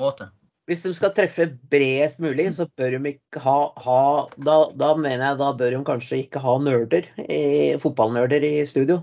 måte. 0.00 0.30
hvis 0.64 0.82
de 0.86 0.94
skal 0.96 1.12
treffe 1.14 1.46
bredest 1.70 2.22
mulig, 2.24 2.48
så 2.56 2.66
bør 2.80 2.96
de 2.96 3.12
ikke 3.12 3.42
ha, 3.44 3.58
ha 3.84 4.04
da, 4.48 4.56
da 4.72 4.94
mener 4.96 5.26
jeg 5.26 5.40
da 5.42 5.50
bør 5.60 5.76
de 5.76 5.82
kanskje 5.86 6.22
ikke 6.24 6.42
ha 6.42 6.56
nerder, 6.64 7.10
i, 7.28 7.76
fotballnerder 7.82 8.48
i 8.48 8.54
studio. 8.66 9.02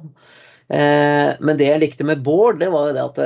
Eh, 0.73 1.37
men 1.37 1.61
det 1.61 1.69
jeg 1.69 1.83
likte 1.85 2.07
med 2.07 2.25
Bård, 2.25 2.59
det 2.63 2.71
var 2.73 2.89
jo 2.89 2.97
det 2.97 3.05
at 3.11 3.21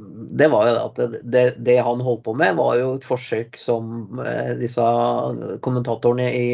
det, 0.00 0.36
det 0.40 0.48
var 0.52 0.68
jo 0.68 0.74
at 0.86 0.98
det, 1.22 1.42
det 1.64 1.76
han 1.84 2.00
holdt 2.04 2.22
på 2.24 2.34
med, 2.38 2.56
var 2.56 2.76
jo 2.78 2.94
et 2.96 3.04
forsøk 3.06 3.58
som 3.60 4.20
eh, 4.24 4.52
disse 4.60 4.84
kommentatorene 5.64 6.28
i 6.34 6.44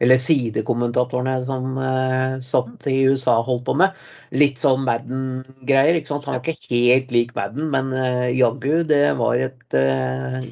Eller 0.00 0.20
sidekommentatorene 0.20 1.38
som 1.46 1.76
eh, 1.80 2.36
satt 2.44 2.86
i 2.90 2.98
USA 3.08 3.38
holdt 3.46 3.64
på 3.66 3.74
med. 3.80 3.96
Litt 4.36 4.60
sånn 4.60 4.84
Madden-greier. 4.84 5.96
ikke 6.00 6.12
sant? 6.14 6.26
Han 6.28 6.38
var 6.38 6.52
ikke 6.52 6.68
helt 6.70 7.12
lik 7.14 7.34
Madden, 7.36 7.70
men 7.72 7.92
eh, 7.96 8.30
jaggu, 8.36 8.82
det 8.88 9.04
var 9.18 9.36
et 9.36 9.76
eh, 9.78 10.42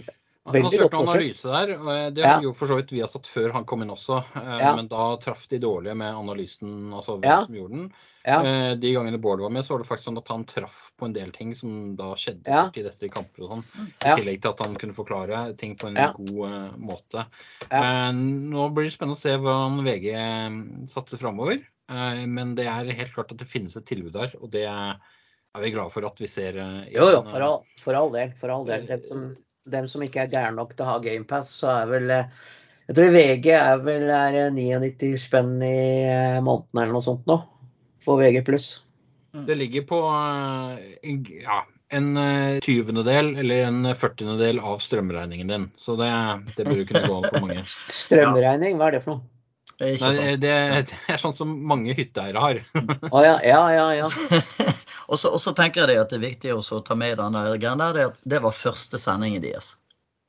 Han 0.55 0.71
søkte 0.71 1.01
analyse 1.01 1.49
der, 1.49 1.77
og 1.81 2.15
det 2.17 2.25
Ja. 2.25 2.39
gjorde 2.41 2.59
for 2.59 2.69
så 2.69 2.77
vidt 2.81 2.93
vi 2.93 3.01
har 3.01 3.09
satt 3.09 3.29
før 3.29 3.53
han 3.57 3.65
kom 3.69 3.83
inn 3.85 3.93
også. 3.95 4.23
eh, 4.37 4.59
Ja. 4.61 4.75
Men 4.77 4.89
da 4.89 5.15
traff 5.21 5.47
de 5.49 5.59
dårlige 5.59 5.95
med 5.97 6.13
analysen, 6.15 6.93
altså 6.93 7.19
hvem 7.21 7.31
Ja. 7.31 7.45
som 7.47 7.55
gjorde 7.55 7.79
den. 7.79 7.93
Ja. 8.25 8.39
Eh, 8.41 8.75
De 8.81 8.93
gangene 8.95 9.19
Bård 9.21 9.41
var 9.45 9.51
med, 9.53 9.65
så 9.67 9.75
var 9.75 9.83
det 9.83 9.89
faktisk 9.91 10.09
sånn 10.09 10.19
at 10.21 10.31
han 10.33 10.45
traff 10.49 10.91
på 10.97 11.05
en 11.09 11.13
del 11.13 11.31
ting 11.35 11.51
som 11.55 11.95
da 11.99 12.15
skjedde 12.17 12.49
Ja. 12.49 12.63
tid 12.73 12.87
etter 12.89 13.05
i 13.05 13.13
kamper 13.13 13.45
og 13.45 13.51
sånn. 13.51 13.65
Ja. 14.01 14.15
I 14.15 14.21
tillegg 14.23 14.41
til 14.43 14.51
at 14.55 14.63
han 14.65 14.77
kunne 14.81 14.97
forklare 14.97 15.43
ting 15.61 15.75
på 15.77 15.89
en 15.91 15.97
Ja. 16.01 16.13
god 16.17 16.41
uh, 16.49 16.71
måte. 16.81 17.27
Ja. 17.71 18.11
Nå 18.13 18.71
blir 18.73 18.89
det 18.89 18.95
spennende 18.97 19.19
å 19.19 19.21
se 19.21 19.37
hvordan 19.37 19.85
VG 19.85 20.09
eh, 20.15 20.89
satser 20.89 21.21
framover. 21.21 21.61
Uh, 21.91 22.25
men 22.27 22.55
det 22.57 22.65
er 22.65 22.89
helt 22.97 23.13
klart 23.13 23.31
at 23.31 23.37
det 23.39 23.47
finnes 23.51 23.77
et 23.77 23.85
tilbud 23.85 24.13
der, 24.17 24.33
og 24.41 24.51
det 24.51 24.65
er 24.65 24.97
vi 25.61 25.71
glade 25.71 25.93
for 25.93 26.03
at 26.09 26.17
vi 26.19 26.27
ser. 26.27 26.57
Uh, 26.57 26.85
Jo, 26.91 27.11
jo, 27.13 27.23
for 27.29 27.41
all, 27.45 27.61
for 27.79 27.95
all 27.95 28.11
del. 28.11 28.33
For 28.41 28.49
all 28.51 28.65
del. 28.65 28.87
Dem 28.89 29.03
som, 29.05 29.35
dem 29.71 29.87
som 29.87 30.01
ikke 30.03 30.25
er 30.25 30.33
gærne 30.33 30.57
nok 30.57 30.73
til 30.75 30.87
å 30.87 30.95
ha 30.95 30.99
GamePass, 30.99 31.53
så 31.61 31.83
er 31.83 31.87
vel 31.93 32.09
Jeg 32.89 32.97
tror 32.97 33.13
VG 33.15 33.47
er 33.57 33.79
vel 33.85 34.11
er 34.13 34.35
eh, 34.47 34.51
99 34.53 35.15
spenn 35.21 35.55
i 35.65 36.41
måneden 36.45 36.81
eller 36.83 36.93
noe 36.93 37.05
sånt 37.05 37.25
nå. 37.31 37.39
For 38.05 38.21
VG. 38.21 38.45
Det 39.47 39.55
ligger 39.59 39.83
på 39.88 40.01
eh, 40.14 41.14
ja, 41.43 41.62
en 41.88 42.17
eh, 42.17 42.61
tyvendedel 42.61 43.37
eller 43.37 43.64
en 43.69 43.95
førtiendedel 43.95 44.61
av 44.61 44.79
strømregningen 44.79 45.49
din. 45.49 45.71
Så 45.77 45.97
det, 45.97 46.11
det 46.57 46.67
bør 46.69 46.85
kunne 46.88 47.07
gå 47.07 47.17
an 47.17 47.31
for 47.31 47.47
mange. 47.47 47.64
Strømregning, 48.01 48.79
hva 48.79 48.90
er 48.90 48.99
det 48.99 49.05
for 49.07 49.17
noe? 49.17 49.31
Det 49.75 49.88
er 49.90 50.03
Nei, 50.05 50.35
det, 50.38 50.51
det 50.87 50.99
er 51.11 51.19
sånn 51.19 51.35
som 51.35 51.51
mange 51.67 51.97
hytteeiere 51.99 52.38
har. 52.38 52.61
oh, 53.11 53.23
ja, 53.25 53.38
ja, 53.43 53.62
ja. 53.75 53.87
ja. 53.99 54.11
og, 55.11 55.19
så, 55.19 55.33
og 55.33 55.40
så 55.43 55.55
tenker 55.57 55.90
jeg 55.90 55.99
at 55.99 56.12
det 56.12 56.21
er 56.21 56.29
viktig 56.29 56.53
også 56.55 56.79
å 56.79 56.85
ta 56.87 56.95
med 56.99 57.19
den 57.19 57.35
der 57.35 57.57
greien 57.59 57.83
at 57.83 58.21
det 58.23 58.43
var 58.45 58.55
første 58.55 59.01
sendingen 59.03 59.43
deres. 59.43 59.75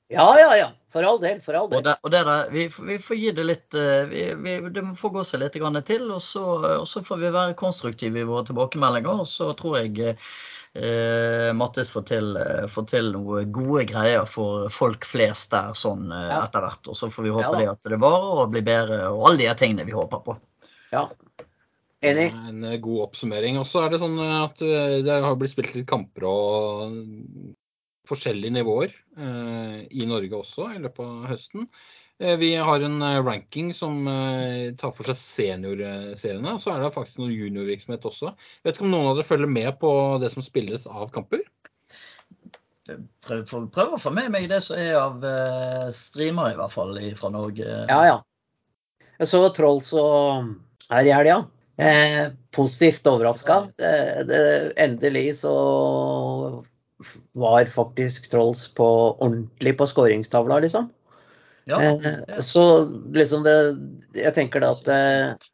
Ja, 0.09 0.25
ja, 0.37 0.49
ja. 0.57 0.71
For 0.95 1.03
all 1.03 1.17
del. 1.19 1.41
For 1.43 1.57
all 1.59 1.65
Og, 1.67 1.73
del. 1.75 1.83
det, 1.89 1.93
og 2.07 2.11
det 2.13 2.21
der, 2.23 2.45
vi, 2.53 2.65
vi 2.87 2.95
får 3.03 3.17
gi 3.19 3.31
det 3.35 3.43
litt 3.49 3.75
eh, 3.75 4.05
vi, 4.07 4.21
vi, 4.39 4.53
Det 4.71 4.83
må 4.85 4.93
få 4.95 5.09
gå 5.11 5.25
seg 5.27 5.41
litt 5.41 5.57
grann 5.59 5.75
til, 5.83 6.05
og 6.15 6.21
så, 6.23 6.43
og 6.79 6.85
så 6.87 7.01
får 7.03 7.19
vi 7.19 7.31
være 7.35 7.57
konstruktive 7.59 8.21
i 8.21 8.27
våre 8.29 8.45
tilbakemeldinger. 8.47 9.19
Og 9.25 9.27
så 9.27 9.49
tror 9.59 9.81
jeg 9.81 10.13
eh, 10.15 11.49
Mattis 11.59 11.91
får 11.91 12.05
til, 12.13 12.29
eh, 12.39 12.63
får 12.71 12.87
til 12.93 13.11
noe 13.11 13.43
gode 13.57 13.83
greier 13.91 14.23
for 14.29 14.69
folk 14.71 15.03
flest 15.09 15.51
der 15.51 15.75
sånn 15.75 16.07
eh, 16.15 16.29
Ja. 16.31 16.39
etter 16.45 16.63
hvert. 16.63 16.87
Og 16.87 16.95
så 17.01 17.11
får 17.11 17.27
vi 17.27 17.35
håpe 17.35 17.51
Ja 17.51 17.59
det 17.59 17.69
at 17.73 17.91
det 17.91 17.99
varer 18.05 18.45
og 18.45 18.55
blir 18.55 18.63
bedre, 18.71 19.01
og 19.11 19.27
alle 19.33 19.43
de 19.49 19.59
tingene 19.59 19.87
vi 19.91 19.97
håper 19.99 20.23
på. 20.29 20.37
Ja. 20.95 21.09
Enig. 22.05 22.29
En 22.31 22.63
god 22.87 23.03
oppsummering. 23.09 23.59
Og 23.59 23.67
så 23.67 23.83
er 23.83 23.91
det 23.91 23.99
sånn 23.99 24.15
at 24.23 24.59
det 24.63 25.19
har 25.27 25.35
blitt 25.39 25.51
spilt 25.57 25.75
litt 25.75 25.87
kamper 25.89 26.27
og 26.29 26.99
forskjellige 28.09 28.55
nivåer 28.55 28.93
eh, 29.17 29.77
i 29.89 30.07
Norge 30.09 30.39
også 30.39 30.69
i 30.75 30.81
løpet 30.83 31.05
av 31.05 31.29
høsten. 31.31 31.67
Eh, 32.19 32.35
Vi 32.41 32.51
har 32.55 32.85
en 32.85 33.01
eh, 33.01 33.21
ranking 33.25 33.73
som 33.75 34.05
tar 34.79 34.93
for 34.95 35.09
seg 35.09 35.19
seniorseriene. 35.21 36.55
Og 36.55 36.63
så 36.63 36.73
er 36.73 36.83
det 36.83 36.93
faktisk 36.95 37.21
noe 37.23 37.33
juniorvirksomhet 37.33 38.07
også. 38.11 38.31
Jeg 38.35 38.69
vet 38.69 38.79
ikke 38.79 38.87
om 38.87 38.95
noen 38.95 39.11
av 39.11 39.19
dere 39.19 39.29
følger 39.31 39.51
med 39.57 39.71
på 39.81 39.91
det 40.23 40.31
som 40.35 40.45
spilles 40.45 40.87
av 40.91 41.09
kamper? 41.15 41.43
Prøv, 42.85 43.47
prøv 43.73 43.95
å 43.95 44.01
få 44.01 44.11
med 44.13 44.29
meg 44.33 44.45
det 44.51 44.61
som 44.61 44.77
er 44.77 44.93
av 44.99 45.17
streamer 45.17 45.89
streamere, 45.97 46.53
i 46.53 46.59
hvert 46.59 46.73
fall 46.75 46.99
fra 47.17 47.33
Norge. 47.33 47.81
Ja, 47.89 48.01
ja. 48.05 48.17
Jeg 49.15 49.31
så 49.31 49.41
Trolls 49.55 49.89
og 49.97 50.53
her 50.91 51.07
i 51.07 51.13
helga. 51.15 51.37
Eh, 51.77 52.31
positivt 52.55 53.07
overraska. 53.07 53.67
Endelig 54.77 55.37
så 55.41 55.55
var 57.31 57.65
faktisk 57.65 58.29
Trolls 58.31 58.67
på 58.73 58.87
ordentlig 59.19 59.75
på 59.77 59.87
skåringstavla, 59.89 60.59
liksom. 60.63 60.89
Ja, 61.65 61.79
ja. 61.81 62.41
så 62.45 62.85
liksom 63.09 63.41
det 63.41 63.53
Jeg 64.13 64.35
tenker 64.35 64.61
da 64.61 64.67
at 64.75 64.89
eh, 64.93 65.47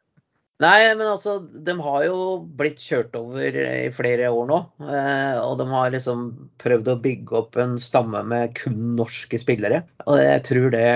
Nei, 0.60 0.92
men 0.94 1.08
altså, 1.08 1.38
de 1.40 1.72
har 1.80 2.02
jo 2.04 2.18
blitt 2.58 2.78
kjørt 2.78 3.16
over 3.18 3.56
i 3.58 3.88
flere 3.90 4.28
år 4.30 4.44
nå. 4.46 4.58
Eh, 4.84 5.38
og 5.42 5.56
de 5.58 5.64
har 5.72 5.88
liksom 5.90 6.28
prøvd 6.62 6.90
å 6.92 7.00
bygge 7.02 7.34
opp 7.40 7.58
en 7.58 7.74
stamme 7.82 8.20
med 8.30 8.52
kun 8.60 8.92
norske 8.94 9.40
spillere. 9.42 9.80
Og 10.06 10.20
jeg 10.22 10.44
tror 10.46 10.68
det, 10.70 10.92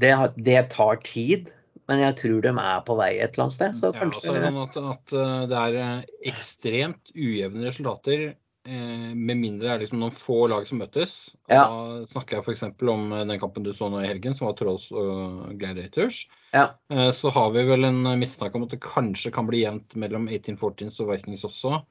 det, 0.00 0.14
det 0.46 0.62
tar 0.72 1.02
tid. 1.04 1.50
Men 1.90 2.00
jeg 2.00 2.16
tror 2.22 2.40
de 2.46 2.54
er 2.62 2.80
på 2.86 2.96
vei 2.96 3.10
et 3.18 3.34
eller 3.34 3.44
annet 3.44 3.58
sted. 3.58 3.76
Så 3.76 3.92
kanskje 3.92 4.38
ja, 4.38 4.48
altså, 4.48 4.86
at, 4.94 4.96
at, 4.96 5.14
eh, 5.20 5.44
det 5.52 5.60
er 5.66 5.78
eh, 5.82 6.08
ekstremt 6.32 7.12
ujevne 7.12 7.68
resultater 7.68 8.24
Eh, 8.30 8.43
med 8.64 9.36
mindre 9.36 9.66
det 9.66 9.72
er 9.74 9.82
liksom 9.82 10.00
noen 10.00 10.14
få 10.16 10.46
lag 10.48 10.64
som 10.64 10.80
møtes. 10.80 11.34
Ja. 11.52 11.66
Da 11.68 12.06
snakker 12.14 12.38
jeg 12.38 12.44
f.eks. 12.46 12.64
om 12.80 13.12
eh, 13.12 13.26
den 13.28 13.40
kampen 13.42 13.66
du 13.66 13.72
så 13.76 13.90
nå 13.92 14.00
i 14.00 14.08
helgen, 14.08 14.36
som 14.36 14.48
var 14.48 14.56
Trolls 14.58 14.86
og 14.94 15.52
Gladiators. 15.60 16.24
Ja. 16.54 16.70
Eh, 16.92 17.10
så 17.12 17.32
har 17.34 17.52
vi 17.56 17.66
vel 17.68 17.84
en 17.90 18.00
mistanke 18.20 18.56
om 18.56 18.64
at 18.64 18.72
det 18.72 18.80
kanskje 18.84 19.34
kan 19.34 19.48
bli 19.50 19.64
jevnt 19.66 19.96
mellom 20.00 20.30
1814s 20.30 20.96
og 21.04 21.12
Vikings 21.12 21.44
også. 21.50 21.82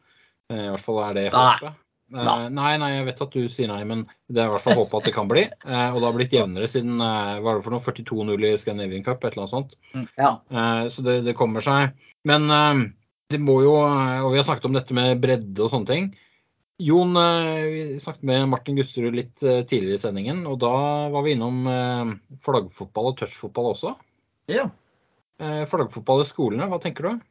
I 0.54 0.66
hvert 0.74 0.84
fall 0.84 1.00
er 1.06 1.18
det 1.18 1.30
håpet. 1.34 1.80
Nei. 2.14 2.50
nei, 2.52 2.74
nei, 2.78 2.90
jeg 2.92 3.06
vet 3.08 3.22
at 3.26 3.34
du 3.34 3.46
sier 3.50 3.70
nei, 3.72 3.80
men 3.90 4.04
det 4.30 4.42
er 4.44 4.50
i 4.50 4.52
hvert 4.52 4.62
fall 4.62 4.76
håpet 4.78 5.00
at 5.00 5.08
det 5.08 5.14
kan 5.16 5.30
bli. 5.30 5.46
Og 5.64 5.96
det 5.98 6.04
har 6.04 6.18
blitt 6.18 6.36
jevnere 6.36 6.68
siden 6.70 7.00
hva 7.00 7.40
er 7.40 7.62
det 7.62 7.64
for 7.66 7.74
noe, 7.74 7.82
42-0 7.82 8.46
i 8.50 8.52
Scandinavian 8.62 9.06
Cup, 9.08 9.24
et 9.24 9.34
eller 9.34 9.46
annet 9.46 9.54
sånt. 9.54 9.78
Mm. 9.96 10.04
Ja. 10.20 10.34
Så 10.94 11.06
det, 11.08 11.16
det 11.26 11.34
kommer 11.40 11.64
seg. 11.66 11.96
Men 12.28 12.52
det 13.34 13.40
må 13.42 13.56
jo, 13.64 13.74
og 13.80 14.30
vi 14.36 14.42
har 14.42 14.46
snakket 14.46 14.68
om 14.70 14.78
dette 14.78 15.00
med 15.00 15.24
bredde 15.24 15.64
og 15.64 15.72
sånne 15.74 15.90
ting. 15.90 16.12
Jon, 16.84 17.18
eh, 17.18 17.64
vi 17.64 18.00
snakket 18.00 18.24
med 18.28 18.50
Martin 18.52 18.76
Gusterud 18.76 19.16
litt 19.16 19.44
eh, 19.44 19.62
tidligere 19.64 19.96
i 19.96 20.02
sendingen, 20.02 20.42
og 20.50 20.58
da 20.64 20.74
var 21.14 21.24
vi 21.24 21.36
innom 21.36 21.68
eh, 21.72 22.10
flaggfotball 22.44 23.12
og 23.14 23.20
touchfotball 23.22 23.70
også. 23.72 23.94
Ja. 24.52 24.68
Flaggfotball 25.44 26.22
i 26.24 26.28
skolene, 26.28 26.68
hva 26.72 26.78
tenker 26.80 27.08
du? 27.08 27.22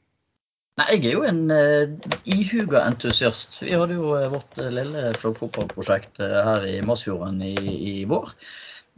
Nei, 0.81 0.87
Jeg 0.97 1.05
er 1.07 1.15
jo 1.15 1.23
en 1.29 1.43
uh, 1.53 2.09
ihuga 2.29 2.83
entusiast. 2.89 3.61
Vi 3.63 3.73
hadde 3.77 3.95
jo 3.95 4.11
vårt 4.33 4.59
lille 4.59 5.13
flaggfotballprosjekt 5.21 6.21
her 6.21 6.67
i 6.67 6.81
Masfjorden 6.85 7.39
i, 7.47 7.55
i 7.93 7.95
vår. 8.11 8.33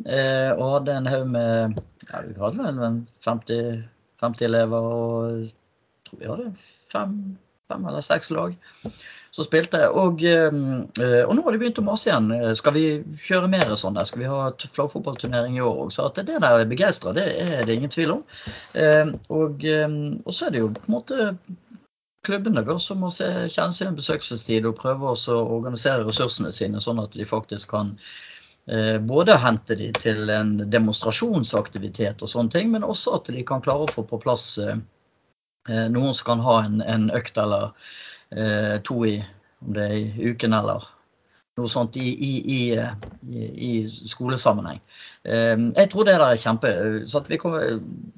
Uh, 0.06 0.50
og 0.56 0.64
hadde 0.78 0.96
en 0.96 1.10
haug 1.10 1.28
med 1.34 1.76
ja, 2.08 2.22
vi 2.24 2.34
hadde 2.40 2.66
vel 2.80 2.98
50, 3.26 3.84
50 4.24 4.48
elever 4.48 4.88
og 4.88 5.44
jeg 5.44 5.52
tror 6.08 6.22
vi 6.22 6.30
hadde 6.32 6.48
fem, 6.64 7.18
fem 7.72 7.86
eller 7.86 8.00
seks 8.00 8.30
lag 8.30 8.56
som 9.34 9.44
spilte. 9.44 9.80
Og, 9.88 10.22
eh, 10.24 10.52
og, 11.24 11.34
nå 11.34 11.44
har 11.44 11.54
de 11.54 11.60
begynt 11.62 11.80
å 11.80 11.86
mase 11.86 12.10
igjen. 12.10 12.30
Skal 12.58 12.76
vi 12.76 12.84
kjøre 13.26 13.50
mer 13.50 13.74
sånn 13.80 13.96
der? 13.98 14.06
Skal 14.08 14.22
vi 14.22 14.30
ha 14.30 14.52
flowfotballturnering 14.76 15.58
i 15.58 15.64
år 15.64 15.86
òg? 15.86 15.92
Så 15.94 16.06
at 16.08 16.20
det 16.20 16.38
der 16.44 16.60
er 16.60 16.70
begeistra, 16.70 17.14
det 17.16 17.26
er 17.42 17.64
det 17.66 17.78
ingen 17.78 17.92
tvil 17.92 18.18
om. 18.18 18.22
Eh, 18.78 19.14
og, 19.32 19.64
eh, 19.64 19.88
og, 20.22 20.30
så 20.30 20.46
er 20.46 20.54
det 20.54 20.62
jo 20.62 20.70
på 20.76 20.86
en 20.86 20.96
måte 20.98 21.30
klubbene 22.24 22.62
da, 22.64 22.78
som 22.80 23.02
må 23.04 23.10
se, 23.12 23.26
kjenne 23.52 23.76
sin 23.76 23.96
besøkelsestid 23.96 24.64
og 24.68 24.78
prøve 24.78 25.10
å 25.12 25.40
organisere 25.42 26.06
ressursene 26.06 26.54
sine, 26.56 26.80
sånn 26.80 27.02
at 27.02 27.12
de 27.12 27.26
faktisk 27.28 27.74
kan 27.74 27.98
både 29.04 29.34
hente 29.36 29.74
de 29.76 29.90
til 29.92 30.30
en 30.32 30.54
demonstrasjonsaktivitet 30.72 32.22
og 32.24 32.30
sånne 32.32 32.54
ting, 32.54 32.70
men 32.72 32.86
også 32.88 33.18
at 33.18 33.28
de 33.28 33.42
kan 33.44 33.60
klare 33.60 33.84
å 33.84 33.92
få 33.92 34.06
på 34.08 34.16
plass 34.22 34.54
noen 35.68 36.14
som 36.14 36.26
kan 36.26 36.42
ha 36.44 36.58
en, 36.64 36.80
en 36.82 37.06
økt 37.16 37.38
eller 37.40 37.70
eh, 38.36 38.80
to 38.84 39.04
i, 39.08 39.16
om 39.64 39.72
det 39.76 39.86
er 39.88 39.96
i 39.96 40.34
uken 40.34 40.56
eller 40.56 40.90
noe 41.54 41.70
sånt 41.70 41.94
i, 42.02 42.08
i, 42.10 42.32
i, 42.50 42.62
i 43.68 43.72
skolesammenheng. 43.86 44.80
Eh, 45.22 45.54
jeg 45.76 45.90
tror 45.92 46.06
det 46.08 46.16
der 46.16 46.24
er 46.26 46.40
kjempe 46.40 46.70
så 47.10 47.22
Vi 47.28 47.38
kommer, 47.38 47.76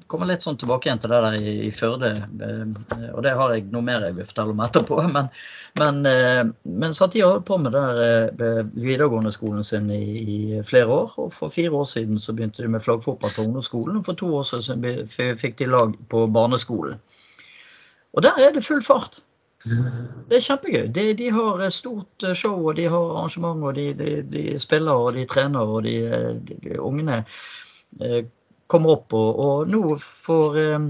kommer, 0.09 0.29
litt 0.31 0.45
sånn 0.45 0.57
tilbake 0.57 0.89
igjen 0.89 1.03
til 1.03 1.13
det 1.13 1.19
der 1.21 1.37
i, 1.37 1.69
Førde. 1.75 2.09
Eh, 2.17 3.03
og 3.11 3.21
det 3.25 3.35
har 3.37 3.53
jeg 3.53 3.67
noe 3.69 3.85
mer 3.85 4.07
jeg 4.07 4.17
vil 4.17 4.29
fortelle 4.31 4.55
om 4.55 4.63
etterpå. 4.65 4.97
Men, 5.17 5.29
men, 5.77 5.99
eh, 6.09 6.43
men 6.65 6.95
satt 6.97 7.13
de 7.13 7.21
holdt 7.21 7.45
på 7.45 7.59
med 7.61 7.75
der 7.77 7.99
eh, 8.01 8.63
videregående 8.73 9.29
skolen 9.35 9.61
sin 9.67 9.91
i, 9.93 10.63
flere 10.65 10.89
år. 10.89 11.13
Og 11.21 11.35
for 11.37 11.53
fire 11.53 11.77
år 11.77 11.85
siden 11.91 12.17
så 12.17 12.33
begynte 12.33 12.65
de 12.65 12.71
med 12.73 12.81
flaggfotball 12.81 13.35
på 13.35 13.45
ungdomsskolen. 13.45 14.01
Og 14.01 14.09
for 14.09 14.17
to 14.17 14.31
år 14.39 14.49
siden 14.49 15.37
fikk 15.37 15.61
de 15.61 15.69
lag 15.69 15.93
på 16.09 16.25
barneskolen. 16.33 16.97
Og 18.13 18.23
der 18.23 18.39
er 18.41 18.53
det 18.55 18.65
full 18.65 18.83
fart. 18.83 19.19
Det 19.67 20.37
er 20.37 20.43
kjempegøy. 20.45 20.87
De, 20.93 21.05
de, 21.17 21.27
har 21.33 21.63
stort 21.75 22.23
eh, 22.23 22.35
show, 22.37 22.59
og 22.69 22.77
de 22.77 22.87
har 22.87 23.11
arrangement, 23.11 23.63
og 23.65 23.75
de, 23.75 23.89
de, 23.97 24.15
de 24.31 24.43
spiller 24.61 24.95
og 25.07 25.17
de 25.17 25.25
trener, 25.29 25.67
og 25.67 25.83
de, 25.83 26.77
ungene 26.77 27.23
eh, 28.01 28.21
kommer 28.67 28.97
opp. 28.97 29.15
Og, 29.17 29.41
og 29.45 29.71
nå 29.71 29.97
for 30.01 30.59
eh, 30.61 30.89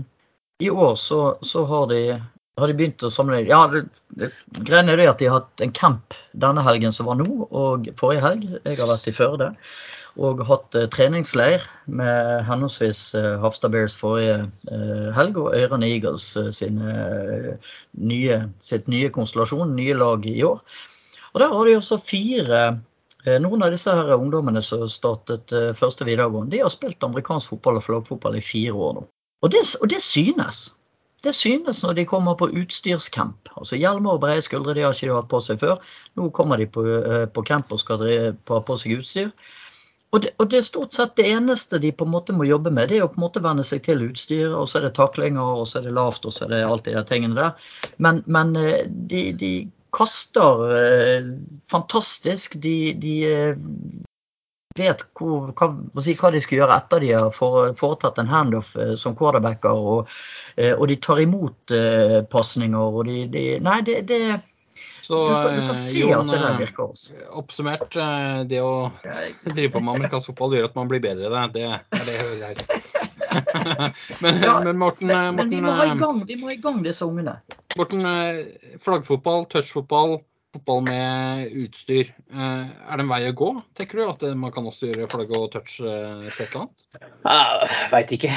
I 0.59 0.69
år 0.69 0.95
så, 0.99 1.21
så 1.41 1.65
har, 1.69 1.93
har, 1.93 2.67
de, 2.67 2.77
begynt 2.77 3.05
å 3.07 3.13
samle 3.13 3.43
Ja, 3.47 3.63
greia 3.69 4.83
er 4.83 4.97
det 4.97 5.11
at 5.11 5.21
de 5.21 5.29
har 5.29 5.41
hatt 5.41 5.65
en 5.65 5.73
camp 5.73 6.17
denne 6.33 6.65
helgen 6.65 6.93
som 6.93 7.09
var 7.09 7.19
nå, 7.21 7.29
og 7.47 7.89
forrige 7.99 8.25
helg. 8.25 8.49
Jeg 8.63 8.81
har 8.81 8.91
vært 8.91 9.09
i 9.09 9.15
Førde 9.15 9.53
og 10.17 10.41
hatt 10.49 10.75
eh, 10.77 10.87
treningsleir 10.93 11.63
med 11.85 12.43
henholdsvis 12.47 13.01
eh, 13.17 13.33
Hafstad 13.41 13.73
Bears 13.73 13.97
forrige 13.99 14.47
eh, 14.71 15.09
helg 15.15 15.37
og 15.41 15.53
Øyrene 15.55 15.89
Eagles 15.89 16.31
sine 16.57 16.93
nye, 17.93 18.39
sitt 18.63 18.89
nye 18.91 19.11
konstellasjon, 19.13 19.75
nye 19.77 19.97
lag 19.97 20.25
i 20.25 20.39
år. 20.45 20.61
Og 21.33 21.41
Der 21.41 21.53
har 21.53 21.67
de 21.67 21.75
også 21.77 21.99
fire 22.01 22.61
noen 23.43 23.63
av 23.65 23.73
disse 23.73 23.91
her 23.91 24.13
ungdommene 24.15 24.61
som 24.63 24.85
startet 24.87 25.51
første 25.75 26.05
videregående, 26.07 26.53
de 26.53 26.61
har 26.63 26.71
spilt 26.71 27.03
amerikansk 27.03 27.51
fotball 27.51 27.81
og 27.81 27.83
flaggfotball 27.83 28.37
i 28.39 28.43
fire 28.45 28.71
år 28.71 28.93
nå. 28.95 29.03
Og 29.43 29.51
det, 29.51 29.65
og 29.83 29.89
det, 29.91 29.99
synes. 30.01 30.61
Det 31.25 31.33
synes 31.35 31.81
når 31.83 31.97
de 31.97 32.05
kommer 32.07 32.37
på 32.39 32.47
utstyrscamp. 32.47 33.51
Altså 33.59 33.75
Hjelmer 33.75 34.15
og 34.15 34.23
brede 34.23 34.45
skuldre 34.45 34.77
de 34.77 34.85
har 34.85 34.95
ikke 34.95 35.11
de 35.11 35.17
hatt 35.17 35.29
på 35.29 35.41
seg 35.43 35.59
før. 35.59 35.83
Nå 36.15 36.29
kommer 36.31 36.57
de 36.61 36.69
på, 36.71 36.85
på 37.35 37.43
camp 37.45 37.75
og 37.75 37.83
skal 37.83 38.07
ha 38.07 38.61
på 38.63 38.79
seg 38.79 38.95
utstyr. 39.01 39.33
Og 40.15 40.21
det, 40.23 40.29
og 40.39 40.47
det, 40.49 40.61
er 40.61 40.67
stort 40.67 40.95
sett 40.95 41.17
det 41.19 41.27
eneste 41.33 41.81
de 41.83 41.91
på 41.91 42.05
en 42.07 42.13
måte 42.13 42.35
må 42.35 42.47
jobbe 42.47 42.71
med, 42.71 42.87
det 42.87 42.99
er 42.99 43.07
å 43.07 43.11
på 43.11 43.19
en 43.19 43.25
måte 43.25 43.43
venne 43.43 43.65
seg 43.67 43.83
til 43.83 44.05
utstyret. 44.07 44.55
Og 44.55 44.69
så 44.69 44.79
er 44.79 44.87
det 44.87 44.95
taklinger, 44.95 45.59
og 45.61 45.67
så 45.67 45.81
er 45.81 45.89
det 45.89 45.95
lavt, 45.97 46.27
og 46.27 46.35
så 46.35 46.45
er 46.45 46.53
det 46.53 46.63
alt 46.67 46.87
de 46.87 46.95
der 46.95 47.07
tingene 47.09 47.35
der. 47.35 47.71
Men, 48.03 48.21
men 48.25 48.55
eh, 48.61 48.85
de, 48.87 49.23
de, 49.37 49.55
kaster 49.97 50.63
eh, 50.77 51.29
fantastisk. 51.67 52.55
De, 52.63 52.75
de 53.01 53.13
eh, 53.27 53.53
vet 54.77 55.03
hvor, 55.17 55.51
hva, 55.57 55.69
hva, 55.73 56.31
de 56.31 56.41
skal 56.43 56.59
gjøre 56.59 56.75
etter 56.75 57.01
de 57.01 57.13
har 57.15 57.31
foretatt 57.33 58.19
en 58.21 58.29
handoff 58.31 58.75
som 58.99 59.15
quarterbacker. 59.17 59.73
Og, 59.73 60.19
og, 60.69 60.83
de 60.91 60.99
tar 61.01 61.23
imot 61.23 61.73
pasninger. 62.31 62.99
Og 62.99 63.09
de, 63.09 63.23
de 63.33 63.47
Nei, 63.63 63.79
det, 63.87 64.03
det 64.11 64.21
så 65.07 65.17
du 65.29 65.33
kan, 65.33 65.67
du 65.67 65.99
Jon, 65.99 66.29
at 66.29 66.33
det 66.35 66.39
der 66.43 66.57
virker 66.59 66.83
også. 66.83 67.13
Oppsummert, 67.39 67.95
det 68.51 68.59
å 68.59 68.89
drive 69.55 69.71
på 69.71 69.79
med 69.79 69.93
amerikansk 69.95 70.33
fotball 70.33 70.57
gjør 70.57 70.67
at 70.67 70.75
man 70.75 70.89
blir 70.91 71.03
bedre 71.03 71.29
i 71.29 71.31
det. 71.31 71.45
Det 71.55 71.67
er 71.69 72.07
det 72.09 72.17
jeg 72.17 72.25
hører 72.25 72.41
men, 74.23 74.39
ja, 74.43 74.53
men, 74.63 74.77
Morten, 74.79 75.07
men, 75.07 75.35
men 75.37 75.49
vi, 75.51 75.61
må 75.63 75.71
gang, 75.99 76.19
vi 76.27 76.35
må 76.39 76.49
ha 76.49 76.55
i 76.55 76.59
gang 76.63 76.81
disse 76.83 77.07
ungene. 77.07 77.37
Morten, 77.79 78.03
flaggfotball, 78.83 79.45
touchfotball, 79.51 80.17
fotball 80.57 80.83
med 80.89 81.53
utstyr. 81.63 82.11
Er 82.33 82.97
det 82.97 83.05
en 83.05 83.11
vei 83.11 83.21
å 83.29 83.35
gå, 83.37 83.51
tenker 83.77 84.01
du? 84.01 84.03
At 84.11 84.25
man 84.37 84.53
kan 84.55 84.67
også 84.67 84.91
gjøre 84.91 85.09
flagg 85.11 85.31
og 85.37 85.51
touch 85.53 85.77
til 85.79 86.27
et 86.27 86.41
eller 86.49 86.65
annet? 86.65 86.87
Jeg 86.97 87.91
veit 87.93 88.15
ikke. 88.17 88.33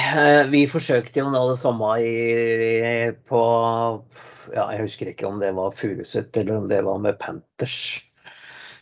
Vi 0.53 0.61
forsøkte 0.71 1.23
jo 1.23 1.33
nå 1.33 1.41
det 1.49 1.57
samme 1.61 1.91
i, 2.05 2.13
på 3.27 3.41
ja, 4.53 4.69
Jeg 4.73 4.85
husker 4.85 5.11
ikke 5.11 5.27
om 5.29 5.41
det 5.41 5.51
var 5.57 5.75
Furuset 5.75 6.37
eller 6.41 6.61
om 6.61 6.71
det 6.71 6.81
var 6.85 7.03
med 7.03 7.19
Panthers. 7.21 8.01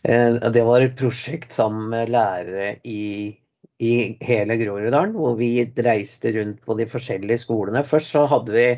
Eh, 0.02 0.34
det 0.52 0.64
var 0.64 0.80
et 0.80 0.96
prosjekt 0.98 1.52
sammen 1.52 1.90
med 1.92 2.12
lærere 2.12 2.72
i, 2.88 3.36
i 3.80 3.92
hele 4.24 4.56
Groruddalen, 4.60 5.14
hvor 5.16 5.36
vi 5.38 5.52
reiste 5.76 6.32
rundt 6.36 6.62
på 6.64 6.76
de 6.78 6.88
forskjellige 6.88 7.44
skolene. 7.44 7.84
Først 7.84 8.14
så 8.14 8.26
hadde 8.30 8.56
vi 8.56 8.68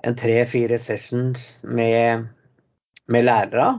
en 0.00 0.16
tre-fire 0.16 0.78
sessions 0.80 1.60
med, 1.64 2.30
med 3.12 3.26
lærere. 3.26 3.70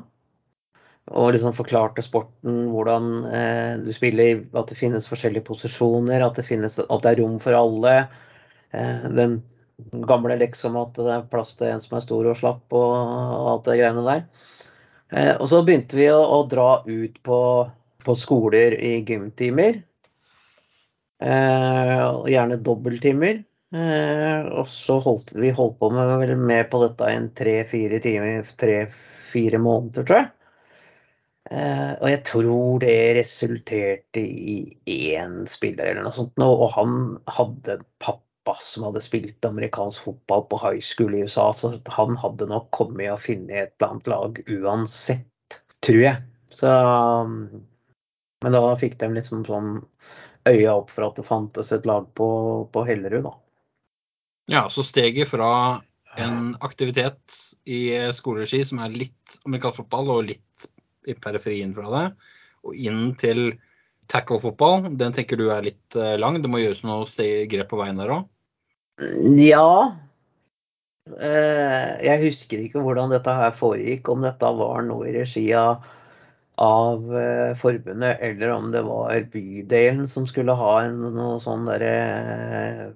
Og 1.12 1.32
liksom 1.34 1.56
forklarte 1.58 2.04
sporten, 2.06 2.68
hvordan 2.72 3.08
eh, 3.34 3.72
du 3.84 3.90
spiller, 3.96 4.46
at 4.56 4.70
det 4.70 4.78
finnes 4.80 5.10
forskjellige 5.10 5.48
posisjoner, 5.48 6.24
at 6.24 6.38
det, 6.38 6.46
finnes, 6.48 6.78
at 6.80 7.04
det 7.04 7.16
er 7.16 7.24
rom 7.24 7.40
for 7.44 7.58
alle. 7.58 7.96
Eh, 8.72 9.08
den 9.18 9.42
gamle 10.08 10.38
liksom 10.40 10.78
at 10.80 10.96
det 10.96 11.12
er 11.12 11.30
plass 11.32 11.56
til 11.58 11.72
en 11.72 11.84
som 11.84 11.98
er 11.98 12.06
stor 12.06 12.30
og 12.30 12.38
slapp 12.38 12.76
og 12.78 12.96
alt 13.52 13.68
det 13.68 13.80
greiene 13.82 14.06
der. 14.08 14.26
Eh, 15.12 15.34
og 15.36 15.48
så 15.52 15.62
begynte 15.68 16.00
vi 16.00 16.08
å, 16.14 16.20
å 16.22 16.44
dra 16.50 16.70
ut 16.86 17.22
på, 17.26 17.40
på, 18.06 18.18
skoler 18.20 18.78
i 18.80 19.00
gymtimer. 19.08 19.82
Eh, 21.22 22.06
gjerne 22.32 22.62
dobbelttimer. 22.64 23.42
Eh, 23.72 24.48
og 24.52 24.68
så 24.68 24.98
holdt 25.04 25.32
vi 25.40 25.52
holdt 25.56 25.78
på 25.80 25.92
med, 25.96 26.32
med 26.38 26.70
på 26.72 26.82
dette 26.86 27.12
i 27.12 27.20
tre-fire 27.40 28.02
timer, 28.04 28.48
tre-fire 29.32 29.58
måneder, 29.58 30.04
tror 30.04 30.18
jeg. 30.18 30.32
Eh, 31.52 31.94
og 32.00 32.10
jeg 32.10 32.24
tror 32.26 32.80
det 32.80 33.16
resulterte 33.18 34.22
i 34.22 34.58
én 35.12 35.48
spiller 35.48 35.92
eller 35.92 36.06
noe 36.06 36.16
sånt, 36.16 36.38
og 36.40 36.70
han 36.76 37.18
hadde 37.28 37.80
en 37.80 37.86
pappa 38.00 38.58
som 38.62 38.86
hadde 38.88 39.02
spilt 39.02 39.46
amerikansk 39.46 40.04
fotball 40.04 40.46
på 40.50 40.62
high 40.62 40.82
school 40.82 41.16
i 41.16 41.24
USA, 41.24 41.52
så 41.54 41.76
han 41.88 42.18
hadde 42.18 42.50
nok 42.50 42.70
kommet 42.72 43.12
og 43.12 43.22
funnet 43.22 43.56
et 43.58 43.76
eller 43.80 43.92
annet 43.92 44.08
lag 44.12 44.42
uansett, 44.48 45.62
tror 45.84 46.02
jeg. 46.02 46.24
Så 46.52 46.68
Men 48.42 48.56
da 48.56 48.76
fikk 48.76 48.98
de 49.00 49.12
liksom 49.14 49.44
sånn 49.46 49.86
øya 50.50 50.74
opp 50.74 50.90
for 50.90 51.06
at 51.06 51.20
det 51.20 51.28
fantes 51.28 51.70
et 51.72 51.86
lag 51.86 52.08
på, 52.18 52.28
på 52.74 52.84
Hellerud, 52.88 53.28
da. 53.28 53.34
Ja, 54.50 54.64
så 54.74 54.82
steget 54.84 55.30
fra 55.30 55.52
en 56.20 56.54
aktivitet 56.66 57.38
i 57.64 57.82
skoleregi 58.16 58.64
som 58.68 58.82
er 58.84 58.96
litt 58.96 59.40
amerikansk 59.46 59.84
fotball 59.84 60.12
og 60.18 60.30
litt 60.30 60.70
i 61.08 61.16
periferien 61.18 61.74
fra 61.76 61.92
det, 61.94 62.06
og 62.68 62.78
inn 62.78 63.14
til 63.22 63.54
tackle-fotball, 64.12 64.92
den 65.00 65.16
tenker 65.16 65.40
du 65.40 65.48
er 65.54 65.66
litt 65.66 65.96
eh, 65.96 66.18
lang? 66.20 66.42
Det 66.44 66.52
må 66.52 66.62
gjøres 66.62 66.84
noe 66.84 67.08
grep 67.50 67.72
på 67.72 67.80
veien 67.80 68.02
der 68.02 68.12
òg? 68.18 68.28
Ja. 69.40 69.96
Eh, 71.16 71.88
jeg 72.06 72.22
husker 72.28 72.62
ikke 72.62 72.84
hvordan 72.84 73.14
dette 73.14 73.34
her 73.34 73.56
foregikk, 73.58 74.12
om 74.12 74.28
dette 74.28 74.54
var 74.60 74.86
noe 74.86 75.10
i 75.10 75.16
regi 75.22 75.48
av 75.58 75.82
av 76.62 77.08
eh, 77.18 77.58
forbundet, 77.58 78.20
eller 78.22 78.52
om 78.54 78.68
det 78.74 78.84
var 78.86 79.24
bydelen 79.34 80.04
som 80.08 80.28
skulle 80.30 80.54
ha 80.54 80.74
en 80.84 81.00
noe 81.16 81.40
sånn 81.42 81.66
derre 81.66 82.92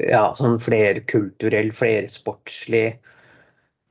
ja, 0.00 0.24
sånn 0.38 0.58
flerkulturell, 0.62 1.70
flersportslig 1.76 2.86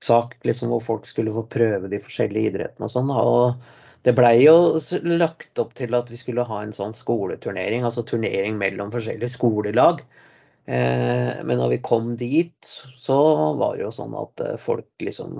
sak, 0.04 0.36
liksom, 0.44 0.74
hvor 0.74 0.84
folk 0.84 1.08
skulle 1.08 1.34
få 1.36 1.46
prøve 1.52 1.92
de 1.92 2.02
forskjellige 2.04 2.52
idrettene 2.52 2.90
og 2.90 2.94
sånn. 2.94 3.12
Og 3.14 4.04
det 4.04 4.16
blei 4.18 4.36
jo 4.44 4.80
lagt 5.08 5.62
opp 5.62 5.74
til 5.80 5.96
at 5.96 6.12
vi 6.12 6.20
skulle 6.20 6.46
ha 6.48 6.60
en 6.64 6.76
sånn 6.76 6.96
skoleturnering, 6.98 7.86
altså 7.88 8.04
turnering 8.08 8.60
mellom 8.60 8.92
forskjellige 8.94 9.32
skolelag. 9.38 10.04
Eh, 10.66 11.32
men 11.44 11.60
når 11.60 11.76
vi 11.76 11.84
kom 11.84 12.14
dit, 12.20 12.74
så 13.00 13.20
var 13.60 13.78
det 13.78 13.86
jo 13.86 13.94
sånn 13.96 14.16
at 14.20 14.44
eh, 14.44 14.60
folk 14.64 14.88
liksom 15.04 15.34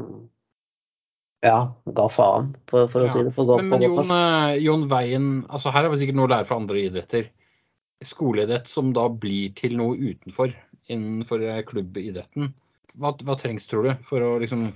ja, 1.44 1.58
ga 1.92 2.08
faen, 2.12 2.54
for, 2.72 2.88
for 2.92 3.04
å 3.04 3.08
ja. 3.08 3.14
si 3.14 3.24
det 3.28 3.34
for 3.36 3.48
godt. 3.48 3.66
Men, 3.68 3.82
men 3.82 3.90
Jon, 3.90 4.12
uh, 4.12 4.54
Jon, 4.64 4.86
Veien, 4.92 5.32
altså 5.52 5.74
her 5.76 5.84
er 5.84 5.92
vel 5.92 6.00
sikkert 6.00 6.20
noe 6.20 6.30
å 6.30 6.34
lære 6.38 6.48
fra 6.48 6.60
andre 6.62 6.84
idretter. 6.86 7.28
Skoleidrett 8.08 8.68
som 8.70 8.92
da 8.96 9.08
blir 9.10 9.54
til 9.58 9.78
noe 9.80 9.98
utenfor, 9.98 10.54
innenfor 10.92 11.44
eh, 11.48 11.62
klubbidretten. 11.68 12.52
Hva, 13.00 13.14
hva 13.26 13.38
trengs, 13.40 13.66
tror 13.70 13.88
du, 13.88 13.94
for 14.06 14.24
å 14.24 14.36
liksom 14.42 14.68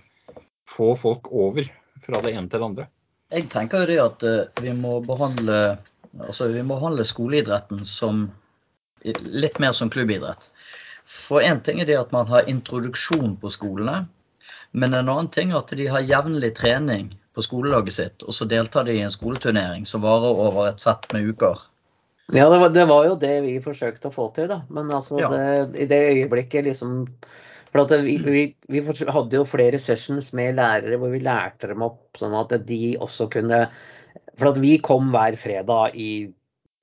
få 0.68 0.94
folk 1.00 1.30
over 1.32 1.68
fra 2.04 2.22
det 2.24 2.34
ene 2.34 2.50
til 2.50 2.62
det 2.62 2.70
andre? 2.70 2.88
Jeg 3.34 3.50
tenker 3.52 3.84
jo 3.84 3.90
det 3.90 4.00
at 4.02 4.26
uh, 4.26 4.64
vi 4.64 4.74
må 4.74 4.98
behandle 5.04 5.78
altså 6.24 6.48
vi 6.54 6.64
må 6.64 6.78
behandle 6.78 7.06
skoleidretten 7.06 7.84
som 7.86 8.30
litt 9.04 9.60
mer 9.60 9.76
som 9.76 9.92
klubbidrett. 9.94 10.50
For 11.08 11.44
én 11.44 11.62
ting 11.64 11.82
er 11.82 11.88
det 11.88 12.00
at 12.00 12.14
man 12.16 12.28
har 12.32 12.50
introduksjon 12.52 13.38
på 13.42 13.52
skolene. 13.54 14.08
Men 14.72 14.94
en 14.94 15.08
annen 15.08 15.30
ting 15.32 15.54
er 15.54 15.62
at 15.62 15.72
de 15.80 15.88
har 15.88 16.04
jevnlig 16.04 16.54
trening 16.58 17.14
på 17.38 17.44
skolelaget 17.46 17.96
sitt, 17.96 18.26
og 18.26 18.36
så 18.36 18.48
deltar 18.50 18.88
de 18.88 18.98
i 18.98 19.04
en 19.06 19.14
skoleturnering 19.14 19.86
som 19.88 20.04
varer 20.04 20.42
over 20.48 20.72
et 20.72 20.84
sett 20.84 21.08
med 21.14 21.30
uker. 21.30 21.62
Ja, 22.36 22.50
det 22.52 22.58
var, 22.60 22.70
det 22.76 22.86
var 22.90 23.06
jo 23.08 23.16
det 23.20 23.36
vi 23.46 23.54
forsøkte 23.64 24.10
å 24.10 24.16
få 24.16 24.28
til, 24.36 24.50
da. 24.52 24.62
Men 24.74 24.90
altså, 24.92 25.20
ja. 25.22 25.30
det, 25.32 25.84
i 25.84 25.88
det 25.88 26.00
øyeblikket 26.12 26.68
liksom 26.68 27.06
For 27.72 27.86
at 27.86 27.94
vi, 28.04 28.18
vi, 28.24 28.42
vi, 28.68 28.82
hadde 28.84 29.40
jo 29.40 29.46
flere 29.48 29.80
sessions 29.80 30.34
med 30.36 30.58
lærere 30.60 31.00
hvor 31.00 31.14
vi 31.14 31.24
lærte 31.24 31.72
dem 31.72 31.86
opp 31.88 32.20
sånn 32.20 32.36
at 32.36 32.58
de 32.68 32.98
også 33.00 33.30
kunne 33.32 33.68
For 34.36 34.52
at 34.52 34.60
vi 34.60 34.76
kom 34.84 35.14
hver 35.16 35.40
fredag 35.40 35.96
i 35.96 36.10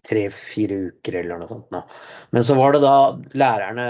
tre-fire 0.04 0.76
uker 0.90 1.14
eller 1.20 1.40
noe 1.40 1.48
sånt. 1.48 1.70
Nå. 1.72 1.80
Men 2.36 2.44
så 2.44 2.56
var 2.58 2.74
det 2.74 2.82
da 2.82 2.96
lærerne, 3.40 3.86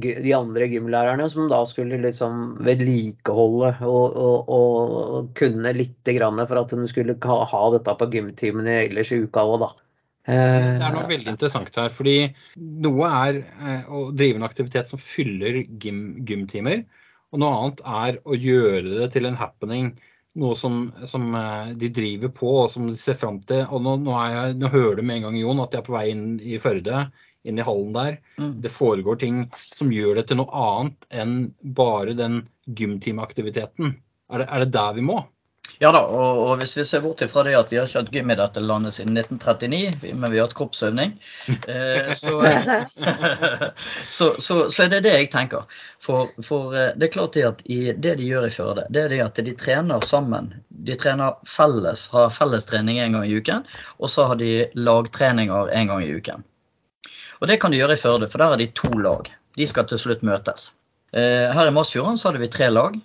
de 0.00 0.34
andre 0.36 0.68
gymlærerne 0.68 1.28
som 1.32 1.48
da 1.48 1.62
skulle 1.68 2.00
liksom 2.02 2.58
vedlikeholde 2.66 3.70
og, 3.88 4.18
og, 4.20 4.52
og 4.58 5.30
kunne 5.38 5.72
lite 5.76 6.16
grann 6.18 6.42
for 6.44 6.60
at 6.60 6.74
de 6.76 6.90
skulle 6.90 7.16
ha 7.24 7.62
dette 7.72 7.96
på 8.00 8.10
gymtimene 8.12 8.82
ellers 8.82 9.14
i 9.14 9.22
uka 9.24 9.46
òg, 9.48 9.64
da. 9.64 9.72
Det 10.24 10.86
er 10.86 10.94
noe 10.94 11.08
veldig 11.08 11.34
interessant 11.34 11.74
her. 11.76 11.92
fordi 11.92 12.16
noe 12.56 13.10
er 13.26 13.42
eh, 13.44 13.88
å 13.92 14.06
drive 14.16 14.40
en 14.40 14.46
aktivitet 14.46 14.88
som 14.88 15.00
fyller 15.00 15.64
gym, 15.82 16.24
gymtimer. 16.24 16.86
Og 17.34 17.42
noe 17.42 17.54
annet 17.58 17.84
er 17.84 18.18
å 18.24 18.38
gjøre 18.38 19.02
det 19.02 19.10
til 19.16 19.28
en 19.28 19.36
happening 19.36 19.92
noe 20.40 20.56
som, 20.58 20.88
som, 21.06 21.28
eh, 21.34 21.74
de 21.78 21.90
driver 21.94 22.32
på 22.34 22.50
og 22.64 22.70
som 22.72 22.88
de 22.88 22.96
ser 22.98 23.18
fram 23.18 23.40
til. 23.46 23.64
Og 23.70 23.82
nå, 23.84 23.96
nå, 24.02 24.16
jeg, 24.32 24.56
nå 24.58 24.70
hører 24.72 24.98
du 24.98 25.06
med 25.06 25.20
en 25.20 25.28
gang, 25.28 25.38
Jon, 25.42 25.62
at 25.62 25.74
de 25.74 25.80
er 25.80 25.86
på 25.86 25.94
vei 25.94 26.08
inn 26.12 26.26
i 26.42 26.58
Førde, 26.62 27.04
inn 27.44 27.60
i 27.60 27.66
hallen 27.66 27.92
der. 27.94 28.18
Mm. 28.40 28.56
Det 28.64 28.72
foregår 28.72 29.20
ting 29.20 29.44
som 29.60 29.92
gjør 29.94 30.20
det 30.20 30.28
til 30.30 30.40
noe 30.40 30.64
annet 30.64 31.08
enn 31.22 31.36
bare 31.76 32.16
den 32.18 32.42
gymtimeaktiviteten. 32.80 33.94
Er 34.32 34.42
det, 34.42 34.48
er 34.48 34.64
det 34.64 34.74
der 34.74 34.96
vi 34.96 35.04
må? 35.06 35.20
Ja 35.82 35.90
da, 35.92 36.04
og, 36.06 36.38
og, 36.44 36.52
hvis 36.60 36.76
vi 36.78 36.84
ser 36.86 37.02
bort 37.02 37.22
ifra 37.24 37.42
det 37.46 37.56
at 37.58 37.72
vi 37.72 37.78
har 37.80 37.88
ikke 37.88 38.04
hatt 38.04 38.12
gym 38.14 38.30
i 38.30 38.36
dette 38.38 38.62
landet 38.62 38.94
siden 38.94 39.16
1939, 39.18 40.12
men 40.14 40.30
vi 40.30 40.38
har 40.38 40.46
hatt 40.46 40.56
kroppsøvning, 40.56 41.16
eh, 41.74 42.12
så, 42.14 42.34
så, 44.16 44.28
så, 44.38 44.58
så, 44.70 44.84
er 44.84 44.92
det 44.92 45.02
det 45.08 45.14
jeg 45.16 45.30
tenker. 45.32 45.66
For, 46.04 46.30
for 46.46 46.76
eh, 46.78 46.92
det 46.94 47.08
er 47.08 47.14
klart 47.16 47.34
det 47.36 47.46
at 47.48 47.64
i, 47.66 47.80
det 47.92 48.14
de 48.20 48.28
gjør 48.28 48.46
i 48.48 48.52
Førde, 48.54 48.86
det 48.94 49.02
er 49.02 49.12
det 49.16 49.20
at 49.24 49.42
de 49.48 49.56
trener 49.58 50.04
sammen. 50.06 50.52
De 50.68 50.96
trener 51.00 51.40
felles, 51.48 52.06
har 52.14 52.30
fellestrening 52.34 53.02
en 53.02 53.18
gang 53.18 53.26
i 53.26 53.34
uken, 53.34 53.66
og 53.98 54.12
så 54.14 54.28
har 54.30 54.38
de 54.40 54.68
lagtreninger 54.78 55.74
en 55.74 55.90
gang 55.90 56.04
i 56.06 56.12
uken. 56.14 56.46
Og 57.42 57.50
det 57.50 57.58
kan 57.60 57.74
de 57.74 57.82
gjøre 57.82 57.98
i 57.98 58.00
Førde, 58.00 58.30
for 58.30 58.40
der 58.40 58.54
har 58.54 58.62
de 58.62 58.70
to 58.78 58.94
lag. 58.94 59.26
De 59.58 59.66
skal 59.68 59.90
til 59.90 60.00
slutt 60.00 60.22
møtes. 60.26 60.70
Eh, 61.14 61.50
her 61.50 61.68
i 61.68 61.74
Masfjorden 61.74 62.16
så 62.18 62.30
hadde 62.30 62.42
vi 62.42 62.52
tre 62.52 62.70
lag. 62.70 62.96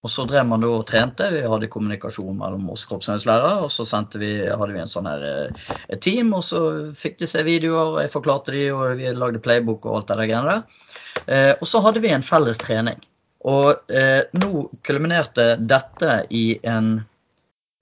Og 0.00 0.08
så 0.08 0.24
drev 0.24 0.46
man 0.48 0.64
og 0.64 0.86
trente. 0.88 1.26
Vi 1.34 1.42
hadde 1.44 1.68
kommunikasjon 1.68 2.38
mellom 2.38 2.70
oss 2.72 2.86
kroppsøvingslærere. 2.88 3.66
Og 3.66 3.72
så 3.72 3.84
vi, 4.16 4.32
hadde 4.48 4.72
vi 4.72 4.80
en 4.80 4.92
sånn 4.92 5.08
her 5.10 5.26
eh, 5.28 5.98
team, 6.00 6.32
og 6.36 6.44
så 6.46 6.62
fikk 6.96 7.18
de 7.20 7.28
se 7.28 7.44
videoer, 7.44 7.92
og 7.92 8.00
jeg 8.00 8.12
forklarte 8.14 8.56
de, 8.56 8.64
og 8.72 8.96
vi 8.96 9.12
lagde 9.12 9.42
playbook 9.44 9.84
og 9.84 9.98
alt 9.98 10.08
det 10.08 10.18
der 10.22 10.30
greiene 10.30 10.54
der. 10.54 10.88
Eh, 11.26 11.52
og 11.52 11.68
så 11.68 11.84
hadde 11.84 12.00
vi 12.00 12.14
en 12.16 12.24
felles 12.24 12.62
trening. 12.62 13.04
Og 13.50 13.92
eh, 13.92 14.24
nå 14.40 14.66
kulminerte 14.86 15.54
dette 15.60 16.22
i 16.32 16.46
en 16.64 16.94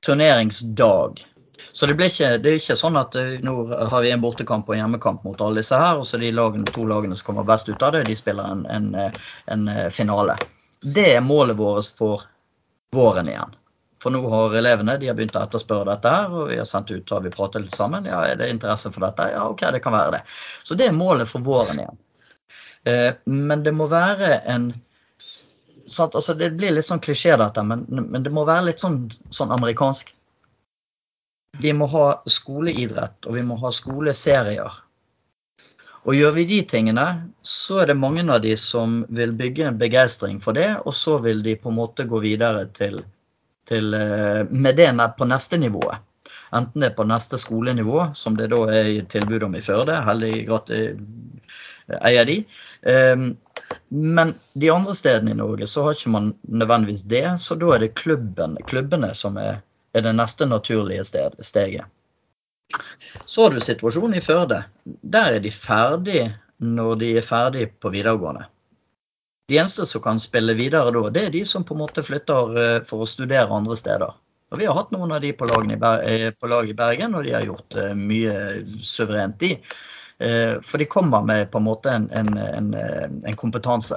turneringsdag. 0.02 1.24
Så 1.70 1.86
det, 1.86 1.94
ikke, 2.02 2.34
det, 2.42 2.50
er 2.50 2.58
ikke 2.58 2.78
sånn 2.78 2.98
at 2.98 3.14
uh, 3.18 3.34
nå 3.44 3.52
har 3.90 4.02
vi 4.02 4.10
en 4.10 4.22
bortekamp 4.22 4.66
og 4.66 4.74
en 4.74 4.80
hjemmekamp 4.80 5.22
mot 5.26 5.42
alle 5.42 5.60
disse 5.60 5.78
her, 5.78 5.98
og 5.98 6.06
så 6.06 6.18
de 6.18 6.30
lagene, 6.34 6.66
to 6.66 6.86
lagene 6.86 7.18
som 7.18 7.30
kommer 7.30 7.46
best 7.46 7.70
ut 7.70 7.82
av 7.82 7.94
det, 7.94 8.06
de 8.08 8.16
spiller 8.18 8.46
en, 8.46 8.64
en, 8.66 9.10
en 9.54 9.68
finale. 9.94 10.38
Det 10.80 11.08
er 11.16 11.24
målet 11.24 11.56
vårt 11.58 11.90
for 11.98 12.26
våren 12.94 13.28
igjen. 13.28 13.56
For 14.02 14.14
nå 14.14 14.20
har 14.30 14.54
elevene 14.54 14.94
de 14.98 15.08
har 15.10 15.16
begynt 15.18 15.34
å 15.34 15.42
etterspørre 15.42 15.88
dette, 15.90 16.12
og 16.30 16.52
vi 16.52 16.58
har 16.60 16.68
sendt 16.70 16.92
ut 16.94 17.10
har 17.10 17.22
vi 17.24 17.32
pratet 17.34 17.64
litt 17.64 17.74
sammen. 17.74 18.06
Ja, 18.06 18.22
Er 18.26 18.36
det 18.38 18.50
interesse 18.50 18.92
for 18.94 19.02
dette? 19.02 19.30
Ja, 19.34 19.48
OK, 19.50 19.64
det 19.74 19.82
kan 19.82 19.96
være 19.96 20.18
det. 20.18 20.20
Så 20.62 20.78
det 20.78 20.86
er 20.86 20.94
målet 20.94 21.28
for 21.28 21.42
våren 21.42 21.82
igjen. 21.82 21.98
Eh, 22.86 23.10
men 23.24 23.64
det 23.66 23.74
må 23.74 23.88
være 23.90 24.38
en 24.46 24.70
at, 25.88 26.14
altså 26.14 26.34
Det 26.34 26.50
blir 26.52 26.74
litt 26.76 26.84
sånn 26.84 27.00
klisjé, 27.00 27.32
dette, 27.40 27.62
men, 27.64 27.86
men, 27.88 28.22
det 28.22 28.32
må 28.34 28.44
være 28.44 28.66
litt 28.66 28.82
sånn, 28.82 29.06
sånn 29.32 29.54
amerikansk. 29.54 30.12
Vi 31.62 31.72
må 31.72 31.88
ha 31.88 32.20
skoleidrett, 32.28 33.24
og 33.24 33.38
vi 33.38 33.44
må 33.46 33.56
ha 33.62 33.70
skoleserier. 33.72 34.76
Og 36.08 36.16
gjør 36.16 36.32
vi 36.38 36.46
de 36.48 36.62
tingene, 36.64 37.04
så 37.44 37.82
er 37.82 37.90
det 37.90 37.98
mange 38.00 38.24
av 38.32 38.40
de 38.40 38.54
som 38.56 39.02
vil 39.12 39.34
bygge 39.36 39.66
en 39.68 39.80
begeistring 39.80 40.38
for 40.40 40.56
det, 40.56 40.70
og 40.88 40.94
så 40.96 41.18
vil 41.20 41.42
de 41.44 41.58
på 41.60 41.68
en 41.68 41.76
måte 41.76 42.06
gå 42.08 42.20
videre 42.24 42.64
til, 42.72 43.02
til 43.68 43.92
eh, 43.94 44.44
med 44.48 44.78
det 44.80 44.88
på 45.18 45.28
neste 45.28 45.60
nivået. 45.60 46.00
Enten 46.56 46.80
det 46.80 46.88
er 46.88 46.96
på 46.96 47.04
neste 47.04 47.36
skolenivå, 47.36 48.06
som 48.16 48.36
det 48.38 48.48
da 48.54 48.62
er 48.72 49.02
tilbud 49.04 49.44
om 49.50 49.58
i 49.58 49.60
Førde. 49.60 49.98
Heldig 50.06 50.32
gratis 50.48 50.96
eh, 50.96 51.98
eier 52.00 52.24
de. 52.28 52.38
Ehm, 52.88 53.28
men 53.88 54.34
de 54.56 54.70
andre 54.72 54.94
stedene 54.96 55.34
i 55.34 55.38
Norge 55.38 55.68
så 55.68 55.84
har 55.84 55.96
ikke 55.96 56.12
man 56.12 56.32
nødvendigvis 56.48 57.04
det, 57.08 57.26
så 57.40 57.56
da 57.60 57.74
er 57.74 57.84
det 57.84 57.94
klubben, 58.00 58.56
klubbene 58.68 59.12
som 59.16 59.36
er, 59.40 59.60
er 59.92 60.04
det 60.04 60.16
neste 60.16 60.48
naturlige 60.48 61.04
sted, 61.04 61.36
steget. 61.44 61.84
Så 63.24 63.44
har 63.44 63.54
du 63.54 63.60
situasjonen 63.62 64.18
i 64.18 64.24
Førde. 64.24 64.62
Der 64.84 65.38
er 65.38 65.42
de 65.44 65.52
ferdig 65.54 66.22
når 66.58 66.96
de 67.02 67.10
er 67.18 67.26
ferdig 67.26 67.68
på 67.80 67.92
videregående. 67.94 68.46
De 69.48 69.56
eneste 69.56 69.86
som 69.86 70.02
kan 70.04 70.20
spille 70.20 70.52
videre 70.58 70.92
da, 70.92 71.02
det 71.10 71.22
er 71.24 71.30
de 71.32 71.44
som 71.48 71.64
på 71.64 71.76
en 71.76 71.80
måte 71.80 72.04
flytter 72.04 72.58
eh, 72.62 72.80
for 72.84 73.04
å 73.04 73.08
studere 73.08 73.54
andre 73.54 73.76
steder. 73.80 74.16
Og 74.48 74.60
Vi 74.60 74.66
har 74.68 74.76
hatt 74.76 74.90
noen 74.92 75.12
av 75.12 75.22
de 75.24 75.30
på, 75.36 75.48
eh, 75.48 76.32
lag 76.52 76.68
i 76.68 76.76
Bergen, 76.76 77.14
og 77.16 77.24
de 77.24 77.32
har 77.32 77.46
gjort 77.46 77.78
eh, 77.80 77.94
mye 77.96 78.34
suverent, 78.84 79.38
de. 79.40 79.56
For 80.18 80.82
de 80.82 80.86
kommer 80.90 81.22
med 81.22 81.44
på 81.52 81.60
en 81.60 81.62
måte 81.68 81.92
en, 81.94 82.08
en, 82.10 82.72
en 82.74 83.36
kompetanse. 83.38 83.94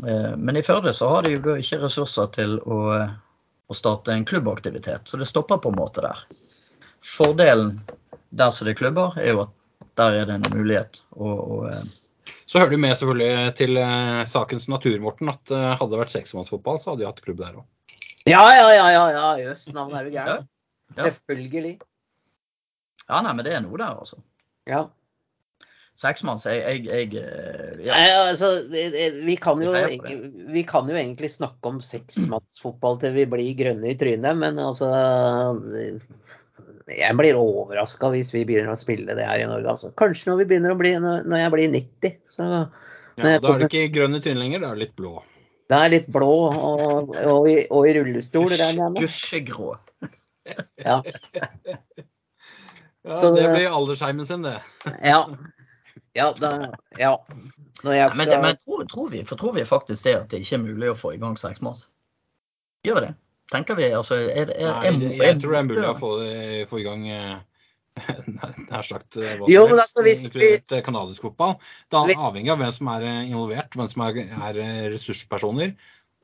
Men 0.00 0.56
i 0.56 0.62
Førde 0.64 0.94
så 0.96 1.10
har 1.10 1.26
de 1.26 1.34
jo 1.34 1.56
ikke 1.60 1.82
ressurser 1.82 2.30
til 2.32 2.54
å, 2.64 2.78
å 3.68 3.76
starte 3.76 4.14
en 4.14 4.24
klubbaktivitet, 4.24 5.04
så 5.04 5.20
det 5.20 5.28
stopper 5.28 5.60
på 5.60 5.68
en 5.68 5.76
måte 5.76 6.00
der. 6.06 6.22
Fordelen 7.04 7.74
der 8.38 8.50
som 8.54 8.66
det 8.66 8.74
er 8.74 8.80
klubber, 8.80 9.18
er 9.20 9.34
jo 9.34 9.44
at 9.44 9.52
der 9.98 10.18
er 10.20 10.26
det 10.28 10.38
en 10.38 10.56
mulighet 10.56 11.02
å, 11.14 11.28
å, 11.30 11.58
Så 12.50 12.60
hører 12.60 12.74
du 12.74 12.80
med 12.82 12.96
selvfølgelig 12.98 13.54
til 13.60 13.78
eh, 13.80 14.24
sakens 14.30 14.66
natur, 14.70 14.96
Morten, 15.04 15.30
at 15.32 15.54
eh, 15.54 15.70
hadde 15.78 15.92
det 15.94 16.02
vært 16.02 16.14
seksmannsfotball, 16.16 16.80
så 16.82 16.92
hadde 16.92 17.04
de 17.04 17.08
hatt 17.10 17.22
klubb 17.24 17.42
der 17.42 17.60
òg. 17.60 17.66
Ja, 18.24 18.42
ja, 18.56 18.68
ja, 18.72 18.84
ja, 18.94 19.04
ja, 19.12 19.30
jøss, 19.42 19.66
navnet 19.76 20.00
er 20.00 20.08
jo 20.08 20.14
gærent. 20.16 20.50
Ja. 20.96 21.06
Selvfølgelig. 21.06 21.78
Ja, 23.04 23.20
nei, 23.20 23.32
men 23.32 23.44
det 23.44 23.52
er 23.52 23.64
noe 23.64 23.80
der, 23.80 23.98
altså. 24.00 24.22
Ja. 24.68 24.86
Seksmanns, 25.94 26.42
jeg, 26.48 26.86
jeg, 26.88 27.12
jeg 27.12 27.20
eh, 27.22 27.82
ja. 27.84 27.94
Nei, 27.94 28.06
altså, 28.32 28.48
vi, 29.28 29.36
kan 29.38 29.60
jo, 29.62 29.74
vi 30.50 30.64
kan 30.66 30.88
jo 30.90 30.96
egentlig 30.98 31.30
snakke 31.36 31.70
om 31.70 31.78
seksmannsfotball 31.84 32.98
til 33.02 33.14
vi 33.14 33.28
blir 33.30 33.52
grønne 33.60 33.92
i 33.92 33.98
trynet, 34.00 34.40
men 34.40 34.58
altså 34.58 34.88
Jeg 36.92 37.16
blir 37.16 37.38
overraska 37.40 38.10
hvis 38.12 38.32
vi 38.34 38.42
begynner 38.44 38.74
å 38.74 38.76
spille 38.76 39.14
det 39.16 39.24
her 39.24 39.40
i 39.40 39.46
Norge. 39.48 39.70
Altså. 39.72 39.92
Kanskje 39.96 40.30
når 40.30 40.42
vi 40.42 40.48
begynner 40.50 40.74
å 40.74 40.78
bli 40.80 40.90
når 41.00 41.38
jeg 41.40 41.52
blir 41.54 41.70
90. 41.72 42.18
Så 42.28 42.48
Ja, 42.50 42.66
da 43.38 43.54
er 43.54 43.62
det 43.62 43.70
ikke 43.70 43.92
grønne 43.94 44.20
trinn 44.20 44.40
lenger, 44.42 44.60
det 44.64 44.68
er 44.72 44.80
litt 44.82 44.96
blå. 44.98 45.14
det 45.70 45.78
er 45.80 45.92
litt 45.92 46.08
blå 46.12 46.30
og, 46.50 47.14
og, 47.14 47.48
i, 47.48 47.60
og 47.70 47.88
i 47.88 47.94
rullestol. 47.96 48.48
regner 48.50 48.82
jeg 48.84 48.94
med. 48.96 49.00
Gusjegrå. 49.04 49.74
Ja. 50.84 51.00
Ja, 53.04 53.16
Så 53.20 53.34
det 53.34 53.50
blir 53.52 53.68
aldersheimen 53.68 54.24
sin, 54.26 54.42
det. 54.46 54.54
Ja. 55.04 55.26
Ja, 56.16 56.30
da, 56.40 56.70
ja. 56.96 57.10
Når 57.84 57.92
jeg 57.98 58.12
Men, 58.16 58.28
skal 58.30 58.42
men 58.42 58.56
tror, 58.62 58.84
tror, 58.88 59.08
vi, 59.12 59.24
for 59.28 59.36
tror 59.36 59.52
vi 59.52 59.64
faktisk 59.68 60.04
det 60.06 60.14
at 60.16 60.30
det 60.32 60.40
ikke 60.40 60.56
er 60.56 60.62
mulig 60.62 60.88
å 60.92 60.96
få 60.96 61.12
i 61.12 61.18
gang 61.20 61.34
seksmanns? 61.36 61.88
Gjør 62.86 63.00
vi 63.00 63.02
det? 63.08 63.10
Tenker 63.52 63.76
vi 63.76 63.90
altså 63.92 64.16
er, 64.16 64.48
er, 64.54 64.70
Nei, 64.72 64.86
er, 64.88 65.00
det- 65.00 65.16
jeg 65.20 65.40
tror 65.42 65.52
det 65.52 65.58
er 65.58 65.66
mulig 65.68 65.88
å 65.90 65.96
få, 65.98 66.12
få 66.70 66.78
i 66.80 66.84
gang 66.86 67.02
eh, 67.12 67.34
nær 68.70 68.86
sagt 68.88 69.18
eh, 69.20 69.42
Jo, 69.50 69.66
men 69.70 69.82
altså, 69.82 70.02
hvis 70.06 70.24
inkludert 70.26 70.72
eh, 70.74 70.80
kanadisk 70.86 71.26
fotball. 71.28 71.58
Det 71.92 71.98
er 72.00 72.08
Hvis- 72.08 72.24
avhengig 72.30 72.54
av 72.54 72.62
hvem 72.62 72.72
som 72.78 72.88
er 72.94 73.04
involvert, 73.28 73.76
hvem 73.76 73.90
som 73.92 74.06
er, 74.08 74.22
er 74.48 74.62
ressurspersoner. 74.94 75.74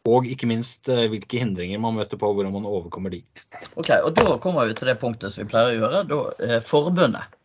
Og 0.09 0.25
ikke 0.33 0.49
minst 0.49 0.89
hvilke 0.89 1.43
hindringer 1.43 1.77
man 1.85 1.93
møter 1.99 2.17
på, 2.17 2.31
hvordan 2.33 2.55
man 2.55 2.65
overkommer 2.65 3.13
de. 3.13 3.19
Ok, 3.77 3.91
og 4.01 4.15
Da 4.17 4.39
kommer 4.41 4.65
vi 4.71 4.73
til 4.79 4.89
det 4.89 4.97
punktet 5.03 5.35
som 5.35 5.45
vi 5.45 5.51
pleier 5.53 5.75
å 5.75 5.77
gjøre. 5.77 6.01
Da, 6.09 6.21
eh, 6.47 6.63
forbundet. 6.65 7.37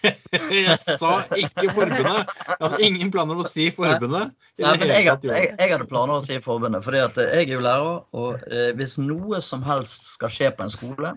Jeg 0.50 0.76
sa 0.80 1.14
ikke 1.36 1.72
forbundet! 1.74 2.30
Jeg 2.48 2.58
hadde 2.64 2.84
ingen 2.86 3.10
planer 3.12 3.36
om 3.36 3.42
å 3.42 3.48
si 3.48 3.68
forbundet. 3.74 4.34
Nei, 4.60 4.74
men 4.80 4.92
jeg, 4.92 5.08
tatt, 5.08 5.26
jeg, 5.28 5.50
jeg 5.56 5.72
hadde 5.74 5.88
planer 5.90 6.18
å 6.18 6.24
si 6.24 6.38
forbundet. 6.44 6.84
fordi 6.84 7.02
eh, 7.02 7.32
jeg 7.40 7.48
er 7.48 7.56
jo 7.56 7.64
lærer, 7.64 7.98
og 8.16 8.46
eh, 8.48 8.70
hvis 8.78 8.96
noe 9.02 9.42
som 9.44 9.64
helst 9.66 10.08
skal 10.14 10.32
skje 10.32 10.50
på 10.56 10.64
en 10.66 10.72
skole 10.72 11.12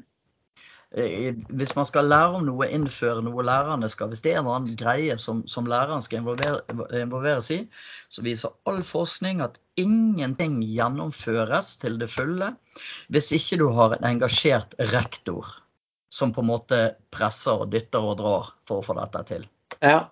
eh, 0.96 1.32
Hvis 1.50 1.76
man 1.78 1.88
skal 1.90 2.08
lære 2.12 2.40
om 2.40 2.46
noe, 2.48 2.70
innføre 2.76 3.24
noe 3.26 3.46
lærerne 3.48 3.90
skal, 3.92 4.12
hvis 4.12 4.24
det 4.26 4.34
er 4.34 4.42
en 4.42 4.46
eller 4.46 4.60
annen 4.60 4.80
greie 4.80 5.18
som, 5.22 5.44
som 5.48 5.68
læreren 5.70 6.04
skal 6.06 6.22
involvere, 6.22 6.62
involveres 7.02 7.52
i, 7.56 7.60
så 8.14 8.26
viser 8.26 8.56
all 8.70 8.84
forskning 8.88 9.44
at 9.46 9.60
ingenting 9.80 10.62
gjennomføres 10.68 11.76
til 11.82 12.00
det 12.02 12.12
fulle 12.14 12.54
hvis 13.14 13.32
ikke 13.40 13.64
du 13.64 13.68
har 13.74 13.98
en 13.98 14.12
engasjert 14.14 14.76
rektor 14.94 15.62
som 16.14 16.34
på 16.34 16.43
en 16.43 16.51
måte 16.51 16.80
presser 17.14 17.64
og 17.64 17.72
dytter 17.74 18.05
og 18.05 18.20
drar 18.20 18.51
for 18.70 18.82
å 18.82 18.86
få 18.86 18.95
dette 18.99 19.24
til. 19.32 19.47
Ja. 19.82 20.09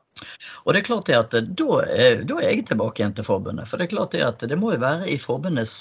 Og 0.66 0.74
det 0.74 0.82
er 0.82 0.88
klart 0.88 1.10
det 1.10 1.18
at 1.18 1.36
eh, 1.38 1.50
da 1.62 1.82
er, 1.86 2.24
da 2.28 2.40
er 2.42 2.56
jeg 2.56 2.66
tilbake 2.72 3.02
igjen 3.02 3.14
til 3.18 3.28
forbundet. 3.28 3.70
For 3.70 3.78
det 3.78 3.88
er 3.88 3.94
klart 3.94 4.16
det 4.16 4.24
at 4.26 4.46
det 4.50 4.58
må 4.60 4.74
jo 4.74 4.82
være 4.82 5.10
i 5.14 5.20
forbundets 5.22 5.76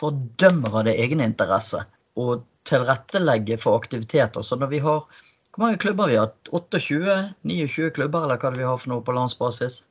fordømmer 0.00 0.80
av 0.80 0.88
det 0.88 0.96
egne 1.04 1.28
interesse 1.30 1.84
å 2.18 2.40
tilrettelegge 2.66 3.58
for 3.60 3.78
aktiviteter. 3.78 4.42
Så 4.42 4.58
når 4.60 4.74
vi 4.74 4.82
har 4.84 5.06
Hvor 5.54 5.62
mange 5.62 5.78
klubber 5.78 6.08
vi 6.10 6.16
har? 6.18 6.32
28? 6.50 7.14
29 7.46 7.90
klubber, 7.94 8.24
eller 8.24 8.40
hva 8.42 8.50
det 8.50 8.58
vi 8.58 8.64
har 8.66 8.78
for 8.82 8.90
noe 8.90 9.04
på 9.06 9.14
landsbasis? 9.14 9.84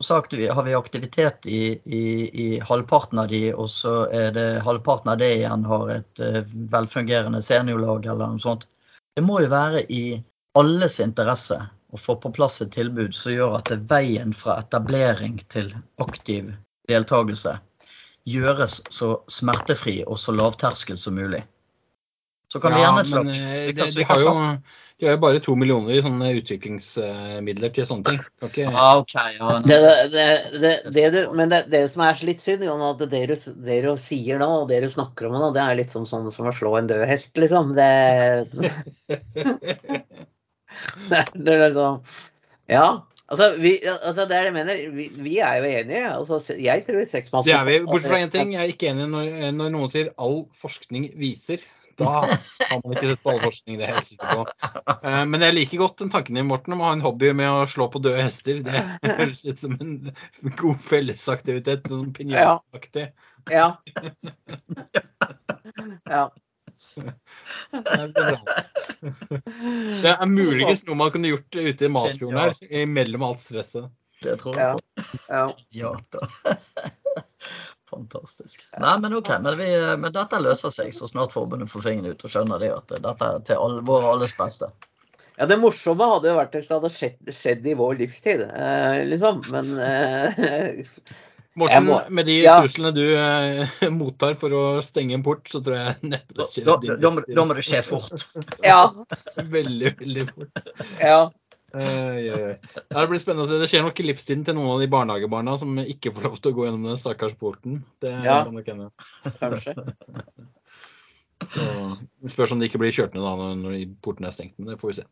Så 0.00 0.14
har 0.14 0.62
vi 0.64 0.74
aktivitet 0.74 1.46
i, 1.46 1.80
i, 1.84 2.04
i 2.44 2.60
halvparten 2.68 3.18
av 3.20 3.28
de, 3.28 3.42
og 3.52 3.68
så 3.70 4.06
er 4.08 4.32
det 4.32 4.46
halvparten 4.64 5.12
av 5.12 5.18
det 5.20 5.28
igjen 5.34 5.66
har 5.68 5.90
et 5.92 6.22
eh, 6.24 6.40
velfungerende 6.72 7.42
seniorlag 7.44 8.06
eller 8.06 8.32
noe 8.32 8.40
sånt. 8.40 8.64
Det 9.16 9.24
må 9.26 9.42
jo 9.44 9.50
være 9.52 9.84
i 9.92 10.04
alles 10.56 11.00
interesse 11.04 11.60
å 11.92 12.00
få 12.00 12.16
på 12.22 12.32
plass 12.32 12.62
et 12.64 12.72
tilbud 12.72 13.12
som 13.14 13.34
gjør 13.34 13.58
at 13.58 13.74
veien 13.90 14.32
fra 14.32 14.56
etablering 14.62 15.36
til 15.52 15.72
aktiv 16.00 16.48
deltakelse 16.88 17.58
gjøres 18.30 18.80
så 18.92 19.14
smertefri 19.30 20.00
og 20.06 20.18
så 20.18 20.32
lavterskel 20.36 20.98
som 20.98 21.16
mulig. 21.18 21.42
Så 22.52 22.60
kan 22.60 22.74
vi 22.74 22.80
gjerne 22.82 23.02
slå 23.06 23.22
men 23.22 23.34
eh, 23.34 23.66
vi 23.68 23.72
de, 23.78 23.84
de, 23.94 24.04
har 24.08 24.22
jo, 24.24 24.30
de 24.98 25.06
har 25.06 25.14
jo 25.14 25.20
bare 25.22 25.40
to 25.44 25.52
millioner 25.58 25.94
i 25.94 26.00
sånne 26.02 26.32
utviklingsmidler 26.40 27.70
til 27.76 27.86
sånne 27.86 28.04
ting. 28.08 28.24
Ikke, 28.48 28.64
Ja. 28.66 28.86
Ja, 29.38 29.52
Det, 29.62 29.78
det, 30.14 30.24
det, 30.64 30.72
det 30.96 31.04
du, 31.14 31.20
men 31.38 31.52
det, 31.52 31.60
det 31.70 31.84
som 31.92 32.02
er 32.08 32.18
så 32.18 32.26
litt 32.26 32.42
synd, 32.42 32.66
Jon, 32.66 32.82
at 32.88 33.04
det 33.12 33.22
du, 33.30 33.36
det 33.68 33.78
du 33.86 33.92
sier 34.02 34.42
nå, 34.42 34.50
og 34.64 34.66
det 34.72 34.82
du 34.82 34.90
snakker 34.90 35.30
om 35.30 35.38
nå, 35.38 35.52
det 35.54 35.62
er 35.62 35.78
litt 35.78 35.94
som, 35.94 36.08
som, 36.10 36.26
som 36.34 36.50
å 36.50 36.56
slå 36.56 36.74
en 36.80 36.90
død 36.90 37.06
hest, 37.06 37.38
liksom. 37.38 37.70
Det, 37.78 37.90
det, 41.12 41.24
det 41.38 41.54
er 41.54 41.64
liksom 41.68 42.02
Ja. 42.70 42.88
Altså, 43.30 43.52
vi, 43.62 43.76
altså, 43.86 44.24
det 44.26 44.34
er 44.34 44.40
det 44.42 44.46
jeg 44.48 44.54
mener. 44.58 44.78
Vi, 44.90 45.04
vi 45.22 45.38
er 45.38 45.60
jo 45.62 45.68
enige. 45.70 46.06
Altså, 46.16 46.54
jeg 46.58 46.82
tror 46.88 47.04
seksmanns 47.06 47.46
Det 47.46 47.54
er 47.54 47.68
vi. 47.68 47.82
Bortsett 47.86 48.10
fra 48.10 48.24
én 48.24 48.32
ting. 48.32 48.56
Jeg 48.56 48.64
er 48.64 48.72
ikke 48.72 48.90
enig 48.90 49.06
når, 49.12 49.52
når 49.54 49.70
noen 49.70 49.92
sier 49.92 50.10
'all 50.18 50.48
forskning 50.58 51.12
viser'. 51.14 51.62
Da 52.00 52.10
har 52.70 52.80
man 52.82 52.94
ikke 52.94 53.10
sett 53.10 53.22
på 53.24 53.34
det 53.36 53.76
er 53.76 53.80
jeg 53.84 53.94
helt 53.94 54.08
sikker 54.08 54.40
på. 54.40 54.44
Eh, 54.96 55.22
Men 55.28 55.44
jeg 55.44 55.56
liker 55.56 55.82
godt 55.82 56.02
den 56.02 56.12
tanken 56.12 56.38
din, 56.38 56.48
Morten, 56.48 56.74
om 56.76 56.82
å 56.82 56.88
ha 56.88 56.96
en 56.96 57.04
hobby 57.04 57.32
med 57.36 57.50
å 57.52 57.66
slå 57.70 57.88
på 57.92 58.02
døde 58.02 58.24
hester. 58.24 58.60
Det 58.64 59.14
høres 59.20 59.44
ut 59.46 59.62
som 59.62 59.76
en 59.76 59.96
god 60.60 60.84
fellesaktivitet, 60.86 61.88
sånn 61.90 62.12
pinjataktig. 62.16 63.10
Ja. 63.52 63.68
ja. 66.08 66.24
Det 70.00 70.10
er 70.10 70.20
er 70.20 70.28
muligens 70.30 70.84
noe 70.88 70.98
man 70.98 71.12
kunne 71.14 71.32
gjort 71.32 71.56
ute 71.56 71.86
i 71.86 71.92
Masfjorden 71.92 72.40
her, 72.40 72.86
mellom 72.90 73.26
alt 73.30 73.44
stresset. 73.44 73.90
Det 74.20 74.36
tror 74.42 74.58
jeg 74.58 74.66
Ja. 74.66 74.74
ja. 75.28 75.44
Ja 75.72 75.92
da. 76.12 76.20
Fantastisk. 77.90 78.62
Nei, 78.78 78.92
men 79.02 79.14
OK. 79.18 79.28
Men, 79.42 79.56
vi, 79.58 79.70
men 79.98 80.12
dette 80.14 80.38
løser 80.42 80.70
seg 80.74 80.92
så 80.94 81.08
snart 81.10 81.34
forbundet 81.34 81.70
får 81.72 81.82
fingeren 81.88 82.14
ut 82.14 82.24
og 82.26 82.30
skjønner 82.32 82.62
det 82.62 82.70
at 82.76 82.94
dette 82.94 83.30
er 83.34 83.40
til 83.48 83.58
alle, 83.64 83.82
vår 83.88 84.06
alles 84.12 84.34
beste. 84.38 84.68
Ja, 85.40 85.46
Det 85.50 85.56
morsomme 85.58 86.06
hadde 86.12 86.28
jo 86.30 86.36
vært 86.36 86.54
hvis 86.58 86.68
det 86.68 86.76
hadde 86.76 86.92
skjedd, 86.94 87.32
skjedd 87.34 87.66
i 87.66 87.74
vår 87.78 87.98
livstid, 88.02 88.44
eh, 88.46 89.00
liksom. 89.08 89.42
Men 89.54 89.70
eh, 89.80 90.84
Morten, 91.58 91.86
må- 91.88 91.98
med 92.14 92.28
de 92.28 92.36
ja. 92.44 92.58
truslene 92.60 92.92
du 92.94 93.02
eh, 93.18 93.88
mottar 93.90 94.36
for 94.38 94.54
å 94.54 94.62
stenge 94.86 95.16
en 95.18 95.24
port, 95.26 95.48
så 95.50 95.58
tror 95.64 95.80
jeg 95.80 96.10
neppe 96.12 96.36
det 96.38 96.46
skjer 96.52 96.68
da, 96.68 96.76
da, 96.86 97.10
da 97.26 97.44
må 97.48 97.56
det 97.58 97.64
skje 97.66 97.80
fort. 97.88 98.28
ja. 98.62 98.82
Veldig, 99.56 99.96
veldig 100.04 100.28
fort. 100.30 100.62
Ja. 101.02 101.22
Det 101.72 103.02
blir 103.10 103.20
spennende 103.22 103.44
å 103.46 103.48
se. 103.50 103.58
Det 103.62 103.68
skjer 103.70 103.84
nok 103.86 104.00
i 104.02 104.06
livstiden 104.08 104.44
til 104.46 104.56
noen 104.58 104.72
av 104.74 104.80
de 104.82 104.88
barnehagebarna 104.90 105.54
som 105.60 105.76
ikke 105.82 106.12
får 106.16 106.26
lov 106.26 106.36
til 106.42 106.50
å 106.52 106.56
gå 106.56 106.66
gjennom 106.66 106.88
den 106.90 106.98
stakkars 107.00 107.36
porten. 107.38 107.84
Det 108.02 108.10
Ja. 108.24 108.40
kan 108.44 108.54
nok 108.54 108.66
hende. 108.66 108.90
Kanskje. 109.38 109.74
Så 111.50 111.64
spørs 112.28 112.52
om 112.52 112.60
de 112.60 112.68
ikke 112.68 112.78
blir 112.82 112.92
kjørt 112.92 113.14
ned 113.16 113.24
da 113.24 113.32
når, 113.56 113.76
porten 114.04 114.26
er 114.28 114.34
stengt, 114.36 114.58
men 114.58 114.68
det 114.74 114.80
får 114.82 114.90
vi 114.90 114.96
se. 115.00 115.06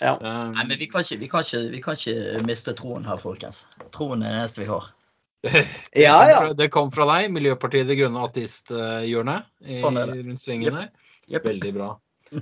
Ja. 0.00 0.14
Um, 0.18 0.54
Nei, 0.56 0.64
men 0.66 0.78
vi 0.78 0.86
kan, 0.90 1.02
ikke, 1.04 1.18
vi, 1.20 1.28
kan 1.30 1.44
ikke, 1.46 1.60
vi 1.72 1.80
kan 1.82 1.94
ikke 1.98 2.42
miste 2.46 2.74
troen 2.78 3.06
her, 3.06 3.18
folkens. 3.22 3.64
Troen 3.94 4.22
er 4.22 4.34
det 4.34 4.40
eneste 4.42 4.62
vi 4.64 4.68
har. 4.70 4.88
det, 5.46 5.62
Ja, 5.94 6.16
kom 6.18 6.34
fra, 6.34 6.52
det 6.58 6.68
kom 6.74 6.90
fra 6.94 7.06
deg, 7.12 7.30
Miljøpartiet 7.34 7.86
De 7.86 7.94
Grønne 8.00 8.24
ateisthjørnet 8.26 9.46
i- 9.70 9.78
Sånn 9.78 9.98
rundt 10.02 10.42
svingen 10.42 10.74
der. 10.74 10.90
Yep. 11.30 11.44
Veldig 11.52 11.72
bra. 11.76 11.92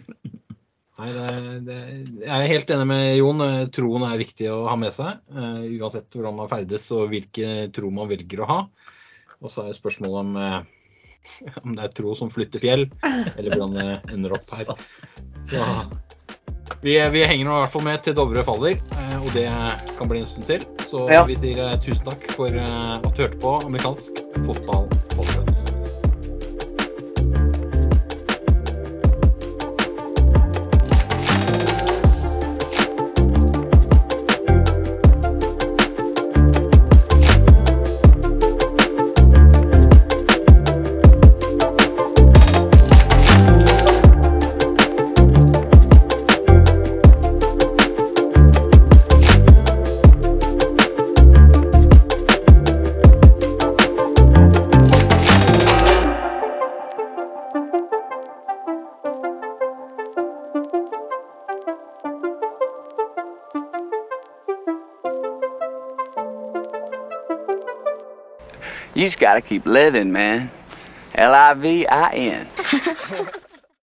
Nei, 0.97 1.11
det, 1.13 1.33
det, 1.67 1.79
jeg 2.23 2.33
er 2.33 2.51
helt 2.55 2.71
enig 2.73 2.87
med 2.89 3.03
Jon. 3.19 3.43
Eh, 3.45 3.67
Troen 3.75 4.07
er 4.09 4.21
viktig 4.21 4.49
å 4.49 4.63
ha 4.71 4.79
med 4.81 4.95
seg. 4.97 5.19
Uh, 5.29 5.67
uansett 5.77 6.09
hvordan 6.17 6.39
man 6.39 6.49
ferdes 6.49 6.89
og 6.97 7.11
hvilke 7.13 7.69
tro 7.77 7.91
man 7.93 8.09
velger 8.09 8.41
å 8.41 8.49
ha. 8.49 8.59
Og 9.43 9.53
så 9.53 9.67
er 9.67 9.77
spørsmålet 9.77 10.23
om, 10.23 10.33
uh, 10.41 11.53
om 11.67 11.77
det 11.77 11.85
er 11.85 11.95
tro 11.99 12.17
som 12.17 12.33
flytter 12.33 12.65
fjell, 12.65 12.87
eller 13.05 13.53
hvordan 13.53 13.77
det 13.77 14.17
ender 14.17 14.39
opp 14.39 14.49
her. 14.57 14.73
Så 15.51 15.69
vi, 16.81 16.97
vi 17.13 17.27
henger 17.29 17.45
nå 17.45 17.59
i 17.59 17.61
hvert 17.61 17.75
fall 17.77 17.85
med 17.87 18.03
til 18.07 18.17
Dovre 18.17 18.47
faller, 18.47 18.81
uh, 18.97 19.19
og 19.21 19.31
det 19.37 19.47
kan 20.01 20.09
bli 20.09 20.23
en 20.25 20.31
stund 20.33 20.49
til. 20.49 20.65
Så 20.89 21.05
Ja. 21.13 21.27
vi 21.29 21.37
sier 21.37 21.77
tusen 21.85 22.07
takk 22.09 22.25
for 22.39 22.57
at 22.57 23.11
du 23.13 23.27
hørte 23.27 23.43
på 23.43 23.59
amerikansk 23.69 24.25
fotball 24.47 24.89
just 69.07 69.21
gotta 69.21 69.41
keep 69.41 69.67
living, 69.67 70.11
man. 70.11 70.51
L-I-V-I-N. 71.15 72.49